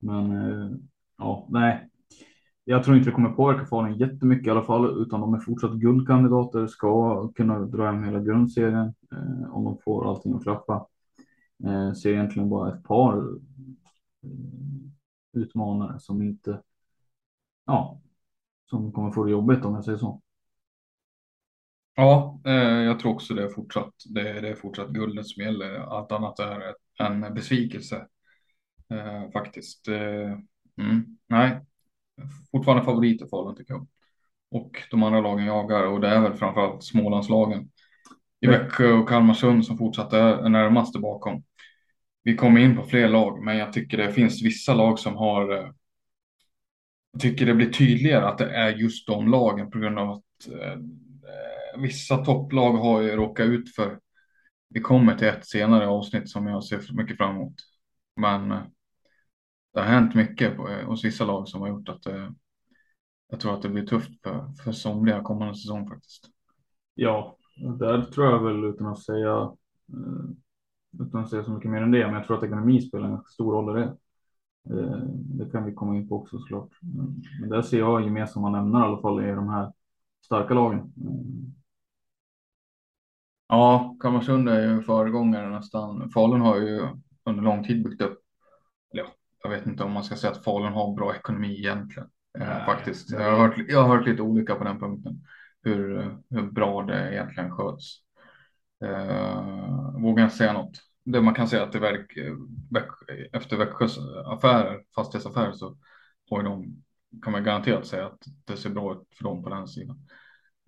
Men 0.00 0.32
eh, 0.32 0.70
ja, 1.18 1.46
nej. 1.50 1.88
jag 2.64 2.84
tror 2.84 2.96
inte 2.96 3.10
det 3.10 3.14
kommer 3.14 3.30
påverka 3.30 3.66
Falun 3.66 3.98
jättemycket 3.98 4.46
i 4.46 4.50
alla 4.50 4.62
fall, 4.62 5.02
utan 5.02 5.20
de 5.20 5.34
är 5.34 5.38
fortsatt 5.38 5.72
guldkandidater, 5.72 6.66
ska 6.66 7.28
kunna 7.28 7.58
dra 7.58 7.86
hem 7.86 8.04
hela 8.04 8.20
grundserien 8.20 8.94
eh, 9.12 9.54
om 9.54 9.64
de 9.64 9.78
får 9.84 10.10
allting 10.10 10.34
att 10.34 10.42
klaffa. 10.42 10.86
Eh, 11.64 11.92
ser 11.92 12.12
egentligen 12.12 12.48
bara 12.48 12.74
ett 12.74 12.84
par 12.84 13.18
eh, 14.22 14.30
utmanare 15.32 16.00
som 16.00 16.22
inte, 16.22 16.62
ja, 17.66 18.00
som 18.70 18.92
kommer 18.92 19.10
få 19.10 19.24
det 19.24 19.30
jobbigt 19.30 19.64
om 19.64 19.74
jag 19.74 19.84
säger 19.84 19.98
så. 19.98 20.22
Ja, 21.94 22.40
eh, 22.44 22.52
jag 22.62 23.00
tror 23.00 23.12
också 23.12 23.34
det 23.34 23.42
är 23.42 23.48
fortsatt. 23.48 23.94
Det, 24.08 24.40
det 24.40 24.48
är 24.48 24.54
fortsatt 24.54 24.88
guldet 24.90 25.26
som 25.26 25.42
gäller. 25.42 25.74
Allt 25.74 26.12
annat 26.12 26.38
är 26.38 26.74
en 26.98 27.34
besvikelse 27.34 28.06
eh, 28.90 29.30
faktiskt. 29.30 29.88
Eh, 29.88 30.38
mm, 30.76 31.18
nej, 31.26 31.60
fortfarande 32.50 32.84
favoriter 32.84 33.26
Falun 33.26 33.56
tycker 33.56 33.74
jag. 33.74 33.86
Och 34.50 34.82
de 34.90 35.02
andra 35.02 35.20
lagen 35.20 35.46
jagar 35.46 35.86
och 35.86 36.00
det 36.00 36.08
är 36.08 36.20
väl 36.20 36.34
framförallt 36.34 36.84
Smålandslagen 36.84 37.70
i 38.40 38.46
Växjö 38.46 38.92
och 38.92 39.08
Kalmarsund 39.08 39.66
som 39.66 39.78
fortsatt 39.78 40.12
är 40.12 40.48
närmast 40.48 41.00
bakom. 41.00 41.42
Vi 42.22 42.36
kommer 42.36 42.60
in 42.60 42.76
på 42.76 42.82
fler 42.82 43.08
lag, 43.08 43.44
men 43.44 43.56
jag 43.56 43.72
tycker 43.72 43.98
det 43.98 44.12
finns 44.12 44.42
vissa 44.42 44.74
lag 44.74 44.98
som 44.98 45.16
har. 45.16 45.52
Eh, 45.52 45.70
jag 47.12 47.20
tycker 47.20 47.46
det 47.46 47.54
blir 47.54 47.72
tydligare 47.72 48.24
att 48.24 48.38
det 48.38 48.50
är 48.56 48.70
just 48.70 49.06
de 49.06 49.28
lagen 49.28 49.70
på 49.70 49.78
grund 49.78 49.98
av 49.98 50.10
att 50.10 50.48
eh, 50.52 50.72
eh, 50.72 51.80
vissa 51.82 52.24
topplag 52.24 52.72
har 52.72 53.00
ju 53.00 53.16
råkat 53.16 53.46
ut 53.46 53.74
för. 53.74 53.98
Vi 54.68 54.80
kommer 54.80 55.16
till 55.16 55.28
ett 55.28 55.46
senare 55.46 55.88
avsnitt 55.88 56.28
som 56.28 56.46
jag 56.46 56.64
ser 56.64 56.94
mycket 56.94 57.16
fram 57.16 57.36
emot. 57.36 57.54
Men 58.16 58.52
eh, 58.52 58.62
det 59.74 59.80
har 59.80 59.86
hänt 59.86 60.14
mycket 60.14 60.56
på, 60.56 60.68
eh, 60.68 60.86
hos 60.86 61.04
vissa 61.04 61.24
lag 61.24 61.48
som 61.48 61.60
har 61.60 61.68
gjort 61.68 61.88
att 61.88 62.06
eh, 62.06 62.30
jag 63.30 63.40
tror 63.40 63.54
att 63.54 63.62
det 63.62 63.68
blir 63.68 63.86
tufft 63.86 64.22
för, 64.22 64.52
för 64.64 64.72
somliga 64.72 65.22
kommande 65.22 65.54
säsong 65.54 65.88
faktiskt. 65.88 66.28
Ja, 66.94 67.36
där 67.78 68.02
tror 68.02 68.26
jag 68.26 68.44
väl 68.44 68.64
utan 68.64 68.86
att 68.86 69.02
säga 69.02 69.32
eh, 69.88 70.30
utan 71.00 71.20
att 71.24 71.30
säga 71.30 71.44
så 71.44 71.50
mycket 71.50 71.70
mer 71.70 71.82
än 71.82 71.90
det, 71.90 72.06
men 72.06 72.14
jag 72.14 72.26
tror 72.26 72.36
att 72.38 72.44
ekonomi 72.44 72.80
spelar 72.82 73.08
en 73.08 73.22
stor 73.28 73.52
roll 73.52 73.78
i 73.78 73.80
det. 73.80 73.96
Eh, 74.70 74.98
Det 75.38 75.50
kan 75.50 75.64
vi 75.64 75.74
komma 75.74 75.96
in 75.96 76.08
på 76.08 76.16
också 76.16 76.38
såklart. 76.38 76.70
Men- 77.40 77.48
där 77.50 77.62
ser 77.62 77.78
jag 77.78 78.02
gemensamma 78.04 78.50
nämnare 78.50 78.84
i 78.84 78.88
alla 78.88 79.00
fall 79.00 79.24
i 79.24 79.32
de 79.32 79.48
här 79.48 79.72
starka 80.24 80.54
lagen. 80.54 80.92
Ja, 83.48 83.96
Kalmarsund 84.00 84.48
är 84.48 84.60
ju 84.72 84.82
föregångare 84.82 85.50
nästan. 85.50 86.10
Falun 86.10 86.40
har 86.40 86.56
ju 86.56 86.88
under 87.24 87.42
lång 87.42 87.64
tid 87.64 87.84
byggt 87.84 88.00
upp. 88.02 88.18
eller 88.92 89.02
Ja, 89.02 89.08
jag 89.42 89.50
vet 89.50 89.66
inte 89.66 89.84
om 89.84 89.92
man 89.92 90.04
ska 90.04 90.16
säga 90.16 90.30
att 90.30 90.44
Falun 90.44 90.72
har 90.72 90.94
bra 90.94 91.14
ekonomi 91.14 91.58
egentligen. 91.58 92.08
Eh, 92.38 92.46
Nej, 92.48 92.64
faktiskt. 92.66 93.10
Jag 93.10 93.30
har, 93.30 93.38
hört, 93.48 93.58
jag 93.68 93.82
har 93.82 93.96
hört 93.96 94.06
lite 94.06 94.22
olika 94.22 94.54
på 94.54 94.64
den 94.64 94.78
punkten. 94.78 95.24
Hur, 95.62 96.16
hur 96.30 96.50
bra 96.50 96.82
det 96.82 97.12
egentligen 97.12 97.50
sköts. 97.50 98.02
Eh, 98.82 100.00
vågar 100.02 100.24
inte 100.24 100.36
säga 100.36 100.52
något. 100.52 100.78
Det 101.04 101.20
man 101.20 101.34
kan 101.34 101.48
säga 101.48 101.62
att 101.62 101.72
det 101.72 101.78
verk, 101.78 102.18
efter 103.32 103.56
Växjös 103.56 103.98
affärer, 104.26 104.82
fastighetsaffärer 104.94 105.52
så 105.52 105.76
har 106.30 106.42
ju 106.42 106.44
de, 106.44 106.82
kan 107.22 107.32
man 107.32 107.44
garanterat 107.44 107.86
säga 107.86 108.06
att 108.06 108.22
det 108.44 108.56
ser 108.56 108.70
bra 108.70 108.92
ut 108.92 109.08
för 109.16 109.24
dem 109.24 109.42
på 109.42 109.48
den 109.48 109.68
sidan. 109.68 110.06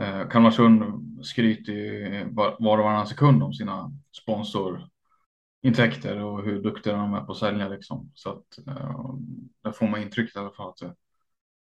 Eh, 0.02 0.28
Kalmarsund 0.28 0.82
skryter 1.26 1.72
ju 1.72 2.24
var 2.30 2.56
var 2.60 2.78
och 2.78 2.84
varannan 2.84 3.06
sekund 3.06 3.42
om 3.42 3.52
sina 3.52 3.92
sponsorintäkter 4.22 6.18
och 6.18 6.44
hur 6.44 6.62
duktiga 6.62 6.96
de 6.96 7.14
är 7.14 7.20
på 7.20 7.32
att 7.32 7.38
sälja 7.38 7.68
liksom. 7.68 8.10
Så 8.14 8.30
att 8.30 8.66
eh, 8.66 9.14
där 9.62 9.72
får 9.72 9.88
man 9.88 10.02
intrycket 10.02 10.36
i 10.36 10.38
alla 10.38 10.50
fall 10.50 10.68
att 10.68 10.76
det, 10.76 10.94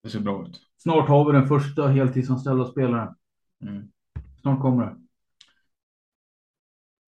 det 0.03 0.11
ser 0.11 0.21
bra 0.21 0.47
ut. 0.47 0.61
Snart 0.79 1.09
har 1.09 1.27
vi 1.27 1.33
den 1.39 1.49
första 1.49 1.89
heltidsanställda 1.89 2.65
spelaren. 2.65 3.15
Mm. 3.63 3.89
Snart 4.41 4.61
kommer 4.61 4.87
det. 4.87 5.02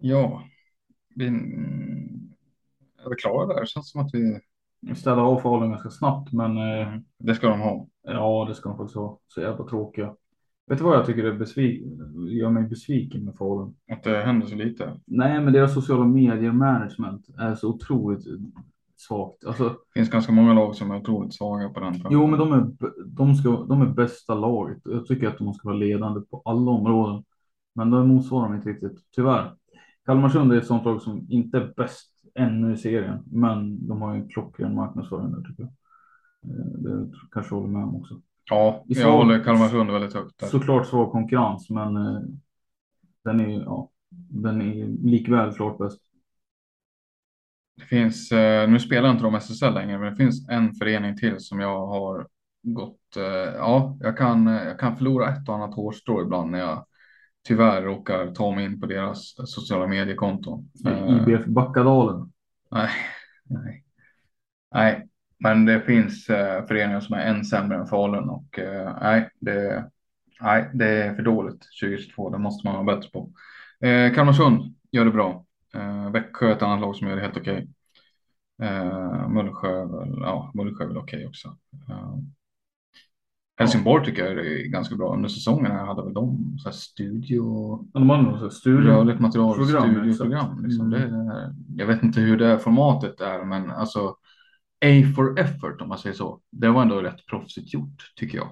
Ja, 0.07 0.42
vi 1.14 1.26
är 1.26 3.11
vi 3.11 3.16
klara 3.18 3.46
där? 3.46 3.61
Det 3.61 3.66
känns 3.66 3.90
som 3.90 4.00
att 4.00 4.11
vi... 4.14 4.40
Vi 4.80 4.94
städar 4.94 5.22
av 5.22 5.40
Falun 5.40 5.70
ganska 5.70 5.90
snabbt, 5.90 6.32
men 6.32 6.57
eh, 6.57 6.88
Det 7.18 7.34
ska 7.34 7.48
de 7.48 7.61
ha. 7.61 7.86
ja, 8.02 8.44
det 8.48 8.55
ska 8.55 8.68
de 8.68 8.78
faktiskt 8.78 8.96
ha. 8.96 9.18
Så 9.26 9.40
jävla 9.40 9.64
tråkiga. 9.64 10.14
Vet 10.66 10.78
du 10.78 10.84
vad 10.84 10.96
jag 10.96 11.07
tycker 11.07 11.24
är 11.24 11.32
besvik 11.32 11.82
gör 12.28 12.50
mig 12.50 12.62
besviken 12.62 13.24
med 13.24 13.34
Falun? 13.36 13.74
Att 13.92 14.02
det 14.02 14.22
händer 14.24 14.46
så 14.46 14.55
lite. 14.55 15.00
Nej, 15.05 15.40
men 15.40 15.52
deras 15.52 15.74
sociala 15.74 16.05
medier 16.05 16.52
management 16.52 17.28
är 17.38 17.55
så 17.55 17.68
otroligt 17.68 18.24
svagt. 18.96 19.44
Alltså, 19.44 19.68
Det 19.68 19.76
finns 19.94 20.11
ganska 20.11 20.32
många 20.32 20.55
lag 20.55 20.74
som 20.74 20.90
är 20.90 20.96
otroligt 21.00 21.34
svaga 21.34 21.68
på 21.68 21.80
den 21.80 21.92
punkten. 21.92 22.12
jo, 22.12 22.26
men 22.26 22.38
de 22.38 22.52
är, 22.52 22.66
de, 23.07 23.34
ska, 23.34 23.50
de 23.50 23.82
är 23.82 23.86
bästa 23.86 24.34
laget. 24.34 24.78
Jag 24.84 25.07
tycker 25.07 25.28
att 25.28 25.38
de 25.38 25.55
ska 25.55 25.68
vara 25.68 25.78
ledande 25.78 26.20
på 26.20 26.42
alla 26.44 26.70
områden. 26.70 27.24
Men 27.74 27.90
de 27.90 28.09
motsvarar 28.09 28.46
dem 28.46 28.57
inte 28.57 28.68
riktigt, 28.68 28.98
tyvärr. 29.16 29.55
Kalmarsund 30.07 30.52
är 30.52 30.57
ett 30.57 30.66
sånt 30.66 30.84
lag 30.84 31.02
som 31.02 31.26
inte 31.30 31.57
är 31.59 31.72
bäst 31.76 32.11
ännu 32.34 32.72
i 32.72 32.76
serien, 32.76 33.22
men 33.26 33.88
de 33.88 34.02
har 34.02 34.14
ju 34.14 34.20
en 34.20 34.28
klockren 34.28 34.74
marknadsföring 34.74 35.30
där 35.32 35.40
tycker 35.42 35.62
jag. 35.62 35.72
Eh, 36.50 36.66
Det 36.66 37.11
kanske 37.32 37.55
håller 37.55 37.68
med 37.68 37.82
om 37.82 37.96
också. 37.96 38.20
Ja, 38.50 38.84
jag 38.86 38.96
svag- 38.98 39.12
håller 39.12 39.44
Kalmarsund 39.44 39.90
väldigt 39.90 40.14
högt 40.14 40.38
där. 40.38 40.46
Såklart 40.46 40.86
svag 40.86 41.12
konkurrens, 41.12 41.70
men 41.70 41.96
eh, 41.96 42.20
den 43.24 43.40
är 43.40 43.61
ja, 43.62 43.90
den 44.30 44.62
är 44.62 44.86
likväl 44.86 45.52
klart 45.55 45.78
bäst. 45.78 46.00
Det 47.76 47.84
finns, 47.84 48.32
eh, 48.32 48.70
nu 48.70 48.80
spelar 48.80 49.11
inte 49.11 49.22
de 49.24 49.34
SSL 49.34 49.74
längre, 49.74 49.98
men 49.98 50.11
det 50.11 50.16
finns 50.16 50.48
en 50.48 50.74
förening 50.74 51.16
till 51.16 51.34
som 51.38 51.61
jag 51.61 51.86
har 51.86 52.26
gått, 52.62 53.00
ja, 53.59 53.96
jag 54.00 54.16
kan, 54.16 54.46
jag 54.46 54.78
kan 54.78 54.96
förlora 54.96 55.28
ett 55.28 55.48
och 55.48 55.55
annat 55.55 55.74
hårstrå 55.74 56.22
ibland 56.22 56.50
när 56.50 56.59
jag 56.59 56.86
tyvärr 57.45 57.82
råkar 57.82 58.34
ta 58.34 58.55
mig 58.55 58.64
in 58.64 58.80
på 58.80 58.86
deras 58.86 59.34
sociala 59.36 59.86
mediekonton. 59.86 60.70
Eh, 60.86 61.16
IBF 61.16 61.47
Backadalen. 61.47 62.32
Nej, 62.70 62.90
nej. 63.45 63.84
Nej, 64.74 65.09
men 65.38 65.64
det 65.64 65.80
finns 65.80 66.30
eh, 66.30 66.66
föreningar 66.66 67.01
som 67.01 67.16
är 67.16 67.26
än 67.26 67.45
sämre 67.45 67.76
än 67.76 67.86
Falun 67.86 68.28
och 68.28 68.59
eh, 68.59 68.97
nej, 69.01 69.30
det, 69.40 69.90
nej, 70.40 70.70
det 70.74 70.86
är 70.86 71.14
för 71.14 71.22
dåligt 71.22 71.61
2022. 71.82 72.30
Det 72.30 72.38
måste 72.38 72.66
man 72.66 72.86
vara 72.86 72.97
bättre 72.97 73.11
på. 73.11 73.30
Eh, 73.86 74.14
Kalmarsund 74.14 74.74
gör 74.90 75.05
det 75.05 75.11
bra. 75.11 75.45
Eh, 75.74 76.11
Växjö 76.11 76.49
är 76.49 76.53
ett 76.53 76.62
annat 76.62 76.80
lag 76.80 76.97
som 76.97 77.09
gör 77.09 77.16
det 77.16 77.22
helt 77.22 77.36
okej. 77.36 77.68
Eh, 78.62 79.28
Mullsjö, 79.28 79.88
ja, 80.20 80.51
Mullsjö 80.55 80.84
är 80.84 80.88
väl 80.88 80.99
okej 80.99 81.26
också. 81.26 81.57
Helsingborg 83.57 84.05
tycker 84.05 84.24
jag 84.24 84.46
är 84.46 84.66
ganska 84.68 84.96
bra. 84.96 85.14
Under 85.14 85.28
säsongen 85.28 85.72
här 85.72 85.86
hade 85.86 86.05
väl 86.05 86.14
de 86.14 86.57
så 86.59 86.68
här 86.68 86.74
studio 86.76 87.78
Ja, 87.92 88.00
De 88.00 88.11
har 88.11 88.22
nog 88.22 88.52
studio. 88.52 88.80
rörligt 88.90 89.20
material, 89.20 89.55
program, 89.57 89.90
studioprogram. 89.94 90.64
Liksom. 90.64 90.92
Mm. 90.94 91.02
är- 91.28 91.55
jag 91.76 91.86
vet 91.86 92.02
inte 92.02 92.20
hur 92.20 92.36
det 92.36 92.46
här 92.46 92.57
formatet 92.59 93.20
är, 93.20 93.44
men 93.44 93.70
alltså 93.70 94.09
A 94.84 95.12
for 95.16 95.38
effort 95.40 95.80
om 95.80 95.88
man 95.88 95.98
säger 95.98 96.16
så. 96.16 96.40
Det 96.52 96.68
var 96.68 96.82
ändå 96.82 97.00
rätt 97.00 97.26
proffsigt 97.30 97.74
gjort 97.74 98.12
tycker 98.16 98.38
jag. 98.38 98.48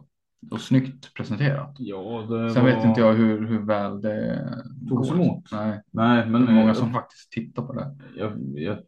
Och 0.51 0.61
snyggt 0.61 1.15
presenterat. 1.15 1.77
Ja, 1.79 2.27
det 2.29 2.51
Sen 2.51 2.65
var... 2.65 2.71
vet 2.71 2.85
inte 2.85 3.01
jag 3.01 3.13
hur, 3.15 3.47
hur 3.47 3.59
väl 3.67 4.01
det 4.01 4.49
Togs 4.89 5.11
emot. 5.11 5.45
Nej, 5.53 5.83
Nej, 5.91 6.27
men 6.29 6.47
det 6.47 6.53
är 6.53 6.55
många 6.55 6.75
som 6.75 6.93
faktiskt 6.93 7.33
tittar 7.33 7.63
på 7.63 7.73
det. 7.73 7.97
jag, 8.17 8.33
jag, 8.55 8.79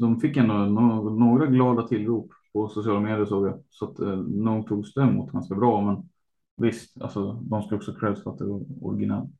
de 0.00 0.20
fick 0.20 0.36
ändå 0.36 0.54
några 0.54 1.46
glada 1.46 1.82
tillrop 1.82 2.30
på 2.52 2.68
sociala 2.68 3.00
medier 3.00 3.24
såg 3.24 3.46
jag. 3.46 3.62
Så 3.70 3.84
att 3.90 3.98
eh, 3.98 4.16
nog 4.16 4.66
togs 4.66 4.94
det 4.94 5.02
emot 5.02 5.32
ganska 5.32 5.54
bra. 5.54 5.80
Men 5.80 6.08
visst, 6.56 7.02
alltså, 7.02 7.32
de 7.32 7.62
ska 7.62 7.76
också 7.76 7.94
creds 7.94 8.22
för 8.22 8.30
att 8.30 8.38
det 8.38 8.44
var 8.44 8.62
originellt. 8.82 9.30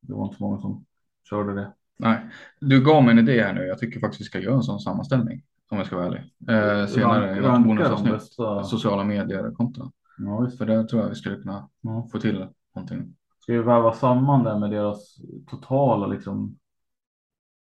Det 0.00 0.12
var 0.14 0.24
inte 0.24 0.36
så 0.36 0.44
många 0.44 0.60
som 0.60 0.84
körde 1.30 1.54
det. 1.54 1.72
Nej, 1.98 2.26
du 2.60 2.84
gav 2.84 3.02
mig 3.04 3.12
en 3.12 3.18
idé 3.18 3.42
här 3.42 3.52
nu. 3.54 3.60
Jag 3.66 3.78
tycker 3.78 4.00
faktiskt 4.00 4.20
vi 4.20 4.24
ska 4.24 4.38
göra 4.40 4.54
en 4.54 4.62
sån 4.62 4.80
sammanställning. 4.80 5.42
Om 5.70 5.78
jag 5.78 5.86
ska 5.86 5.96
vara 5.96 6.06
ärlig. 6.06 6.20
Eh, 6.48 6.86
senare 6.86 7.30
i 7.36 7.40
Rank- 7.40 7.64
de 7.64 7.68
bonusavsnitt. 7.68 8.12
bästa- 8.12 8.64
Sociala 8.64 9.04
medier-konton. 9.04 9.90
Ja, 10.18 10.40
visst. 10.40 10.58
För 10.58 10.66
där 10.66 10.84
tror 10.84 11.02
jag 11.02 11.08
vi 11.08 11.14
skulle 11.14 11.36
kunna 11.36 11.68
Ja. 11.80 12.08
få 12.12 12.18
till 12.18 12.46
någonting. 12.74 13.16
Ska 13.38 13.52
vi 13.52 13.58
väva 13.58 13.92
samman 13.92 14.44
det 14.44 14.58
med 14.58 14.70
deras 14.70 15.16
totala 15.50 16.06
liksom. 16.06 16.58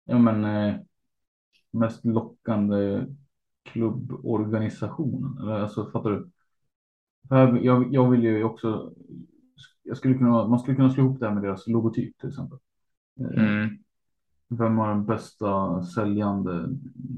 Ja, 0.05 0.17
men 0.17 0.45
eh, 0.45 0.75
mest 1.71 2.05
lockande 2.05 3.05
klubborganisationen. 3.63 5.37
Eller 5.37 5.59
alltså 5.59 5.91
fattar 5.91 6.09
du? 6.11 6.29
Jag, 7.65 7.93
jag 7.93 8.09
vill 8.11 8.23
ju 8.23 8.43
också. 8.43 8.93
Jag 9.83 9.97
skulle 9.97 10.13
kunna, 10.17 10.47
man 10.47 10.59
skulle 10.59 10.75
kunna 10.75 10.89
slå 10.89 11.03
ihop 11.03 11.19
det 11.19 11.27
här 11.27 11.33
med 11.33 11.43
deras 11.43 11.67
logotyp 11.67 12.17
till 12.17 12.29
exempel. 12.29 12.57
Eh, 13.19 13.43
Mm. 13.43 13.77
Vem 14.49 14.77
har 14.77 14.89
den 14.89 15.05
bästa 15.05 15.83
säljande 15.83 16.65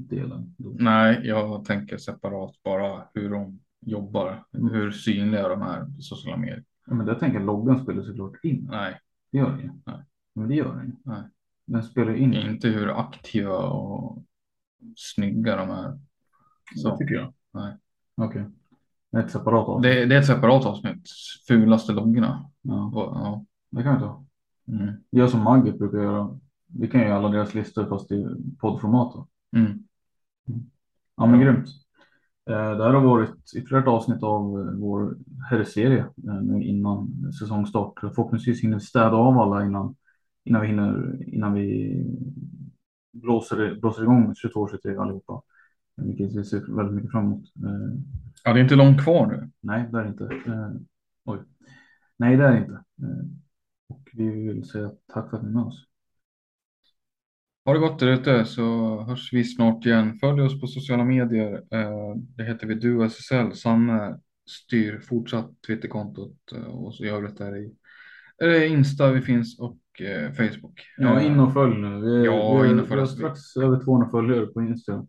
delen? 0.08 0.54
då? 0.58 0.76
Nej, 0.78 1.20
jag 1.24 1.64
tänker 1.64 1.96
separat 1.98 2.62
bara 2.64 3.02
hur 3.14 3.30
de 3.30 3.60
jobbar, 3.80 4.44
hur 4.52 4.90
synliga 4.90 5.48
de 5.48 5.62
är 5.62 5.86
sociala 6.00 6.36
medier. 6.36 6.64
Ja, 6.86 6.94
men 6.94 7.06
jag 7.06 7.18
tänker 7.18 7.40
loggan 7.40 7.78
spelar 7.82 8.02
såklart 8.02 8.44
in. 8.44 8.68
Nej, 8.70 9.00
Det 9.32 9.38
gör 9.38 9.50
den 9.50 9.60
ju. 9.60 9.70
Nej. 9.86 10.04
Men 10.34 10.48
det 10.48 10.54
gör 10.54 10.76
den 10.76 10.86
ju. 10.86 10.92
Nej. 11.04 11.22
Den 11.66 11.82
spelar 11.82 12.14
in. 12.14 12.34
inte 12.34 12.68
hur 12.68 12.88
aktiva 13.00 13.58
och 13.58 14.24
snygga 14.96 15.56
de 15.56 15.70
är. 15.70 15.98
Så 16.74 16.96
tycker 16.96 17.14
jag. 17.14 17.32
Nej. 17.54 17.76
Okej. 18.16 18.44
Ett 19.16 19.30
separat 19.30 19.68
avsnitt. 19.68 19.82
Det, 19.82 20.06
det 20.06 20.14
är 20.14 20.18
ett 20.20 20.26
separat 20.26 20.66
avsnitt. 20.66 21.08
Fulaste 21.48 21.92
loggorna. 21.92 22.50
Ja, 22.62 22.84
Och, 22.94 23.16
ja. 23.16 23.44
det 23.70 23.82
kan 23.82 23.94
vi 23.94 24.00
ta. 24.00 24.24
Mm. 24.68 24.94
Gör 25.10 25.26
som 25.26 25.42
Magget 25.42 25.78
brukar 25.78 25.98
göra. 25.98 26.38
Vi 26.66 26.88
kan 26.88 27.00
göra 27.00 27.16
alla 27.16 27.28
deras 27.28 27.54
listor 27.54 27.86
fast 27.86 28.12
i 28.12 28.26
poddformat. 28.58 29.12
Då. 29.14 29.26
Mm. 29.58 29.78
Ja, 31.16 31.26
men 31.26 31.40
grymt. 31.40 31.66
Eh, 32.50 32.76
Det 32.76 32.84
här 32.84 32.92
har 32.92 33.00
varit 33.00 33.54
ytterligare 33.56 33.82
ett 33.82 33.88
avsnitt 33.88 34.22
av 34.22 34.60
eh, 34.60 34.74
vår 34.74 35.16
herrserie 35.50 36.00
eh, 36.28 36.34
nu 36.42 36.62
innan 36.64 37.32
säsongstart. 37.38 38.00
Förhoppningsvis 38.00 38.62
hinner 38.62 38.74
vi 38.76 38.80
städa 38.80 39.16
av 39.16 39.38
alla 39.38 39.64
innan, 39.64 39.96
innan 40.44 40.60
vi 40.62 40.66
hinner, 40.68 41.18
innan 41.34 41.52
vi 41.52 41.96
blåser, 43.12 43.78
blåser 43.80 44.02
igång 44.02 44.34
22-23 44.54 45.00
allihopa. 45.02 45.42
Vilket 45.96 46.36
vi 46.36 46.44
ser 46.44 46.76
väldigt 46.76 46.94
mycket 46.94 47.10
fram 47.10 47.24
emot. 47.24 47.44
Eh, 47.64 47.98
ja, 48.44 48.52
det 48.52 48.60
är 48.60 48.62
inte 48.62 48.76
långt 48.76 49.02
kvar 49.02 49.26
nu. 49.26 49.50
Nej, 49.60 49.88
det 49.92 49.98
är 49.98 50.06
inte. 50.08 50.24
Eh, 50.24 50.70
oj. 51.24 51.38
Nej, 52.16 52.36
det 52.36 52.44
är 52.44 52.56
inte. 52.56 52.72
Eh, 52.72 53.26
och 53.88 54.08
vi 54.12 54.30
vill 54.30 54.64
säga 54.64 54.90
tack 55.12 55.30
för 55.30 55.36
att 55.36 55.42
ni 55.42 55.48
är 55.48 55.52
med 55.52 55.62
oss. 55.62 55.84
Ha 57.64 57.72
det 57.72 57.78
gott 57.78 57.98
där 57.98 58.06
ute 58.06 58.44
så 58.44 59.00
hörs 59.02 59.32
vi 59.32 59.44
snart 59.44 59.86
igen. 59.86 60.18
Följ 60.18 60.40
oss 60.42 60.60
på 60.60 60.66
sociala 60.66 61.04
medier. 61.04 61.62
Det 62.36 62.44
heter 62.44 62.66
vi 62.66 62.74
DuoSSL. 62.74 63.52
Sanne 63.52 64.18
styr 64.50 65.00
fortsatt 65.00 65.50
Twitterkontot 65.66 66.52
och 66.68 66.94
så 66.94 67.04
i 67.04 67.08
övrigt 67.08 67.40
är 67.40 67.52
det 67.52 67.58
i 67.58 67.74
är 68.38 68.48
det 68.48 68.68
Insta 68.68 69.12
vi 69.12 69.20
finns 69.22 69.60
och 69.60 69.78
Facebook. 70.36 70.80
Ja, 70.96 71.20
in 71.20 71.40
och 71.40 71.52
följ 71.52 71.76
nu. 71.80 72.00
Vi, 72.00 72.24
Ja, 72.24 72.60
vi, 72.62 72.70
in 72.70 72.78
och 72.78 72.84
vi 72.84 72.88
följ. 72.88 73.00
har 73.00 73.06
strax 73.06 73.56
över 73.56 73.84
200 73.84 74.08
följare 74.10 74.46
på 74.46 74.62
Instagram. 74.62 75.06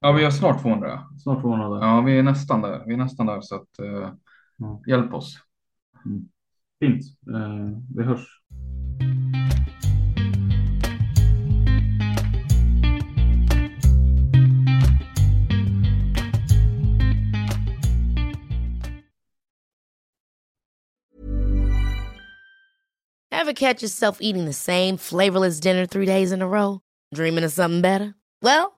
Ja, 0.00 0.12
vi 0.12 0.24
har 0.24 0.30
snart 0.30 0.62
200. 0.62 1.00
Snart 1.18 1.40
200 1.40 1.68
där. 1.68 1.86
Ja, 1.86 2.00
vi 2.00 2.18
är 2.18 2.22
nästan 2.22 2.62
där. 2.62 2.82
Vi 2.86 2.92
är 2.94 2.98
nästan 2.98 3.26
där 3.26 3.40
så 3.40 3.54
att 3.54 3.78
eh, 3.78 4.12
Ja. 4.56 4.82
hjälp 4.86 5.12
oss. 5.14 5.38
Fint. 6.80 7.02
Eh, 7.34 7.78
vi 7.96 8.02
hörs. 8.02 8.26
Ever 23.30 23.52
catch 23.52 23.82
yourself 23.82 24.18
eating 24.20 24.46
the 24.46 24.52
same 24.52 24.96
flavorless 24.98 25.60
dinner 25.60 25.86
three 25.86 26.06
days 26.06 26.32
in 26.32 26.42
a 26.42 26.48
row? 26.48 26.80
Dreaming 27.14 27.44
of 27.44 27.52
something 27.52 27.82
better? 27.82 28.14
Well, 28.42 28.77